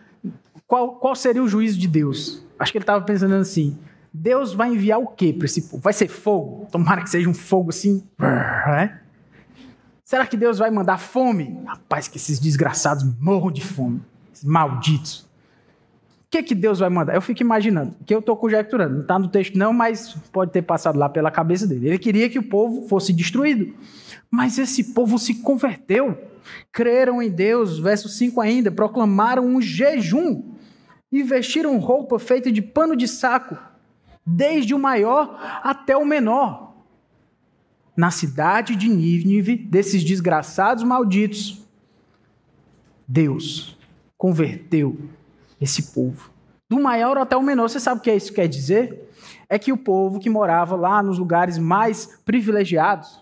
qual, 0.64 0.94
qual 0.94 1.16
seria 1.16 1.42
o 1.42 1.48
juízo 1.48 1.76
de 1.76 1.88
Deus. 1.88 2.46
Acho 2.56 2.70
que 2.70 2.78
ele 2.78 2.84
estava 2.84 3.04
pensando 3.04 3.34
assim: 3.34 3.76
Deus 4.14 4.54
vai 4.54 4.68
enviar 4.68 5.00
o 5.00 5.08
quê 5.08 5.32
para 5.32 5.46
esse 5.46 5.62
povo? 5.62 5.82
Vai 5.82 5.92
ser 5.92 6.06
fogo? 6.06 6.68
Tomara 6.70 7.02
que 7.02 7.10
seja 7.10 7.28
um 7.28 7.34
fogo 7.34 7.70
assim. 7.70 8.06
Né? 8.16 9.00
Será 10.04 10.24
que 10.24 10.36
Deus 10.36 10.58
vai 10.58 10.70
mandar 10.70 10.98
fome? 10.98 11.60
Rapaz, 11.66 12.06
que 12.06 12.16
esses 12.16 12.38
desgraçados 12.38 13.02
morram 13.18 13.50
de 13.50 13.64
fome. 13.64 14.00
Esses 14.32 14.44
malditos. 14.44 15.28
Que, 16.32 16.42
que 16.42 16.54
Deus 16.54 16.78
vai 16.78 16.88
mandar? 16.88 17.14
Eu 17.14 17.20
fico 17.20 17.42
imaginando, 17.42 17.94
que 18.06 18.14
eu 18.14 18.20
estou 18.20 18.34
conjecturando, 18.34 18.94
não 18.94 19.02
está 19.02 19.18
no 19.18 19.28
texto 19.28 19.58
não, 19.58 19.70
mas 19.70 20.14
pode 20.32 20.50
ter 20.50 20.62
passado 20.62 20.98
lá 20.98 21.06
pela 21.06 21.30
cabeça 21.30 21.66
dele. 21.66 21.88
Ele 21.88 21.98
queria 21.98 22.30
que 22.30 22.38
o 22.38 22.42
povo 22.42 22.88
fosse 22.88 23.12
destruído. 23.12 23.74
Mas 24.30 24.56
esse 24.56 24.94
povo 24.94 25.18
se 25.18 25.42
converteu, 25.42 26.18
creram 26.72 27.20
em 27.20 27.28
Deus, 27.28 27.78
verso 27.78 28.08
5 28.08 28.40
ainda, 28.40 28.70
proclamaram 28.70 29.44
um 29.44 29.60
jejum 29.60 30.54
e 31.12 31.22
vestiram 31.22 31.78
roupa 31.78 32.18
feita 32.18 32.50
de 32.50 32.62
pano 32.62 32.96
de 32.96 33.06
saco, 33.06 33.58
desde 34.24 34.72
o 34.72 34.78
maior 34.78 35.38
até 35.62 35.98
o 35.98 36.06
menor. 36.06 36.74
Na 37.94 38.10
cidade 38.10 38.74
de 38.74 38.88
Nínive, 38.88 39.54
desses 39.54 40.02
desgraçados 40.02 40.82
malditos, 40.82 41.60
Deus 43.06 43.76
converteu 44.16 44.96
esse 45.62 45.92
povo. 45.92 46.30
Do 46.68 46.80
maior 46.80 47.16
até 47.16 47.36
o 47.36 47.42
menor. 47.42 47.68
Você 47.68 47.78
sabe 47.78 48.00
o 48.00 48.02
que 48.02 48.12
isso 48.12 48.32
quer 48.32 48.48
dizer? 48.48 49.08
É 49.48 49.58
que 49.58 49.72
o 49.72 49.76
povo 49.76 50.18
que 50.18 50.28
morava 50.28 50.74
lá 50.74 51.02
nos 51.02 51.18
lugares 51.18 51.56
mais 51.58 52.18
privilegiados, 52.24 53.20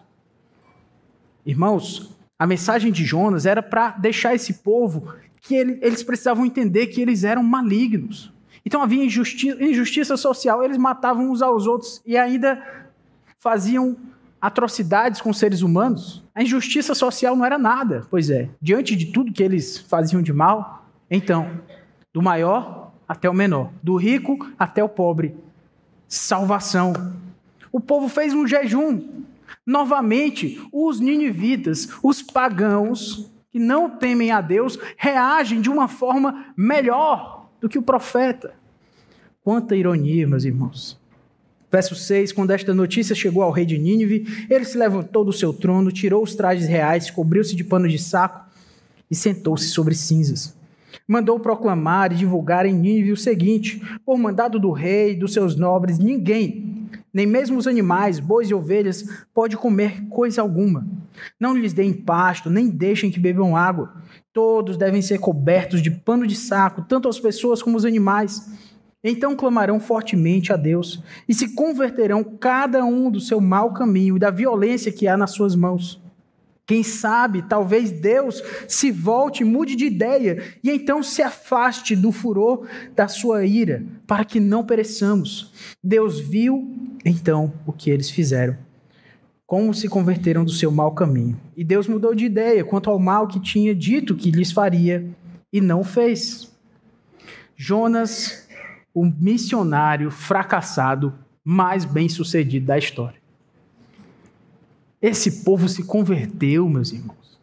irmãos, 1.45 2.16
a 2.38 2.47
mensagem 2.47 2.91
de 2.91 3.05
Jonas 3.05 3.45
era 3.45 3.62
para 3.62 3.91
deixar 3.91 4.34
esse 4.34 4.55
povo 4.55 5.12
que 5.43 5.55
ele, 5.55 5.78
eles 5.82 6.03
precisavam 6.03 6.47
entender 6.47 6.86
que 6.86 7.01
eles 7.01 7.24
eram 7.24 7.43
malignos. 7.43 8.32
Então 8.64 8.82
havia 8.82 9.05
injustiça 9.05 10.16
social, 10.16 10.62
eles 10.62 10.78
matavam 10.78 11.30
uns 11.30 11.43
aos 11.43 11.66
outros 11.66 12.01
e 12.07 12.16
ainda 12.16 12.62
faziam 13.38 13.97
atrocidades 14.41 15.20
com 15.20 15.32
seres 15.32 15.61
humanos. 15.61 16.22
A 16.34 16.43
injustiça 16.43 16.95
social 16.95 17.36
não 17.36 17.45
era 17.45 17.59
nada, 17.59 18.07
pois 18.11 18.30
é. 18.30 18.49
Diante 18.61 18.97
de 18.97 19.07
tudo 19.07 19.32
que 19.32 19.43
eles 19.43 19.78
faziam 19.78 20.22
de 20.22 20.32
mal, 20.32 20.86
então, 21.11 21.61
do 22.12 22.22
maior 22.22 22.92
até 23.08 23.28
o 23.28 23.34
menor, 23.34 23.72
do 23.82 23.96
rico 23.96 24.48
até 24.58 24.82
o 24.82 24.88
pobre, 24.88 25.34
salvação. 26.06 26.92
O 27.72 27.80
povo 27.80 28.08
fez 28.08 28.32
um 28.34 28.46
jejum. 28.46 29.24
Novamente, 29.66 30.61
os 30.72 31.00
ninivitas, 31.00 31.88
os 32.02 32.22
pagãos, 32.22 33.30
que 33.50 33.58
não 33.58 33.90
temem 33.90 34.30
a 34.30 34.40
Deus 34.40 34.78
reagem 34.96 35.61
de 35.61 35.68
uma 35.68 35.88
forma 35.88 36.46
melhor 36.56 37.48
do 37.61 37.68
que 37.68 37.78
o 37.78 37.82
profeta. 37.82 38.54
Quanta 39.42 39.74
ironia, 39.74 40.26
meus 40.26 40.44
irmãos. 40.44 40.98
Verso 41.70 41.94
6: 41.94 42.32
Quando 42.32 42.50
esta 42.50 42.74
notícia 42.74 43.14
chegou 43.14 43.42
ao 43.42 43.50
rei 43.50 43.64
de 43.64 43.78
Nínive, 43.78 44.46
ele 44.48 44.64
se 44.64 44.78
levantou 44.78 45.24
do 45.24 45.32
seu 45.32 45.52
trono, 45.52 45.92
tirou 45.92 46.22
os 46.22 46.34
trajes 46.34 46.68
reais, 46.68 47.11
cobriu-se 47.11 47.54
de 47.54 47.64
pano 47.64 47.88
de 47.88 47.98
saco 47.98 48.48
e 49.11 49.14
sentou-se 49.14 49.68
sobre 49.68 49.94
cinzas. 49.94 50.59
Mandou 51.07 51.38
proclamar 51.38 52.12
e 52.12 52.16
divulgar 52.16 52.66
em 52.66 52.74
Nínive 52.74 53.12
o 53.12 53.16
seguinte: 53.16 53.80
por 54.05 54.18
mandado 54.18 54.59
do 54.59 54.70
rei 54.70 55.12
e 55.12 55.16
dos 55.16 55.32
seus 55.32 55.57
nobres, 55.57 55.99
ninguém, 55.99 56.88
nem 57.12 57.26
mesmo 57.26 57.59
os 57.59 57.66
animais, 57.66 58.18
bois 58.18 58.51
e 58.51 58.55
ovelhas, 58.55 59.05
pode 59.34 59.57
comer 59.57 60.07
coisa 60.09 60.41
alguma 60.41 60.84
não 61.38 61.57
lhes 61.57 61.72
deem 61.72 61.93
pasto, 61.93 62.51
nem 62.51 62.68
deixem 62.68 63.11
que 63.11 63.20
bebam 63.20 63.57
água. 63.57 63.95
Todos 64.32 64.76
devem 64.76 65.03
ser 65.03 65.18
cobertos 65.18 65.82
de 65.82 65.91
pano 65.91 66.26
de 66.26 66.36
saco, 66.36 66.84
tanto 66.88 67.09
as 67.09 67.18
pessoas 67.18 67.62
como 67.62 67.76
os 67.76 67.84
animais. 67.84 68.49
Então 69.03 69.34
clamarão 69.34 69.80
fortemente 69.80 70.53
a 70.53 70.57
Deus 70.57 71.03
e 71.28 71.32
se 71.32 71.55
converterão 71.55 72.22
cada 72.22 72.84
um 72.84 73.11
do 73.11 73.20
seu 73.20 73.41
mau 73.41 73.72
caminho 73.72 74.16
e 74.16 74.20
da 74.20 74.30
violência 74.30 74.93
que 74.93 75.09
há 75.09 75.16
nas 75.16 75.30
suas 75.30 75.57
mãos. 75.57 76.01
Quem 76.71 76.85
sabe, 76.85 77.43
talvez 77.43 77.91
Deus 77.91 78.41
se 78.68 78.93
volte, 78.93 79.43
mude 79.43 79.75
de 79.75 79.87
ideia 79.87 80.41
e 80.62 80.71
então 80.71 81.03
se 81.03 81.21
afaste 81.21 81.97
do 81.97 82.12
furor 82.12 82.64
da 82.95 83.09
sua 83.09 83.45
ira, 83.45 83.85
para 84.07 84.25
que 84.25 84.39
não 84.39 84.64
pereçamos. 84.64 85.53
Deus 85.83 86.21
viu 86.21 86.73
então 87.05 87.53
o 87.66 87.73
que 87.73 87.91
eles 87.91 88.09
fizeram 88.09 88.57
como 89.45 89.75
se 89.75 89.89
converteram 89.89 90.45
do 90.45 90.53
seu 90.53 90.71
mau 90.71 90.93
caminho. 90.93 91.37
E 91.57 91.64
Deus 91.64 91.89
mudou 91.89 92.14
de 92.14 92.27
ideia 92.27 92.64
quanto 92.64 92.89
ao 92.89 93.01
mal 93.01 93.27
que 93.27 93.41
tinha 93.41 93.75
dito 93.75 94.14
que 94.14 94.31
lhes 94.31 94.53
faria 94.53 95.11
e 95.53 95.61
não 95.61 95.83
fez. 95.83 96.57
Jonas, 97.57 98.49
o 98.95 99.05
missionário 99.05 100.09
fracassado 100.09 101.12
mais 101.43 101.85
bem-sucedido 101.85 102.66
da 102.66 102.79
história. 102.79 103.20
Esse 105.01 105.42
povo 105.44 105.68
se 105.68 105.84
converteu, 105.84 106.68
meus 106.68 106.92
irmãos. 106.92 107.40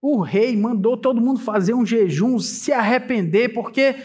O 0.00 0.20
rei 0.20 0.56
mandou 0.56 0.96
todo 0.96 1.20
mundo 1.20 1.40
fazer 1.40 1.74
um 1.74 1.84
jejum, 1.84 2.38
se 2.38 2.72
arrepender, 2.72 3.52
porque 3.52 3.96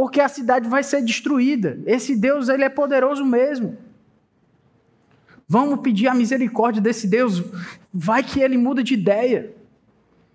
porque 0.00 0.18
a 0.18 0.28
cidade 0.28 0.66
vai 0.66 0.82
ser 0.82 1.02
destruída. 1.02 1.78
Esse 1.84 2.16
Deus, 2.16 2.48
ele 2.48 2.64
é 2.64 2.70
poderoso 2.70 3.22
mesmo. 3.22 3.76
Vamos 5.46 5.80
pedir 5.80 6.08
a 6.08 6.14
misericórdia 6.14 6.80
desse 6.80 7.06
Deus. 7.06 7.42
Vai 7.92 8.22
que 8.22 8.40
ele 8.40 8.56
muda 8.56 8.82
de 8.82 8.94
ideia. 8.94 9.52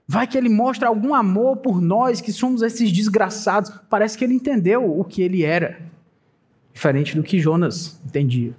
Vai 0.07 0.27
que 0.27 0.37
ele 0.37 0.49
mostra 0.49 0.87
algum 0.87 1.15
amor 1.15 1.57
por 1.57 1.81
nós 1.81 2.21
que 2.21 2.31
somos 2.31 2.61
esses 2.61 2.91
desgraçados. 2.91 3.71
Parece 3.89 4.15
que 4.15 4.23
ele 4.23 4.35
entendeu 4.35 4.99
o 4.99 5.03
que 5.03 5.23
ele 5.23 5.43
era. 5.43 5.81
Diferente 6.71 7.15
do 7.15 7.23
que 7.23 7.39
Jonas 7.39 7.99
entendia. 8.05 8.55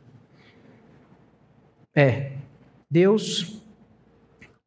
É, 1.95 2.33
Deus 2.91 3.56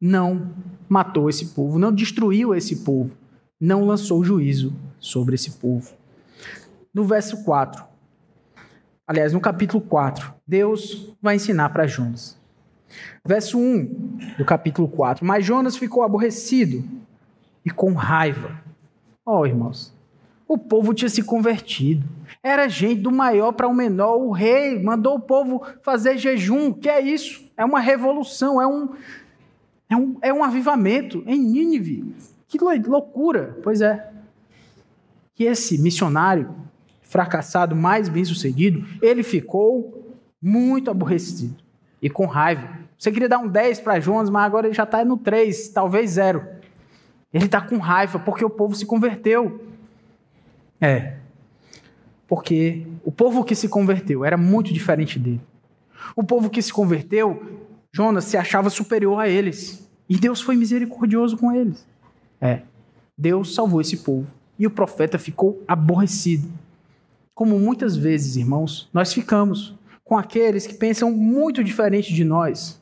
não 0.00 0.52
matou 0.88 1.28
esse 1.28 1.46
povo, 1.46 1.78
não 1.78 1.92
destruiu 1.92 2.54
esse 2.54 2.84
povo, 2.84 3.14
não 3.60 3.84
lançou 3.84 4.24
juízo 4.24 4.72
sobre 4.98 5.34
esse 5.34 5.52
povo. 5.52 5.92
No 6.92 7.04
verso 7.04 7.44
4, 7.44 7.84
aliás, 9.06 9.32
no 9.32 9.40
capítulo 9.40 9.82
4, 9.82 10.32
Deus 10.46 11.14
vai 11.20 11.36
ensinar 11.36 11.68
para 11.68 11.86
Jonas. 11.86 12.40
Verso 13.24 13.58
1 13.58 14.36
do 14.38 14.44
capítulo 14.44 14.88
4. 14.88 15.24
Mas 15.24 15.44
Jonas 15.44 15.76
ficou 15.76 16.02
aborrecido 16.02 16.82
e 17.64 17.70
com 17.70 17.92
raiva. 17.92 18.60
Ó, 19.24 19.40
oh, 19.40 19.46
irmãos, 19.46 19.94
o 20.48 20.58
povo 20.58 20.92
tinha 20.92 21.08
se 21.08 21.22
convertido. 21.22 22.04
Era 22.42 22.68
gente 22.68 23.02
do 23.02 23.12
maior 23.12 23.52
para 23.52 23.68
o 23.68 23.74
menor. 23.74 24.16
O 24.16 24.32
rei 24.32 24.82
mandou 24.82 25.16
o 25.16 25.20
povo 25.20 25.62
fazer 25.82 26.18
jejum. 26.18 26.72
Que 26.72 26.88
é 26.88 27.00
isso? 27.00 27.48
É 27.56 27.64
uma 27.64 27.78
revolução, 27.78 28.60
é 28.60 28.66
um, 28.66 28.88
é 29.90 29.96
um, 29.96 30.16
é 30.22 30.32
um 30.32 30.44
avivamento 30.44 31.22
em 31.26 31.38
Nínive. 31.38 32.14
Que 32.46 32.58
loucura! 32.58 33.58
Pois 33.62 33.80
é. 33.80 34.08
Que 35.34 35.44
esse 35.44 35.76
missionário 35.78 36.54
fracassado, 37.02 37.74
mais 37.74 38.08
bem 38.08 38.24
sucedido, 38.24 38.86
ele 39.02 39.24
ficou 39.24 40.16
muito 40.40 40.90
aborrecido 40.90 41.56
e 42.00 42.08
com 42.08 42.24
raiva. 42.24 42.78
Você 42.96 43.10
queria 43.10 43.28
dar 43.28 43.38
um 43.38 43.48
10 43.48 43.80
para 43.80 43.98
Jonas, 43.98 44.30
mas 44.30 44.44
agora 44.44 44.68
ele 44.68 44.74
já 44.74 44.84
está 44.84 45.04
no 45.04 45.16
3, 45.16 45.70
talvez 45.70 46.12
zero. 46.12 46.46
Ele 47.32 47.46
está 47.46 47.60
com 47.60 47.78
raiva 47.78 48.18
porque 48.18 48.44
o 48.44 48.50
povo 48.50 48.74
se 48.74 48.86
converteu. 48.86 49.64
É. 50.80 51.16
Porque 52.28 52.86
o 53.04 53.10
povo 53.10 53.42
que 53.42 53.54
se 53.54 53.68
converteu 53.68 54.24
era 54.24 54.36
muito 54.36 54.72
diferente 54.72 55.18
dele. 55.18 55.40
O 56.14 56.22
povo 56.22 56.48
que 56.48 56.62
se 56.62 56.72
converteu, 56.72 57.59
Jonas 57.92 58.24
se 58.24 58.36
achava 58.36 58.70
superior 58.70 59.18
a 59.18 59.28
eles. 59.28 59.88
E 60.08 60.16
Deus 60.16 60.40
foi 60.40 60.56
misericordioso 60.56 61.36
com 61.36 61.52
eles. 61.52 61.86
É. 62.40 62.62
Deus 63.16 63.54
salvou 63.54 63.80
esse 63.80 63.98
povo. 63.98 64.26
E 64.58 64.66
o 64.66 64.70
profeta 64.70 65.18
ficou 65.18 65.62
aborrecido 65.66 66.48
como 67.40 67.58
muitas 67.58 67.96
vezes, 67.96 68.36
irmãos, 68.36 68.86
nós 68.92 69.14
ficamos 69.14 69.74
com 70.04 70.18
aqueles 70.18 70.66
que 70.66 70.74
pensam 70.74 71.10
muito 71.10 71.64
diferente 71.64 72.12
de 72.12 72.22
nós, 72.22 72.78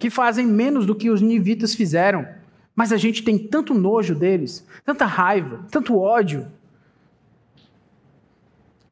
que 0.00 0.10
fazem 0.10 0.44
menos 0.48 0.84
do 0.84 0.96
que 0.96 1.10
os 1.10 1.22
nivitas 1.22 1.76
fizeram, 1.76 2.26
mas 2.74 2.92
a 2.92 2.96
gente 2.96 3.22
tem 3.22 3.38
tanto 3.38 3.72
nojo 3.72 4.16
deles, 4.16 4.66
tanta 4.84 5.04
raiva, 5.04 5.64
tanto 5.70 5.96
ódio, 5.96 6.48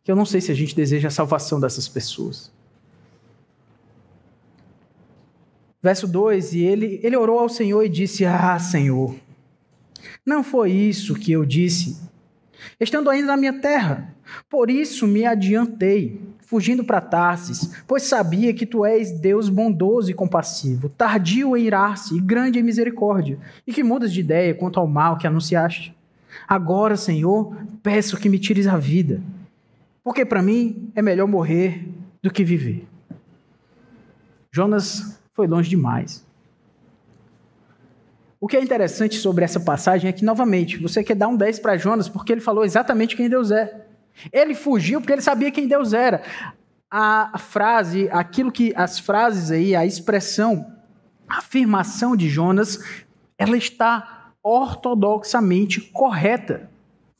que 0.05 0.12
eu 0.12 0.14
não 0.14 0.25
sei 0.25 0.41
se 0.41 0.53
a 0.53 0.55
gente 0.55 0.77
deseja 0.77 1.09
a 1.09 1.11
salvação 1.11 1.59
dessas 1.59 1.89
pessoas. 1.89 2.53
Verso 5.83 6.07
2: 6.07 6.55
E 6.55 6.62
ele, 6.62 7.01
ele 7.03 7.16
orou 7.16 7.39
ao 7.39 7.49
Senhor 7.49 7.83
e 7.85 7.89
disse: 7.89 8.24
Ah, 8.24 8.59
Senhor, 8.59 9.14
não 10.24 10.43
foi 10.43 10.72
isso 10.72 11.14
que 11.14 11.33
eu 11.33 11.45
disse, 11.45 12.01
estando 12.81 13.11
ainda 13.11 13.29
na 13.29 13.37
minha 13.37 13.61
terra 13.61 14.14
por 14.49 14.70
isso 14.70 15.07
me 15.07 15.24
adiantei, 15.24 16.20
fugindo 16.41 16.85
para 16.85 17.01
Tarsis, 17.01 17.83
pois 17.87 18.05
sabia 18.05 18.55
que 18.55 18.66
tu 18.66 18.85
és 18.85 19.12
Deus 19.12 19.49
bondoso 19.49 20.11
e 20.11 20.14
compassivo, 20.14 20.89
tardio 20.89 21.57
em 21.57 21.64
irar-se 21.64 22.16
e 22.16 22.20
grande 22.20 22.59
em 22.59 22.62
misericórdia, 22.62 23.39
e 23.66 23.72
que 23.72 23.83
mudas 23.83 24.12
de 24.12 24.20
ideia 24.20 24.55
quanto 24.55 24.81
ao 24.81 24.87
mal 24.87 25.18
que 25.18 25.26
anunciaste. 25.26 25.95
Agora, 26.47 26.97
Senhor, 26.97 27.57
peço 27.83 28.16
que 28.16 28.29
me 28.29 28.39
tires 28.39 28.66
a 28.66 28.76
vida, 28.76 29.22
porque 30.03 30.24
para 30.24 30.43
mim 30.43 30.91
é 30.95 31.03
melhor 31.03 31.26
morrer 31.26 31.87
do 32.22 32.31
que 32.31 32.45
viver. 32.45 32.87
Jonas 34.51 35.18
foi 35.39 35.47
longe 35.47 35.70
demais. 35.70 36.26
O 38.41 38.49
que 38.49 38.57
é 38.57 38.61
interessante 38.61 39.14
sobre 39.14 39.45
essa 39.45 39.61
passagem 39.61 40.09
é 40.09 40.12
que, 40.12 40.24
novamente, 40.24 40.76
você 40.78 41.05
quer 41.05 41.14
dar 41.14 41.28
um 41.28 41.36
10 41.36 41.61
para 41.61 41.76
Jonas 41.76 42.09
porque 42.09 42.32
ele 42.32 42.41
falou 42.41 42.64
exatamente 42.64 43.14
quem 43.14 43.28
Deus 43.28 43.53
é. 43.53 43.86
Ele 44.32 44.53
fugiu 44.53 45.01
porque 45.01 45.12
ele 45.12 45.22
sabia 45.22 45.53
quem 45.53 45.68
Deus 45.68 45.93
era. 45.93 46.22
A 46.91 47.39
frase, 47.39 48.09
aquilo 48.11 48.51
que 48.51 48.72
as 48.74 48.99
frases 48.99 49.53
aí, 49.53 49.76
a 49.76 49.86
expressão, 49.86 50.72
a 51.28 51.39
afirmação 51.39 52.16
de 52.16 52.28
Jonas, 52.28 52.82
ela 53.39 53.57
está 53.57 54.32
ortodoxamente 54.43 55.80
correta. 55.80 56.68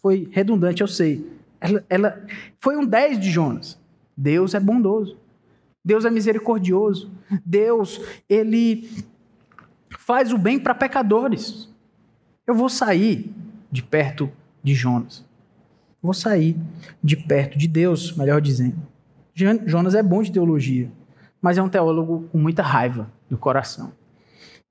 Foi 0.03 0.29
redundante, 0.33 0.81
eu 0.81 0.89
sei. 0.89 1.25
Ela, 1.61 1.85
ela 1.89 2.27
foi 2.59 2.77
um 2.77 2.85
10 2.85 3.21
de 3.21 3.31
Jonas. 3.31 3.79
Deus 4.17 4.55
é 4.55 4.59
bondoso. 4.59 5.17
Deus 5.89 6.05
é 6.05 6.11
misericordioso. 6.11 7.11
Deus, 7.47 7.99
ele 8.29 8.91
faz 9.99 10.35
o 10.35 10.37
bem 10.37 10.59
para 10.59 10.75
pecadores. 10.75 11.67
Eu 12.47 12.55
vou 12.55 12.69
sair 12.69 13.35
de 13.73 13.83
perto 13.83 14.31
de 14.63 14.75
Jonas. 14.75 15.25
Vou 16.03 16.13
sair 16.13 16.59
de 17.03 17.17
perto 17.17 17.57
de 17.57 17.67
Deus, 17.67 18.15
melhor 18.15 18.43
dizendo. 18.43 18.77
Jonas 19.65 19.95
é 19.95 20.03
bom 20.03 20.23
de 20.23 20.31
teologia, 20.31 20.93
mas 21.41 21.57
é 21.57 21.63
um 21.63 21.71
teólogo 21.71 22.29
com 22.31 22.37
muita 22.37 22.63
raiva 22.63 23.11
no 23.31 23.39
coração. 23.39 23.91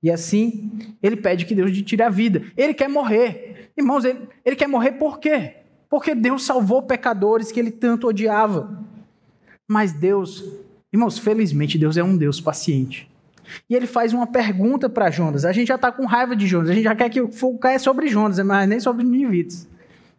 E 0.00 0.12
assim, 0.12 0.70
ele 1.02 1.16
pede 1.16 1.46
que 1.46 1.54
Deus 1.54 1.72
lhe 1.72 1.82
tire 1.82 2.04
a 2.04 2.08
vida. 2.08 2.44
Ele 2.56 2.72
quer 2.72 2.88
morrer. 2.88 3.72
Irmãos, 3.76 4.04
ele, 4.04 4.28
ele 4.44 4.54
quer 4.54 4.68
morrer 4.68 4.92
por 4.92 5.18
quê? 5.18 5.56
Porque 5.90 6.14
Deus 6.14 6.44
salvou 6.44 6.84
pecadores 6.84 7.50
que 7.50 7.58
ele 7.58 7.72
tanto 7.72 8.06
odiava. 8.06 8.86
Mas 9.66 9.92
Deus, 9.92 10.44
irmãos, 10.92 11.18
felizmente 11.18 11.78
Deus 11.78 11.96
é 11.96 12.02
um 12.02 12.16
Deus 12.16 12.40
paciente. 12.40 13.10
E 13.68 13.74
ele 13.74 13.86
faz 13.86 14.12
uma 14.12 14.26
pergunta 14.26 14.88
para 14.88 15.10
Jonas. 15.10 15.44
A 15.44 15.52
gente 15.52 15.68
já 15.68 15.76
está 15.76 15.90
com 15.90 16.04
raiva 16.06 16.36
de 16.36 16.46
Jonas, 16.46 16.70
a 16.70 16.74
gente 16.74 16.84
já 16.84 16.94
quer 16.94 17.08
que 17.08 17.20
o 17.20 17.32
fogo 17.32 17.58
caia 17.58 17.78
sobre 17.78 18.08
Jonas, 18.08 18.38
mas 18.40 18.68
nem 18.68 18.80
sobre 18.80 19.04
Nivites. 19.04 19.68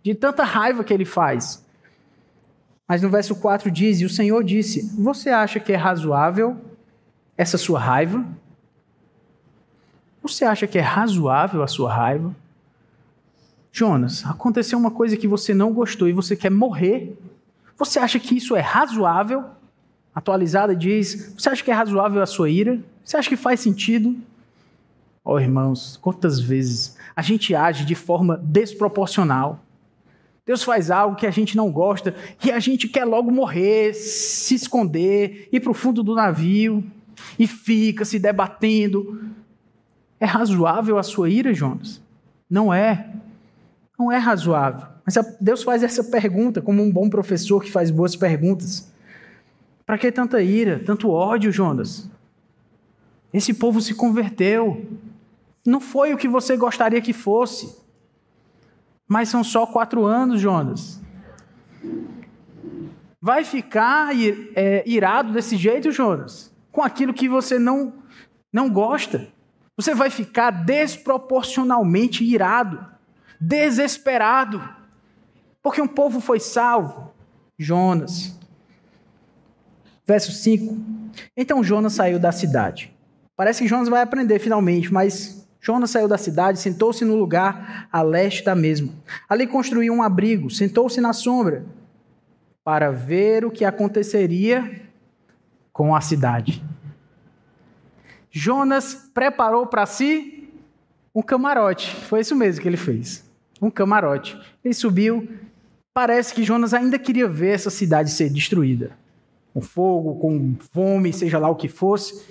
De 0.04 0.16
tanta 0.16 0.44
raiva 0.44 0.84
que 0.84 0.94
ele 0.94 1.06
faz. 1.06 1.64
Mas 2.88 3.02
no 3.02 3.10
verso 3.10 3.36
4 3.36 3.70
diz: 3.70 4.00
E 4.00 4.06
o 4.06 4.10
Senhor 4.10 4.44
disse: 4.44 4.96
Você 5.00 5.30
acha 5.30 5.60
que 5.60 5.72
é 5.72 5.76
razoável 5.76 6.58
essa 7.38 7.58
sua 7.58 7.80
raiva? 7.80 8.26
Você 10.24 10.44
acha 10.44 10.66
que 10.68 10.78
é 10.78 10.82
razoável 10.82 11.62
a 11.62 11.68
sua 11.68 11.94
raiva? 11.94 12.36
Jonas, 13.72 14.26
aconteceu 14.26 14.78
uma 14.78 14.92
coisa 14.92 15.16
que 15.16 15.28
você 15.28 15.54
não 15.54 15.72
gostou 15.72 16.10
e 16.10 16.14
você 16.14 16.36
quer 16.36 16.50
morrer. 16.50 17.18
Você 17.78 18.00
acha 18.00 18.20
que 18.20 18.36
isso 18.36 18.56
é 18.56 18.60
razoável? 18.60 19.46
Atualizada 20.20 20.76
diz: 20.76 21.34
Você 21.38 21.48
acha 21.48 21.64
que 21.64 21.72
é 21.72 21.74
razoável 21.74 22.22
a 22.22 22.26
sua 22.26 22.50
ira? 22.50 22.78
Você 23.06 23.16
acha 23.16 23.30
que 23.30 23.38
faz 23.38 23.62
sentido? 23.62 24.18
Oh, 25.24 25.40
irmãos, 25.40 25.98
quantas 26.02 26.42
vezes 26.42 26.98
a 27.16 27.22
gente 27.22 27.56
age 27.56 27.86
de 27.86 27.96
forma 27.96 28.36
desproporcional. 28.44 29.64
Deus 30.46 30.62
faz 30.62 30.92
algo 30.92 31.16
que 31.16 31.26
a 31.26 31.32
gente 31.32 31.56
não 31.56 31.72
gosta 31.72 32.14
e 32.44 32.52
a 32.52 32.60
gente 32.60 32.90
quer 32.90 33.06
logo 33.06 33.32
morrer, 33.32 33.94
se 33.94 34.56
esconder, 34.56 35.48
ir 35.54 35.62
para 35.62 35.72
o 35.72 35.76
fundo 35.76 36.04
do 36.04 36.14
navio 36.14 36.84
e 37.38 37.48
fica 37.48 38.04
se 38.04 38.20
debatendo. 38.20 39.24
É 40.20 40.26
razoável 40.26 40.98
a 40.98 41.04
sua 41.04 41.30
ira, 41.30 41.54
Jonas? 41.54 42.02
Não 42.50 42.74
é. 42.74 43.10
Não 43.98 44.12
é 44.12 44.18
razoável. 44.18 44.86
Mas 45.06 45.16
Deus 45.40 45.64
faz 45.64 45.82
essa 45.82 46.04
pergunta 46.04 46.62
como 46.62 46.84
um 46.84 46.92
bom 46.92 47.10
professor 47.10 47.64
que 47.64 47.72
faz 47.72 47.90
boas 47.90 48.18
perguntas. 48.18 48.89
Para 49.90 49.98
que 49.98 50.12
tanta 50.12 50.40
ira, 50.40 50.80
tanto 50.86 51.10
ódio, 51.10 51.52
Jonas? 51.52 52.08
Esse 53.34 53.56
povo 53.56 53.82
se 53.82 53.96
converteu. 53.96 54.88
Não 55.66 55.82
foi 55.82 56.14
o 56.14 56.18
que 56.18 56.28
você 56.28 56.56
gostaria 56.56 57.02
que 57.02 57.12
fosse. 57.12 57.76
Mas 59.08 59.30
são 59.30 59.44
só 59.44 59.66
quatro 59.66 60.06
anos, 60.06 60.40
Jonas. 60.40 61.02
Vai 63.20 63.44
ficar 63.44 64.12
é, 64.56 64.84
irado 64.88 65.34
desse 65.34 65.58
jeito, 65.58 65.92
Jonas? 65.92 66.56
Com 66.72 66.84
aquilo 66.84 67.12
que 67.12 67.28
você 67.28 67.58
não, 67.58 67.92
não 68.54 68.70
gosta. 68.70 69.28
Você 69.76 69.96
vai 69.96 70.12
ficar 70.12 70.52
desproporcionalmente 70.52 72.24
irado, 72.24 72.86
desesperado, 73.42 74.62
porque 75.64 75.82
um 75.82 75.88
povo 75.88 76.20
foi 76.20 76.40
salvo. 76.40 77.12
Jonas. 77.58 78.39
Verso 80.10 80.32
5. 80.32 80.76
Então 81.38 81.64
Jonas 81.64 81.94
saiu 81.94 82.18
da 82.18 82.32
cidade 82.32 82.92
Parece 83.40 83.62
que 83.62 83.70
Jonas 83.70 83.88
vai 83.88 84.02
aprender 84.02 84.38
finalmente, 84.38 84.92
mas 84.92 85.48
Jonas 85.62 85.92
saiu 85.92 86.10
da 86.10 86.18
cidade, 86.18 86.60
sentou-se 86.60 87.06
no 87.06 87.16
lugar 87.16 87.88
a 87.90 88.02
leste 88.02 88.44
da 88.44 88.54
mesma. 88.54 88.92
Ali 89.30 89.48
construiu 89.48 89.94
um 89.94 90.04
abrigo, 90.04 90.50
sentou-se 90.50 91.00
na 91.00 91.14
sombra 91.14 91.64
para 92.66 92.92
ver 92.92 93.46
o 93.46 93.52
que 93.52 93.64
aconteceria 93.64 94.82
com 95.72 95.96
a 95.96 96.02
cidade. 96.02 96.62
Jonas 98.30 99.10
preparou 99.14 99.68
para 99.68 99.86
si 99.86 100.52
um 101.16 101.22
camarote. 101.22 101.96
Foi 101.96 102.20
isso 102.20 102.36
mesmo 102.36 102.62
que 102.62 102.68
ele 102.68 102.76
fez. 102.76 103.24
Um 103.62 103.72
camarote. 103.72 104.38
Ele 104.66 104.74
subiu. 104.74 105.30
Parece 105.94 106.34
que 106.34 106.44
Jonas 106.44 106.74
ainda 106.74 107.00
queria 107.00 107.26
ver 107.26 107.56
essa 107.56 107.70
cidade 107.70 108.12
ser 108.12 108.30
destruída. 108.30 108.99
Com 109.54 109.62
fogo, 109.62 110.16
com 110.16 110.56
fome, 110.72 111.12
seja 111.12 111.40
lá 111.40 111.50
o 111.50 111.56
que 111.56 111.68
fosse 111.68 112.24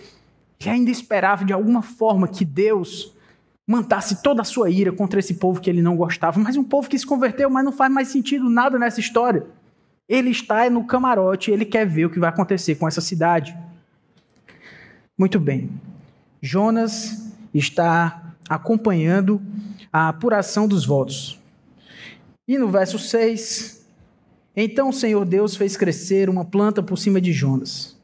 que 0.59 0.69
ainda 0.69 0.91
esperava 0.91 1.45
de 1.45 1.53
alguma 1.53 1.83
forma 1.83 2.27
que 2.27 2.45
Deus 2.45 3.15
mandasse 3.67 4.23
toda 4.23 4.43
a 4.43 4.45
sua 4.45 4.71
ira 4.71 4.91
contra 4.91 5.21
esse 5.21 5.35
povo 5.35 5.61
que 5.61 5.71
ele 5.71 5.83
não 5.83 5.97
gostava, 5.97 6.41
mas 6.41 6.57
um 6.57 6.65
povo 6.65 6.89
que 6.89 6.99
se 6.99 7.07
converteu, 7.07 7.49
mas 7.49 7.65
não 7.65 7.73
faz 7.73 7.93
mais 7.93 8.09
sentido 8.09 8.49
nada 8.51 8.79
nessa 8.79 8.99
história. 8.99 9.47
Ele 10.09 10.31
está 10.31 10.69
no 10.69 10.85
camarote, 10.85 11.51
ele 11.51 11.65
quer 11.65 11.87
ver 11.87 12.07
o 12.07 12.11
que 12.11 12.19
vai 12.19 12.31
acontecer 12.31 12.75
com 12.75 12.89
essa 12.89 13.01
cidade. 13.01 13.57
Muito 15.17 15.39
bem. 15.39 15.71
Jonas 16.41 17.31
está 17.53 18.33
acompanhando 18.49 19.41
a 19.93 20.09
apuração 20.09 20.67
dos 20.67 20.87
votos. 20.87 21.39
E 22.47 22.57
no 22.57 22.69
verso 22.69 22.99
6, 22.99 23.87
então 24.65 24.89
o 24.89 24.93
Senhor 24.93 25.25
Deus 25.25 25.57
fez 25.57 25.77
crescer 25.77 26.29
uma 26.29 26.45
planta 26.45 26.83
por 26.83 26.97
cima 26.99 27.21
de 27.21 27.33
Jonas 27.33 27.99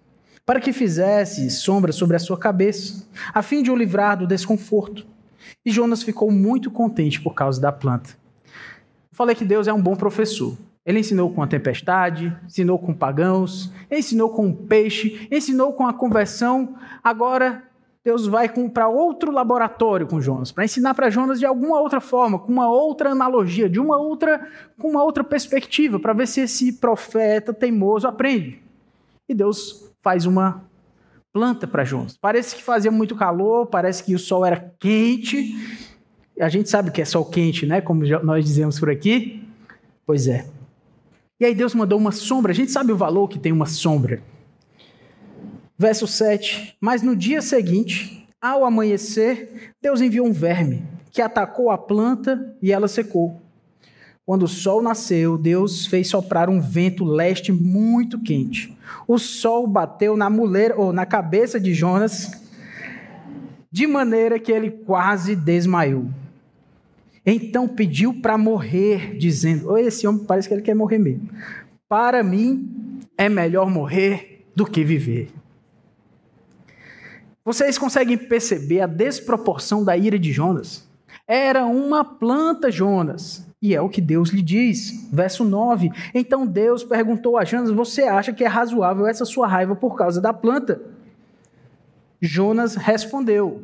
para 0.46 0.60
que 0.60 0.72
fizesse 0.72 1.50
sombra 1.50 1.92
sobre 1.92 2.16
a 2.16 2.20
sua 2.20 2.38
cabeça, 2.38 3.06
a 3.32 3.42
fim 3.42 3.62
de 3.62 3.70
o 3.70 3.76
livrar 3.76 4.18
do 4.18 4.26
desconforto. 4.26 5.06
E 5.64 5.70
Jonas 5.70 6.02
ficou 6.02 6.30
muito 6.30 6.70
contente 6.70 7.20
por 7.20 7.34
causa 7.34 7.60
da 7.60 7.72
planta. 7.72 8.10
falei 9.12 9.34
que 9.34 9.44
Deus 9.44 9.66
é 9.66 9.72
um 9.72 9.80
bom 9.80 9.96
professor. 9.96 10.56
Ele 10.84 10.98
ensinou 10.98 11.32
com 11.32 11.42
a 11.42 11.46
tempestade, 11.46 12.36
ensinou 12.44 12.78
com 12.78 12.92
pagãos, 12.92 13.72
ensinou 13.90 14.28
com 14.28 14.48
o 14.48 14.54
peixe, 14.54 15.26
ensinou 15.30 15.72
com 15.72 15.86
a 15.86 15.94
conversão. 15.94 16.76
Agora 17.02 17.62
Deus 18.04 18.26
vai 18.26 18.50
para 18.68 18.86
outro 18.86 19.32
laboratório 19.32 20.06
com 20.06 20.20
Jonas, 20.20 20.52
para 20.52 20.64
ensinar 20.64 20.92
para 20.92 21.08
Jonas 21.08 21.38
de 21.38 21.46
alguma 21.46 21.80
outra 21.80 22.02
forma, 22.02 22.38
com 22.38 22.52
uma 22.52 22.70
outra 22.70 23.10
analogia, 23.10 23.68
de 23.68 23.80
uma 23.80 23.96
outra, 23.96 24.46
com 24.78 24.90
uma 24.90 25.02
outra 25.02 25.24
perspectiva, 25.24 25.98
para 25.98 26.12
ver 26.12 26.28
se 26.28 26.42
esse 26.42 26.74
profeta 26.74 27.54
teimoso 27.54 28.06
aprende. 28.06 28.62
E 29.26 29.34
Deus 29.34 29.90
faz 30.02 30.26
uma 30.26 30.62
planta 31.32 31.66
para 31.66 31.82
Jonas. 31.82 32.18
Parece 32.20 32.56
que 32.56 32.62
fazia 32.62 32.90
muito 32.90 33.16
calor, 33.16 33.66
parece 33.66 34.04
que 34.04 34.14
o 34.14 34.18
sol 34.18 34.44
era 34.44 34.72
quente. 34.78 35.56
A 36.38 36.50
gente 36.50 36.68
sabe 36.68 36.90
que 36.90 37.00
é 37.00 37.06
sol 37.06 37.24
quente, 37.24 37.64
né? 37.64 37.80
Como 37.80 38.04
nós 38.22 38.44
dizemos 38.44 38.78
por 38.78 38.90
aqui. 38.90 39.42
Pois 40.06 40.28
é. 40.28 40.46
E 41.40 41.46
aí 41.46 41.54
Deus 41.54 41.74
mandou 41.74 41.98
uma 41.98 42.12
sombra. 42.12 42.52
A 42.52 42.54
gente 42.54 42.70
sabe 42.70 42.92
o 42.92 42.96
valor 42.96 43.28
que 43.28 43.38
tem 43.38 43.50
uma 43.50 43.66
sombra. 43.66 44.22
Verso 45.78 46.06
7. 46.06 46.76
Mas 46.80 47.02
no 47.02 47.16
dia 47.16 47.42
seguinte, 47.42 48.26
ao 48.40 48.64
amanhecer, 48.64 49.72
Deus 49.82 50.00
enviou 50.00 50.26
um 50.26 50.32
verme 50.32 50.84
que 51.10 51.22
atacou 51.22 51.70
a 51.70 51.78
planta 51.78 52.56
e 52.60 52.72
ela 52.72 52.88
secou. 52.88 53.40
Quando 54.26 54.44
o 54.44 54.48
sol 54.48 54.82
nasceu, 54.82 55.36
Deus 55.36 55.86
fez 55.86 56.08
soprar 56.08 56.48
um 56.48 56.60
vento 56.60 57.04
leste 57.04 57.52
muito 57.52 58.18
quente. 58.20 58.76
O 59.06 59.18
sol 59.18 59.66
bateu 59.66 60.16
na 60.16 60.30
mulher 60.30 60.74
ou 60.76 60.92
na 60.92 61.04
cabeça 61.04 61.60
de 61.60 61.74
Jonas, 61.74 62.32
de 63.70 63.86
maneira 63.86 64.38
que 64.38 64.50
ele 64.50 64.70
quase 64.70 65.36
desmaiou. 65.36 66.06
Então 67.24 67.68
pediu 67.68 68.14
para 68.14 68.38
morrer, 68.38 69.16
dizendo: 69.16 69.76
Esse 69.76 70.06
homem 70.06 70.24
parece 70.24 70.48
que 70.48 70.54
ele 70.54 70.62
quer 70.62 70.74
morrer 70.74 70.98
mesmo. 70.98 71.28
Para 71.88 72.22
mim 72.22 73.00
é 73.16 73.28
melhor 73.28 73.70
morrer 73.70 74.44
do 74.56 74.64
que 74.64 74.82
viver. 74.82 75.28
Vocês 77.44 77.76
conseguem 77.76 78.16
perceber 78.16 78.80
a 78.80 78.86
desproporção 78.86 79.84
da 79.84 79.96
ira 79.96 80.18
de 80.18 80.32
Jonas? 80.32 80.88
Era 81.26 81.66
uma 81.66 82.04
planta, 82.04 82.70
Jonas. 82.70 83.46
E 83.60 83.74
é 83.74 83.80
o 83.80 83.88
que 83.88 84.00
Deus 84.00 84.30
lhe 84.30 84.42
diz. 84.42 85.08
Verso 85.12 85.44
9. 85.44 85.90
Então 86.14 86.46
Deus 86.46 86.82
perguntou 86.82 87.36
a 87.36 87.44
Jonas: 87.44 87.70
Você 87.70 88.02
acha 88.02 88.32
que 88.32 88.44
é 88.44 88.46
razoável 88.46 89.06
essa 89.06 89.24
sua 89.24 89.46
raiva 89.46 89.76
por 89.76 89.94
causa 89.96 90.20
da 90.20 90.32
planta? 90.32 90.80
Jonas 92.20 92.76
respondeu: 92.76 93.62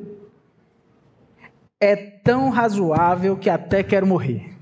É 1.81 1.97
tão 1.97 2.51
razoável 2.51 3.37
que 3.37 3.49
até 3.49 3.83
quero 3.83 4.07
morrer. 4.07 4.55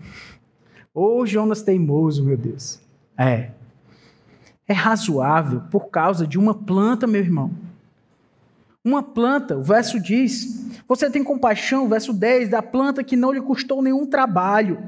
Ô 0.94 1.20
oh, 1.20 1.26
Jonas 1.26 1.62
teimoso, 1.62 2.24
meu 2.24 2.36
Deus. 2.36 2.80
É. 3.16 3.50
É 4.66 4.72
razoável 4.72 5.62
por 5.70 5.88
causa 5.88 6.26
de 6.26 6.38
uma 6.38 6.54
planta, 6.54 7.06
meu 7.06 7.20
irmão. 7.20 7.67
Uma 8.84 9.02
planta, 9.02 9.56
o 9.56 9.62
verso 9.62 10.00
diz: 10.00 10.66
Você 10.86 11.10
tem 11.10 11.24
compaixão, 11.24 11.88
verso 11.88 12.12
10, 12.12 12.48
da 12.48 12.62
planta 12.62 13.04
que 13.04 13.16
não 13.16 13.32
lhe 13.32 13.40
custou 13.40 13.82
nenhum 13.82 14.06
trabalho. 14.06 14.78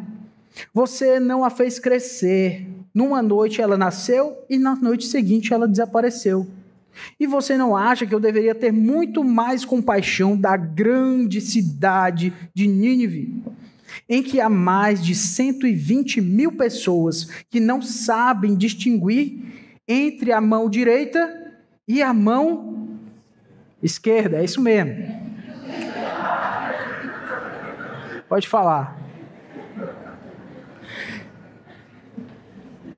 Você 0.72 1.18
não 1.18 1.44
a 1.44 1.50
fez 1.50 1.78
crescer. 1.78 2.66
Numa 2.94 3.22
noite 3.22 3.60
ela 3.60 3.76
nasceu 3.76 4.36
e 4.48 4.58
na 4.58 4.74
noite 4.74 5.06
seguinte 5.06 5.54
ela 5.54 5.68
desapareceu. 5.68 6.46
E 7.18 7.26
você 7.26 7.56
não 7.56 7.76
acha 7.76 8.04
que 8.04 8.14
eu 8.14 8.20
deveria 8.20 8.54
ter 8.54 8.72
muito 8.72 9.22
mais 9.22 9.64
compaixão 9.64 10.36
da 10.36 10.56
grande 10.56 11.40
cidade 11.40 12.32
de 12.54 12.66
Nínive, 12.66 13.42
em 14.08 14.22
que 14.22 14.40
há 14.40 14.48
mais 14.48 15.02
de 15.02 15.14
120 15.14 16.20
mil 16.20 16.52
pessoas 16.52 17.28
que 17.48 17.60
não 17.60 17.80
sabem 17.80 18.56
distinguir 18.56 19.40
entre 19.86 20.32
a 20.32 20.40
mão 20.40 20.68
direita 20.68 21.52
e 21.86 22.02
a 22.02 22.12
mão 22.12 22.79
esquerda? 23.82 24.38
É 24.38 24.44
isso 24.44 24.60
mesmo. 24.60 24.94
Pode 28.28 28.48
falar. 28.48 28.98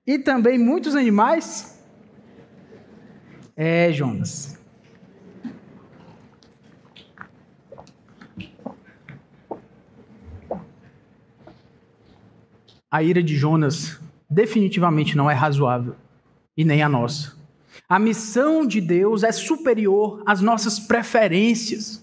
E 0.07 0.19
também 0.19 0.59
muitos 0.59 0.97
animais 0.97 1.73
é, 3.57 3.93
Jonas. 3.93 4.61
A 12.91 13.03
ira 13.03 13.23
de 13.23 13.37
Jonas 13.37 13.99
definitivamente 14.29 15.17
não 15.17 15.31
é 15.31 15.35
razoável, 15.35 15.97
e 16.57 16.65
nem 16.65 16.83
a 16.83 16.89
nossa. 16.89 17.42
A 17.93 17.99
missão 17.99 18.65
de 18.65 18.81
Deus 18.81 19.23
é 19.23 19.31
superior 19.31 20.23
às 20.25 20.41
nossas 20.41 20.81
preferências. 20.81 22.03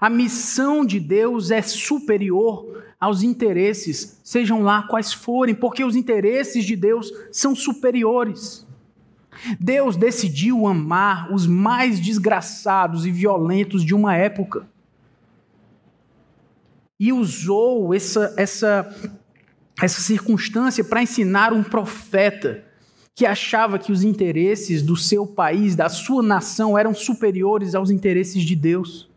A 0.00 0.08
missão 0.08 0.82
de 0.82 0.98
Deus 0.98 1.50
é 1.50 1.60
superior 1.60 2.82
aos 2.98 3.22
interesses, 3.22 4.18
sejam 4.24 4.62
lá 4.62 4.84
quais 4.84 5.12
forem, 5.12 5.54
porque 5.54 5.84
os 5.84 5.94
interesses 5.94 6.64
de 6.64 6.74
Deus 6.74 7.12
são 7.30 7.54
superiores. 7.54 8.66
Deus 9.60 9.94
decidiu 9.94 10.66
amar 10.66 11.30
os 11.34 11.46
mais 11.46 12.00
desgraçados 12.00 13.04
e 13.04 13.10
violentos 13.10 13.84
de 13.84 13.94
uma 13.94 14.16
época. 14.16 14.66
E 16.98 17.12
usou 17.12 17.92
essa, 17.92 18.32
essa, 18.38 19.12
essa 19.82 20.00
circunstância 20.00 20.82
para 20.82 21.02
ensinar 21.02 21.52
um 21.52 21.62
profeta 21.62 22.64
que 23.14 23.24
achava 23.24 23.78
que 23.78 23.92
os 23.92 24.02
interesses 24.02 24.82
do 24.82 24.96
seu 24.96 25.26
país, 25.26 25.76
da 25.76 25.88
sua 25.88 26.22
nação, 26.22 26.76
eram 26.76 26.94
superiores 26.94 27.74
aos 27.74 27.90
interesses 27.90 28.42
de 28.42 28.56
Deus. 28.56 29.08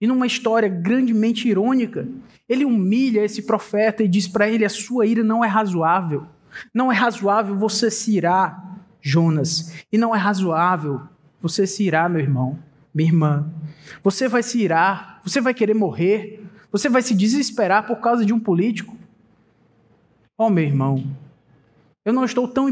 E 0.00 0.06
numa 0.06 0.26
história 0.26 0.68
grandemente 0.68 1.48
irônica, 1.48 2.08
ele 2.48 2.64
humilha 2.64 3.24
esse 3.24 3.42
profeta 3.42 4.02
e 4.02 4.08
diz 4.08 4.26
para 4.26 4.48
ele: 4.48 4.64
a 4.64 4.70
sua 4.70 5.06
ira 5.06 5.22
não 5.22 5.44
é 5.44 5.48
razoável. 5.48 6.26
Não 6.72 6.90
é 6.90 6.94
razoável 6.94 7.56
você 7.56 7.90
se 7.90 8.16
irar 8.16 8.78
Jonas. 9.00 9.74
E 9.92 9.98
não 9.98 10.14
é 10.14 10.18
razoável 10.18 11.02
você 11.42 11.66
se 11.66 11.84
irar, 11.84 12.08
meu 12.08 12.20
irmão, 12.20 12.58
minha 12.94 13.08
irmã. 13.08 13.52
Você 14.02 14.28
vai 14.28 14.42
se 14.42 14.58
irar, 14.58 15.20
você 15.22 15.42
vai 15.42 15.52
querer 15.52 15.74
morrer, 15.74 16.42
você 16.72 16.88
vai 16.88 17.02
se 17.02 17.14
desesperar 17.14 17.86
por 17.86 17.96
causa 17.96 18.24
de 18.24 18.32
um 18.32 18.40
político. 18.40 18.96
Oh, 20.38 20.48
meu 20.48 20.64
irmão, 20.64 21.04
eu 22.04 22.12
não 22.12 22.24
estou 22.24 22.46
tão 22.46 22.66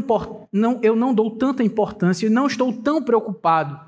não, 0.51 0.79
eu 0.81 0.95
não 0.95 1.13
dou 1.13 1.31
tanta 1.31 1.63
importância, 1.63 2.29
não 2.29 2.47
estou 2.47 2.71
tão 2.71 3.01
preocupado 3.01 3.79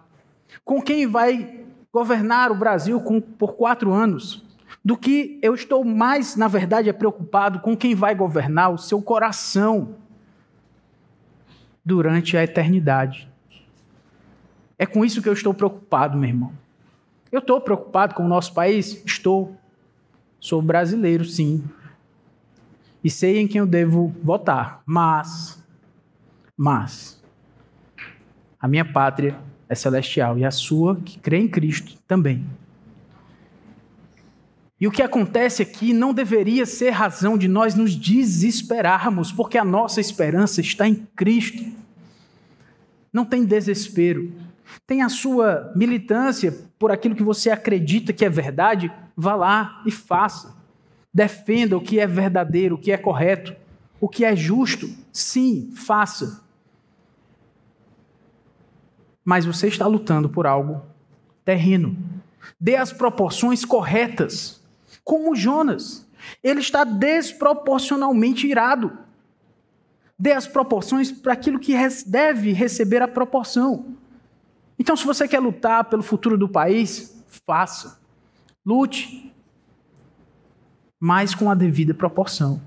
com 0.64 0.82
quem 0.82 1.08
vai 1.08 1.66
governar 1.92 2.52
o 2.52 2.56
Brasil 2.56 3.00
com, 3.00 3.22
por 3.22 3.54
quatro 3.54 3.94
anos, 3.94 4.44
do 4.84 4.98
que 4.98 5.40
eu 5.42 5.56
estou 5.56 5.84
mais, 5.84 6.36
na 6.36 6.48
verdade, 6.48 6.90
é 6.90 6.94
preocupado 6.94 7.60
com 7.60 7.76
quem 7.76 7.96
vai 7.96 8.14
governar 8.14 8.72
o 8.72 8.78
seu 8.78 9.02
coração 9.02 9.96
durante 11.84 12.36
a 12.36 12.44
eternidade. 12.44 13.30
É 14.78 14.86
com 14.86 15.06
isso 15.06 15.22
que 15.22 15.30
eu 15.30 15.34
estou 15.34 15.54
preocupado, 15.54 16.18
meu 16.18 16.30
irmão. 16.30 16.52
Eu 17.32 17.40
estou 17.40 17.60
preocupado 17.62 18.14
com 18.14 18.24
o 18.24 18.28
nosso 18.28 18.54
país? 18.54 19.02
Estou. 19.06 19.56
Sou 20.40 20.62
brasileiro, 20.62 21.26
sim. 21.26 21.64
E 23.06 23.10
sei 23.12 23.38
em 23.38 23.48
quem 23.48 23.60
eu 23.60 23.68
devo 23.68 24.16
votar. 24.24 24.82
Mas, 24.84 25.64
mas, 26.58 27.24
a 28.60 28.68
minha 28.68 28.84
pátria 28.84 29.38
é 29.70 29.76
celestial 29.76 30.40
e 30.40 30.44
a 30.44 30.50
sua, 30.50 30.96
que 30.96 31.20
crê 31.20 31.38
em 31.38 31.48
Cristo, 31.48 32.00
também. 32.08 32.44
E 34.82 34.88
o 34.88 34.92
que 34.92 35.04
acontece 35.04 35.62
aqui 35.62 35.94
não 35.94 36.16
deveria 36.16 36.66
ser 36.66 36.90
razão 36.90 37.38
de 37.38 37.48
nós 37.48 37.76
nos 37.76 37.96
desesperarmos, 37.96 39.32
porque 39.32 39.60
a 39.60 39.64
nossa 39.64 40.02
esperança 40.02 40.60
está 40.60 40.88
em 40.88 41.08
Cristo. 41.16 41.64
Não 43.14 43.24
tem 43.24 43.46
desespero. 43.46 44.34
Tem 44.88 45.04
a 45.04 45.10
sua 45.10 45.72
militância 45.76 46.52
por 46.80 46.90
aquilo 46.92 47.14
que 47.14 47.22
você 47.22 47.52
acredita 47.52 48.12
que 48.12 48.26
é 48.26 48.30
verdade, 48.32 48.92
vá 49.16 49.36
lá 49.36 49.84
e 49.86 49.92
faça. 49.92 50.55
Defenda 51.16 51.78
o 51.78 51.82
que 51.82 51.98
é 51.98 52.06
verdadeiro, 52.06 52.76
o 52.76 52.78
que 52.78 52.92
é 52.92 52.98
correto, 52.98 53.56
o 54.02 54.10
que 54.10 54.26
é 54.26 54.36
justo. 54.36 54.90
Sim, 55.14 55.72
faça. 55.74 56.44
Mas 59.24 59.46
você 59.46 59.70
está 59.70 59.88
lutando 59.88 60.28
por 60.28 60.46
algo 60.46 60.86
terreno. 61.46 61.98
Dê 62.60 62.76
as 62.76 62.92
proporções 62.92 63.64
corretas 63.64 64.62
como 65.06 65.34
Jonas. 65.34 66.06
Ele 66.44 66.60
está 66.60 66.84
desproporcionalmente 66.84 68.46
irado. 68.46 68.92
Dê 70.20 70.34
as 70.34 70.46
proporções 70.46 71.14
para 71.14 71.32
aquilo 71.32 71.60
que 71.60 71.74
deve 72.06 72.52
receber 72.52 73.02
a 73.02 73.08
proporção. 73.08 73.96
Então, 74.78 74.98
se 74.98 75.06
você 75.06 75.30
quer 75.30 75.40
lutar 75.40 75.86
pelo 75.86 76.04
futuro 76.04 76.38
do 76.38 76.50
país, 76.50 77.24
faça. 77.46 78.02
Lute. 78.66 79.34
Mas 81.06 81.36
com 81.36 81.52
a 81.52 81.56
devida 81.56 81.94
proporção. 81.94 82.62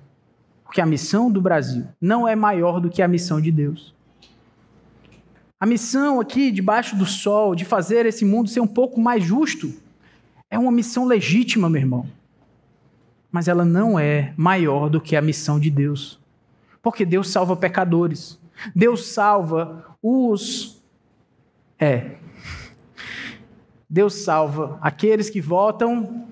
Porque 0.65 0.81
a 0.81 0.87
missão 0.87 1.31
do 1.31 1.41
Brasil 1.41 1.87
não 2.01 2.29
é 2.29 2.37
maior 2.37 2.81
do 2.81 2.91
que 2.91 3.03
a 3.03 3.09
missão 3.09 3.41
de 3.41 3.51
Deus. 3.51 3.95
A 5.59 5.67
missão 5.67 6.21
aqui, 6.21 6.51
debaixo 6.51 6.95
do 6.95 7.07
sol, 7.07 7.55
de 7.55 7.65
fazer 7.65 8.07
esse 8.07 8.25
mundo 8.25 8.49
ser 8.49 8.61
um 8.61 8.67
pouco 8.67 9.01
mais 9.01 9.25
justo, 9.25 9.73
é 10.51 10.59
uma 10.59 10.71
missão 10.71 11.05
legítima, 11.05 11.69
meu 11.69 11.81
irmão 11.81 12.19
mas 13.31 13.49
ela 13.49 13.65
não 13.65 13.99
é 13.99 14.33
maior 14.37 14.89
do 14.89 15.01
que 15.01 15.15
a 15.15 15.23
missão 15.23 15.61
de 15.61 15.71
Deus. 15.71 16.19
Porque 16.83 17.05
Deus 17.05 17.31
salva 17.31 17.57
pecadores. 17.57 18.39
Deus 18.75 19.09
salva 19.09 19.97
os. 20.03 20.83
É. 21.79 22.17
Deus 23.89 24.15
salva 24.25 24.79
aqueles 24.81 25.29
que 25.29 25.41
votam. 25.41 26.27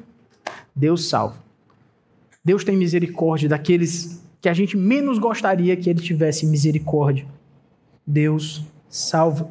Deus 0.74 1.08
salva. 1.08 1.45
Deus 2.46 2.62
tem 2.62 2.76
misericórdia 2.76 3.48
daqueles 3.48 4.24
que 4.40 4.48
a 4.48 4.54
gente 4.54 4.76
menos 4.76 5.18
gostaria 5.18 5.76
que 5.76 5.90
ele 5.90 6.00
tivesse 6.00 6.46
misericórdia. 6.46 7.26
Deus 8.06 8.64
salva. 8.88 9.50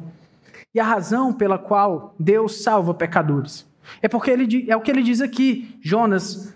E 0.74 0.80
a 0.80 0.84
razão 0.84 1.30
pela 1.30 1.58
qual 1.58 2.14
Deus 2.18 2.62
salva 2.62 2.94
pecadores 2.94 3.66
é 4.00 4.08
porque 4.08 4.30
ele, 4.30 4.64
é 4.66 4.74
o 4.74 4.80
que 4.80 4.90
ele 4.90 5.02
diz 5.02 5.20
aqui. 5.20 5.78
Jonas 5.82 6.54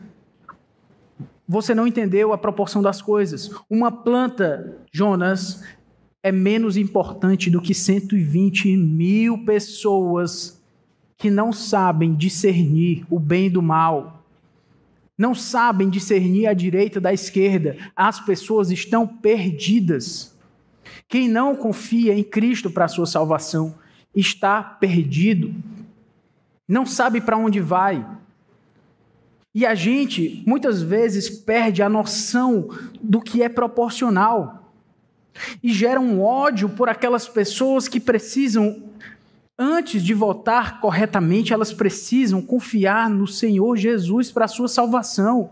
você 1.46 1.74
não 1.74 1.86
entendeu 1.86 2.32
a 2.32 2.38
proporção 2.38 2.80
das 2.80 3.02
coisas. 3.02 3.50
Uma 3.68 3.92
planta, 3.92 4.78
Jonas, 4.90 5.62
é 6.22 6.32
menos 6.32 6.78
importante 6.78 7.50
do 7.50 7.60
que 7.60 7.74
120 7.74 8.78
mil 8.78 9.44
pessoas 9.44 10.58
que 11.18 11.28
não 11.28 11.52
sabem 11.52 12.14
discernir 12.14 13.04
o 13.10 13.18
bem 13.18 13.50
do 13.50 13.60
mal, 13.60 14.19
não 15.20 15.34
sabem 15.34 15.90
discernir 15.90 16.46
a 16.46 16.54
direita 16.54 16.98
da 16.98 17.12
esquerda. 17.12 17.76
As 17.94 18.18
pessoas 18.18 18.70
estão 18.70 19.06
perdidas. 19.06 20.34
Quem 21.06 21.28
não 21.28 21.54
confia 21.54 22.14
em 22.14 22.24
Cristo 22.24 22.70
para 22.70 22.86
a 22.86 22.88
sua 22.88 23.04
salvação 23.04 23.74
está 24.14 24.62
perdido, 24.62 25.54
não 26.66 26.86
sabe 26.86 27.20
para 27.20 27.36
onde 27.36 27.60
vai. 27.60 28.06
E 29.54 29.66
a 29.66 29.74
gente 29.74 30.42
muitas 30.46 30.80
vezes 30.80 31.28
perde 31.28 31.82
a 31.82 31.88
noção 31.88 32.70
do 33.02 33.20
que 33.20 33.42
é 33.42 33.48
proporcional 33.50 34.72
e 35.62 35.70
gera 35.70 36.00
um 36.00 36.22
ódio 36.22 36.66
por 36.70 36.88
aquelas 36.88 37.28
pessoas 37.28 37.88
que 37.88 38.00
precisam, 38.00 38.84
antes 39.62 40.02
de 40.02 40.14
votar 40.14 40.80
corretamente, 40.80 41.52
elas 41.52 41.70
precisam 41.70 42.40
confiar 42.40 43.10
no 43.10 43.26
Senhor 43.26 43.76
Jesus 43.76 44.32
para 44.32 44.46
a 44.46 44.48
sua 44.48 44.68
salvação. 44.68 45.50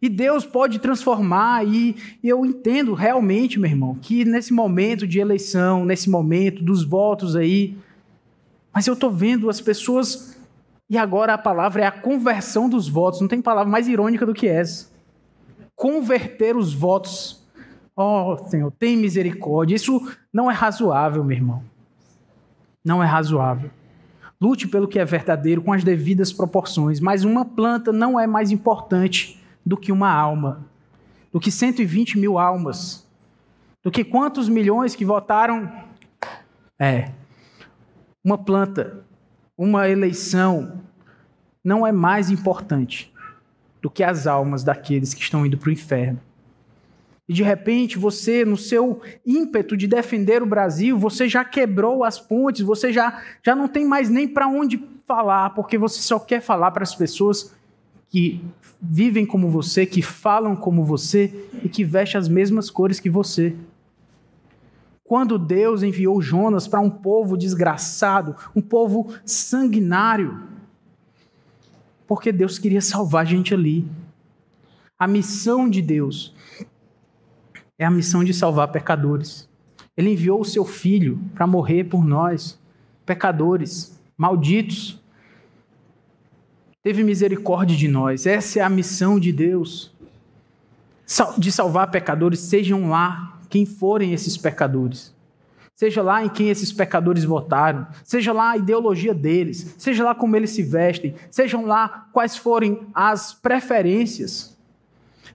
E 0.00 0.08
Deus 0.08 0.46
pode 0.46 0.78
transformar, 0.78 1.66
e 1.66 1.96
eu 2.22 2.46
entendo 2.46 2.94
realmente, 2.94 3.58
meu 3.58 3.68
irmão, 3.68 3.96
que 4.00 4.24
nesse 4.24 4.52
momento 4.52 5.04
de 5.04 5.18
eleição, 5.18 5.84
nesse 5.84 6.08
momento 6.08 6.62
dos 6.62 6.84
votos 6.84 7.34
aí, 7.34 7.76
mas 8.72 8.86
eu 8.86 8.94
estou 8.94 9.10
vendo 9.10 9.50
as 9.50 9.60
pessoas, 9.60 10.38
e 10.88 10.96
agora 10.96 11.34
a 11.34 11.38
palavra 11.38 11.82
é 11.82 11.86
a 11.86 11.90
conversão 11.90 12.68
dos 12.68 12.88
votos, 12.88 13.20
não 13.20 13.28
tem 13.28 13.42
palavra 13.42 13.70
mais 13.70 13.88
irônica 13.88 14.24
do 14.24 14.32
que 14.32 14.46
essa. 14.46 14.88
Converter 15.74 16.56
os 16.56 16.72
votos. 16.72 17.44
Oh, 17.96 18.36
Senhor, 18.48 18.70
tem 18.70 18.96
misericórdia. 18.96 19.74
Isso 19.74 20.08
não 20.32 20.50
é 20.50 20.54
razoável, 20.54 21.24
meu 21.24 21.36
irmão. 21.36 21.69
Não 22.84 23.02
é 23.02 23.06
razoável. 23.06 23.70
Lute 24.40 24.66
pelo 24.66 24.88
que 24.88 24.98
é 24.98 25.04
verdadeiro 25.04 25.60
com 25.62 25.72
as 25.72 25.84
devidas 25.84 26.32
proporções, 26.32 26.98
mas 26.98 27.24
uma 27.24 27.44
planta 27.44 27.92
não 27.92 28.18
é 28.18 28.26
mais 28.26 28.50
importante 28.50 29.38
do 29.64 29.76
que 29.76 29.92
uma 29.92 30.10
alma, 30.10 30.64
do 31.30 31.38
que 31.38 31.50
120 31.50 32.18
mil 32.18 32.38
almas, 32.38 33.06
do 33.82 33.90
que 33.90 34.02
quantos 34.02 34.48
milhões 34.48 34.94
que 34.94 35.04
votaram. 35.04 35.70
É, 36.78 37.10
uma 38.24 38.38
planta, 38.38 39.04
uma 39.56 39.88
eleição, 39.88 40.80
não 41.62 41.86
é 41.86 41.92
mais 41.92 42.30
importante 42.30 43.12
do 43.82 43.90
que 43.90 44.02
as 44.02 44.26
almas 44.26 44.64
daqueles 44.64 45.12
que 45.12 45.22
estão 45.22 45.44
indo 45.44 45.58
para 45.58 45.68
o 45.68 45.72
inferno. 45.72 46.20
E 47.30 47.32
de 47.32 47.44
repente 47.44 47.96
você, 47.96 48.44
no 48.44 48.56
seu 48.56 49.00
ímpeto 49.24 49.76
de 49.76 49.86
defender 49.86 50.42
o 50.42 50.46
Brasil, 50.46 50.98
você 50.98 51.28
já 51.28 51.44
quebrou 51.44 52.02
as 52.02 52.18
pontes, 52.18 52.60
você 52.60 52.92
já, 52.92 53.22
já 53.40 53.54
não 53.54 53.68
tem 53.68 53.86
mais 53.86 54.10
nem 54.10 54.26
para 54.26 54.48
onde 54.48 54.82
falar, 55.06 55.50
porque 55.50 55.78
você 55.78 56.02
só 56.02 56.18
quer 56.18 56.40
falar 56.40 56.72
para 56.72 56.82
as 56.82 56.92
pessoas 56.92 57.54
que 58.08 58.44
vivem 58.82 59.24
como 59.24 59.48
você, 59.48 59.86
que 59.86 60.02
falam 60.02 60.56
como 60.56 60.84
você 60.84 61.32
e 61.62 61.68
que 61.68 61.84
vestem 61.84 62.18
as 62.18 62.26
mesmas 62.28 62.68
cores 62.68 62.98
que 62.98 63.08
você. 63.08 63.54
Quando 65.04 65.38
Deus 65.38 65.84
enviou 65.84 66.20
Jonas 66.20 66.66
para 66.66 66.80
um 66.80 66.90
povo 66.90 67.36
desgraçado, 67.36 68.34
um 68.56 68.60
povo 68.60 69.14
sanguinário, 69.24 70.42
porque 72.08 72.32
Deus 72.32 72.58
queria 72.58 72.82
salvar 72.82 73.22
a 73.22 73.24
gente 73.24 73.54
ali. 73.54 73.86
A 74.98 75.06
missão 75.06 75.70
de 75.70 75.80
Deus 75.80 76.34
é 77.80 77.86
a 77.86 77.90
missão 77.90 78.22
de 78.22 78.34
salvar 78.34 78.68
pecadores. 78.68 79.48
Ele 79.96 80.10
enviou 80.10 80.42
o 80.42 80.44
seu 80.44 80.66
filho 80.66 81.18
para 81.34 81.46
morrer 81.46 81.84
por 81.84 82.04
nós, 82.04 82.60
pecadores, 83.06 83.98
malditos, 84.18 85.02
teve 86.82 87.02
misericórdia 87.02 87.74
de 87.74 87.88
nós. 87.88 88.26
Essa 88.26 88.58
é 88.58 88.62
a 88.62 88.68
missão 88.68 89.18
de 89.18 89.32
Deus. 89.32 89.94
De 91.38 91.50
salvar 91.50 91.90
pecadores, 91.90 92.40
sejam 92.40 92.90
lá 92.90 93.40
quem 93.48 93.64
forem 93.64 94.12
esses 94.12 94.36
pecadores. 94.36 95.14
Seja 95.74 96.02
lá 96.02 96.22
em 96.22 96.28
quem 96.28 96.50
esses 96.50 96.70
pecadores 96.70 97.24
votaram, 97.24 97.86
seja 98.04 98.30
lá 98.30 98.50
a 98.50 98.58
ideologia 98.58 99.14
deles, 99.14 99.74
seja 99.78 100.04
lá 100.04 100.14
como 100.14 100.36
eles 100.36 100.50
se 100.50 100.62
vestem, 100.62 101.14
sejam 101.30 101.64
lá 101.64 102.10
quais 102.12 102.36
forem 102.36 102.86
as 102.92 103.32
preferências. 103.32 104.54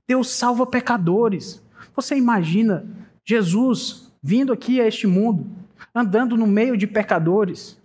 Deus 0.08 0.30
salva 0.30 0.68
pecadores. 0.68 1.65
Você 1.96 2.16
imagina 2.16 2.86
Jesus 3.24 4.12
vindo 4.22 4.52
aqui 4.52 4.82
a 4.82 4.88
este 4.88 5.08
mundo, 5.08 5.48
andando 5.94 6.36
no 6.36 6.48
meio 6.48 6.76
de 6.76 6.88
pecadores, 6.88 7.80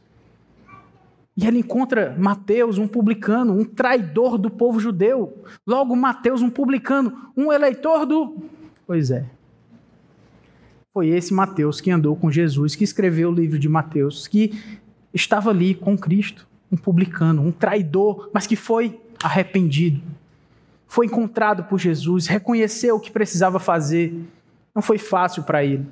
e 1.37 1.47
ele 1.47 1.59
encontra 1.59 2.15
Mateus, 2.19 2.77
um 2.77 2.87
publicano, 2.87 3.59
um 3.59 3.65
traidor 3.65 4.37
do 4.37 4.51
povo 4.51 4.79
judeu. 4.79 5.43
Logo, 5.67 5.97
Mateus, 5.97 6.43
um 6.43 6.51
publicano, 6.51 7.31
um 7.35 7.51
eleitor 7.51 8.05
do. 8.05 8.37
Pois 8.87 9.11
é. 9.11 9.25
Foi 10.93 11.09
esse 11.09 11.33
Mateus 11.33 11.81
que 11.81 11.91
andou 11.91 12.15
com 12.15 12.31
Jesus, 12.31 12.75
que 12.75 12.85
escreveu 12.85 13.31
o 13.31 13.35
livro 13.35 13.59
de 13.59 13.69
Mateus, 13.71 14.27
que 14.27 14.53
estava 15.15 15.49
ali 15.49 15.75
com 15.75 15.97
Cristo, 15.97 16.47
um 16.71 16.77
publicano, 16.77 17.43
um 17.43 17.53
traidor, 17.53 18.29
mas 18.35 18.47
que 18.47 18.57
foi 18.57 19.01
arrependido. 19.23 20.03
Foi 20.91 21.07
encontrado 21.07 21.63
por 21.63 21.79
Jesus, 21.79 22.27
reconheceu 22.27 22.97
o 22.97 23.01
que 23.01 23.13
precisava 23.13 23.61
fazer. 23.61 24.13
Não 24.75 24.83
foi 24.83 24.99
fácil 24.99 25.45
para 25.45 25.65
ele. 25.65 25.87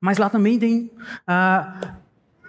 Mas 0.00 0.16
lá 0.16 0.30
também 0.30 0.58
tem 0.58 0.90
ah, 1.26 1.96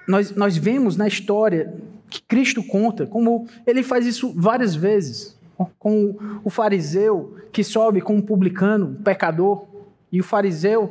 nós, 0.07 0.33
nós 0.33 0.55
vemos 0.55 0.95
na 0.95 1.09
história 1.09 1.75
que 2.09 2.21
Cristo 2.21 2.63
conta, 2.63 3.05
como 3.05 3.49
ele 3.67 3.83
faz 3.83 4.05
isso 4.05 4.33
várias 4.33 4.75
vezes, 4.75 5.37
com 5.77 6.15
o 6.41 6.49
fariseu 6.49 7.35
que 7.51 7.65
sobe 7.65 7.99
com 7.99 8.15
um 8.15 8.21
publicano, 8.21 8.95
um 8.97 9.03
pecador, 9.03 9.65
e 10.09 10.21
o 10.21 10.23
fariseu, 10.23 10.89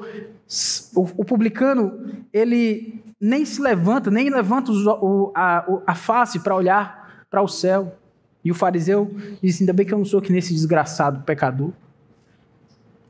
o, 0.95 1.23
o 1.23 1.25
publicano, 1.25 2.27
ele 2.31 3.03
nem 3.19 3.47
se 3.47 3.63
levanta, 3.63 4.11
nem 4.11 4.29
levanta 4.29 4.71
o, 4.71 5.33
a, 5.35 5.65
a 5.87 5.95
face 5.95 6.41
para 6.41 6.55
olhar 6.55 7.25
para 7.31 7.41
o 7.41 7.49
céu. 7.49 7.97
E 8.45 8.51
o 8.51 8.55
fariseu 8.55 9.15
diz: 9.43 9.61
Ainda 9.61 9.73
bem 9.73 9.87
que 9.87 9.95
eu 9.95 9.99
não 9.99 10.05
sou 10.05 10.21
que 10.21 10.33
nesse 10.33 10.53
desgraçado 10.53 11.23
pecador. 11.23 11.73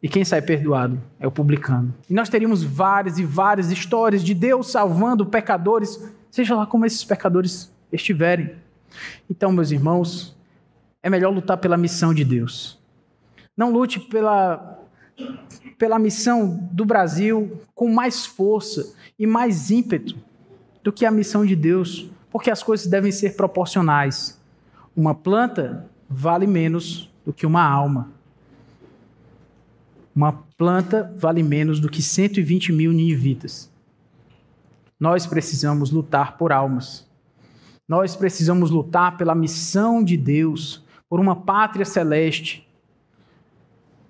E 0.02 0.08
quem 0.08 0.24
sai 0.24 0.42
perdoado 0.42 1.00
é 1.18 1.26
o 1.26 1.30
publicano. 1.30 1.94
E 2.08 2.12
nós 2.12 2.28
teríamos 2.28 2.62
várias 2.62 3.18
e 3.18 3.24
várias 3.24 3.70
histórias 3.70 4.22
de 4.22 4.34
Deus 4.34 4.70
salvando 4.70 5.24
pecadores, 5.24 5.98
seja 6.30 6.54
lá 6.54 6.66
como 6.66 6.84
esses 6.84 7.02
pecadores 7.02 7.72
estiverem. 7.90 8.54
Então, 9.30 9.50
meus 9.50 9.70
irmãos, 9.70 10.36
é 11.02 11.08
melhor 11.08 11.32
lutar 11.32 11.56
pela 11.56 11.76
missão 11.76 12.12
de 12.12 12.22
Deus. 12.22 12.78
Não 13.56 13.72
lute 13.72 13.98
pela, 13.98 14.78
pela 15.78 15.98
missão 15.98 16.68
do 16.70 16.84
Brasil 16.84 17.62
com 17.74 17.90
mais 17.90 18.26
força 18.26 18.94
e 19.18 19.26
mais 19.26 19.70
ímpeto 19.70 20.16
do 20.82 20.92
que 20.92 21.06
a 21.06 21.10
missão 21.10 21.46
de 21.46 21.56
Deus, 21.56 22.10
porque 22.30 22.50
as 22.50 22.62
coisas 22.62 22.86
devem 22.86 23.10
ser 23.10 23.36
proporcionais. 23.36 24.38
Uma 24.96 25.14
planta 25.14 25.86
vale 26.08 26.46
menos 26.46 27.10
do 27.24 27.32
que 27.32 27.44
uma 27.44 27.62
alma. 27.62 28.12
Uma 30.14 30.32
planta 30.56 31.12
vale 31.16 31.42
menos 31.42 31.80
do 31.80 31.88
que 31.88 32.00
120 32.00 32.72
mil 32.72 32.92
ninivitas. 32.92 33.70
Nós 34.98 35.26
precisamos 35.26 35.90
lutar 35.90 36.38
por 36.38 36.52
almas. 36.52 37.06
Nós 37.88 38.14
precisamos 38.14 38.70
lutar 38.70 39.16
pela 39.16 39.34
missão 39.34 40.02
de 40.02 40.16
Deus, 40.16 40.82
por 41.08 41.20
uma 41.20 41.36
pátria 41.36 41.84
celeste. 41.84 42.66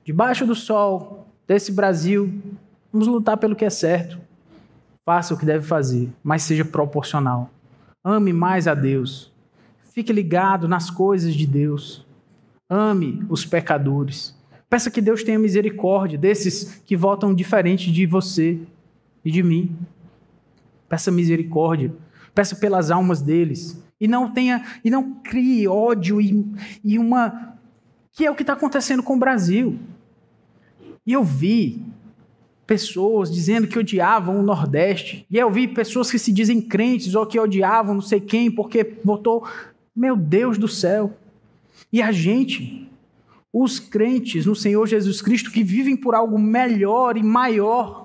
Debaixo 0.05 0.47
do 0.47 0.55
sol 0.55 1.27
desse 1.47 1.73
Brasil, 1.73 2.41
vamos 2.93 3.09
lutar 3.09 3.39
pelo 3.39 3.57
que 3.57 3.65
é 3.65 3.71
certo. 3.71 4.21
Faça 5.05 5.35
o 5.35 5.39
que 5.39 5.45
deve 5.45 5.67
fazer, 5.67 6.11
mas 6.23 6.43
seja 6.43 6.65
proporcional. 6.65 7.51
Ame 8.05 8.33
mais 8.33 8.69
a 8.69 8.75
Deus. 8.75 9.34
Fique 9.95 10.13
ligado 10.13 10.67
nas 10.67 10.91
coisas 10.91 11.33
de 11.37 11.47
Deus. 11.47 12.05
Ame 12.69 13.25
os 13.29 13.47
pecadores. 13.47 14.37
Peça 14.69 14.91
que 14.91 15.01
Deus 15.01 15.23
tenha 15.23 15.39
misericórdia 15.39 16.19
desses 16.19 16.83
que 16.85 16.97
votam 16.97 17.33
diferente 17.33 17.93
de 17.93 18.05
você 18.05 18.59
e 19.25 19.31
de 19.31 19.41
mim. 19.41 19.71
Peça 20.89 21.13
misericórdia. 21.13 21.95
Peça 22.35 22.57
pelas 22.57 22.91
almas 22.91 23.23
deles. 23.23 23.81
E 24.01 24.09
não 24.09 24.33
tenha 24.33 24.65
e 24.85 24.91
não 24.91 25.15
crie 25.23 25.69
ódio 25.69 26.21
e, 26.21 26.45
e 26.83 26.99
uma 26.99 27.57
que 28.11 28.27
é 28.27 28.31
o 28.33 28.35
que 28.35 28.43
está 28.43 28.55
acontecendo 28.55 29.01
com 29.01 29.15
o 29.15 29.21
Brasil. 29.21 29.79
E 31.07 31.13
eu 31.13 31.23
vi 31.23 31.81
pessoas 32.67 33.31
dizendo 33.31 33.69
que 33.69 33.79
odiavam 33.79 34.41
o 34.41 34.43
Nordeste. 34.43 35.25
E 35.31 35.39
eu 35.39 35.49
vi 35.53 35.69
pessoas 35.69 36.11
que 36.11 36.19
se 36.19 36.33
dizem 36.33 36.61
crentes 36.61 37.15
ou 37.15 37.25
que 37.25 37.39
odiavam 37.39 37.95
não 37.95 38.01
sei 38.01 38.19
quem 38.19 38.51
porque 38.51 38.99
votou. 39.05 39.47
Meu 39.95 40.17
Deus 40.17 40.59
do 40.59 40.69
céu. 40.69 41.17
E 41.93 42.03
a 42.03 42.11
gente 42.11 42.89
os 43.53 43.79
crentes 43.79 44.47
no 44.47 44.57
Senhor 44.57 44.85
Jesus 44.87 45.23
Cristo 45.23 45.53
que 45.53 45.63
vivem 45.63 45.97
por 45.97 46.15
algo 46.15 46.37
melhor 46.37 47.17
e 47.17 47.23
maior 47.23 48.05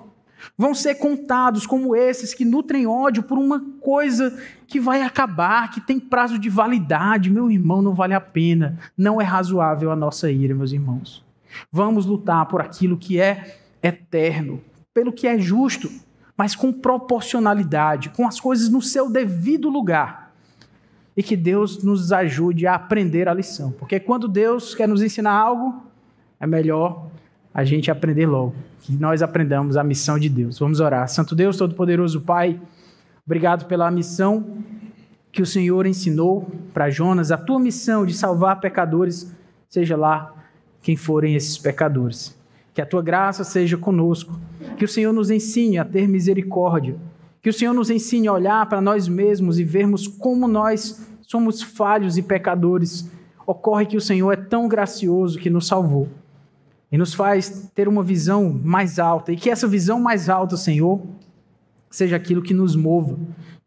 vão 0.56 0.74
ser 0.74 0.94
contados 0.94 1.66
como 1.66 1.96
esses 1.96 2.32
que 2.32 2.44
nutrem 2.44 2.86
ódio 2.86 3.22
por 3.22 3.36
uma 3.36 3.60
coisa 3.80 4.38
que 4.66 4.78
vai 4.78 5.02
acabar, 5.02 5.70
que 5.70 5.80
tem 5.80 5.98
prazo 5.98 6.38
de 6.38 6.48
validade. 6.48 7.30
Meu 7.30 7.50
irmão, 7.50 7.82
não 7.82 7.94
vale 7.94 8.14
a 8.14 8.20
pena. 8.20 8.78
Não 8.96 9.20
é 9.20 9.24
razoável 9.24 9.90
a 9.90 9.96
nossa 9.96 10.30
ira, 10.30 10.54
meus 10.54 10.72
irmãos. 10.72 11.24
Vamos 11.70 12.06
lutar 12.06 12.46
por 12.46 12.60
aquilo 12.60 12.96
que 12.96 13.20
é 13.20 13.58
eterno, 13.82 14.62
pelo 14.94 15.12
que 15.12 15.26
é 15.26 15.38
justo, 15.38 15.90
mas 16.36 16.54
com 16.54 16.72
proporcionalidade, 16.72 18.10
com 18.10 18.26
as 18.26 18.38
coisas 18.38 18.68
no 18.68 18.80
seu 18.80 19.10
devido 19.10 19.68
lugar. 19.68 20.19
E 21.16 21.22
que 21.22 21.36
Deus 21.36 21.82
nos 21.82 22.12
ajude 22.12 22.66
a 22.66 22.74
aprender 22.74 23.28
a 23.28 23.34
lição. 23.34 23.72
Porque 23.72 23.98
quando 23.98 24.28
Deus 24.28 24.74
quer 24.74 24.88
nos 24.88 25.02
ensinar 25.02 25.32
algo, 25.32 25.82
é 26.38 26.46
melhor 26.46 27.08
a 27.52 27.64
gente 27.64 27.90
aprender 27.90 28.26
logo. 28.26 28.54
Que 28.80 28.92
nós 28.92 29.22
aprendamos 29.22 29.76
a 29.76 29.84
missão 29.84 30.18
de 30.18 30.28
Deus. 30.28 30.58
Vamos 30.58 30.80
orar. 30.80 31.08
Santo 31.08 31.34
Deus, 31.34 31.56
Todo-Poderoso 31.56 32.20
Pai, 32.20 32.60
obrigado 33.26 33.66
pela 33.66 33.90
missão 33.90 34.62
que 35.32 35.42
o 35.42 35.46
Senhor 35.46 35.86
ensinou 35.86 36.50
para 36.72 36.90
Jonas, 36.90 37.30
a 37.30 37.36
tua 37.36 37.60
missão 37.60 38.04
de 38.04 38.14
salvar 38.14 38.60
pecadores, 38.60 39.32
seja 39.68 39.96
lá 39.96 40.34
quem 40.82 40.96
forem 40.96 41.34
esses 41.34 41.56
pecadores. 41.56 42.36
Que 42.74 42.80
a 42.80 42.86
tua 42.86 43.02
graça 43.02 43.44
seja 43.44 43.76
conosco. 43.76 44.38
Que 44.76 44.84
o 44.84 44.88
Senhor 44.88 45.12
nos 45.12 45.30
ensine 45.30 45.78
a 45.78 45.84
ter 45.84 46.08
misericórdia. 46.08 46.96
Que 47.42 47.50
o 47.50 47.52
Senhor 47.52 47.72
nos 47.72 47.90
ensine 47.90 48.28
a 48.28 48.32
olhar 48.32 48.68
para 48.68 48.80
nós 48.80 49.08
mesmos 49.08 49.58
e 49.58 49.64
vermos 49.64 50.06
como 50.06 50.46
nós 50.46 51.06
somos 51.22 51.62
falhos 51.62 52.18
e 52.18 52.22
pecadores. 52.22 53.10
Ocorre 53.46 53.86
que 53.86 53.96
o 53.96 54.00
Senhor 54.00 54.30
é 54.32 54.36
tão 54.36 54.68
gracioso 54.68 55.38
que 55.38 55.48
nos 55.48 55.66
salvou 55.66 56.08
e 56.92 56.98
nos 56.98 57.14
faz 57.14 57.70
ter 57.74 57.88
uma 57.88 58.02
visão 58.02 58.52
mais 58.64 58.98
alta. 58.98 59.32
E 59.32 59.36
que 59.36 59.48
essa 59.48 59.66
visão 59.66 60.00
mais 60.00 60.28
alta, 60.28 60.56
Senhor, 60.56 61.00
seja 61.88 62.16
aquilo 62.16 62.42
que 62.42 62.52
nos 62.52 62.74
mova. 62.74 63.16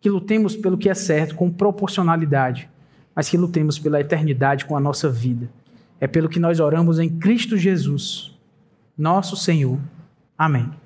Que 0.02 0.10
lutemos 0.10 0.56
pelo 0.56 0.78
que 0.78 0.90
é 0.90 0.94
certo, 0.94 1.36
com 1.36 1.50
proporcionalidade, 1.50 2.70
mas 3.16 3.30
que 3.30 3.38
lutemos 3.38 3.80
pela 3.80 4.02
eternidade 4.02 4.66
com 4.66 4.76
a 4.76 4.80
nossa 4.80 5.10
vida. 5.10 5.50
É 6.00 6.08
pelo 6.08 6.28
que 6.28 6.40
nós 6.40 6.60
oramos 6.60 7.00
em 7.00 7.10
Cristo 7.10 7.58
Jesus, 7.58 8.38
nosso 8.98 9.38
Senhor. 9.38 9.80
Amém. 10.38 10.83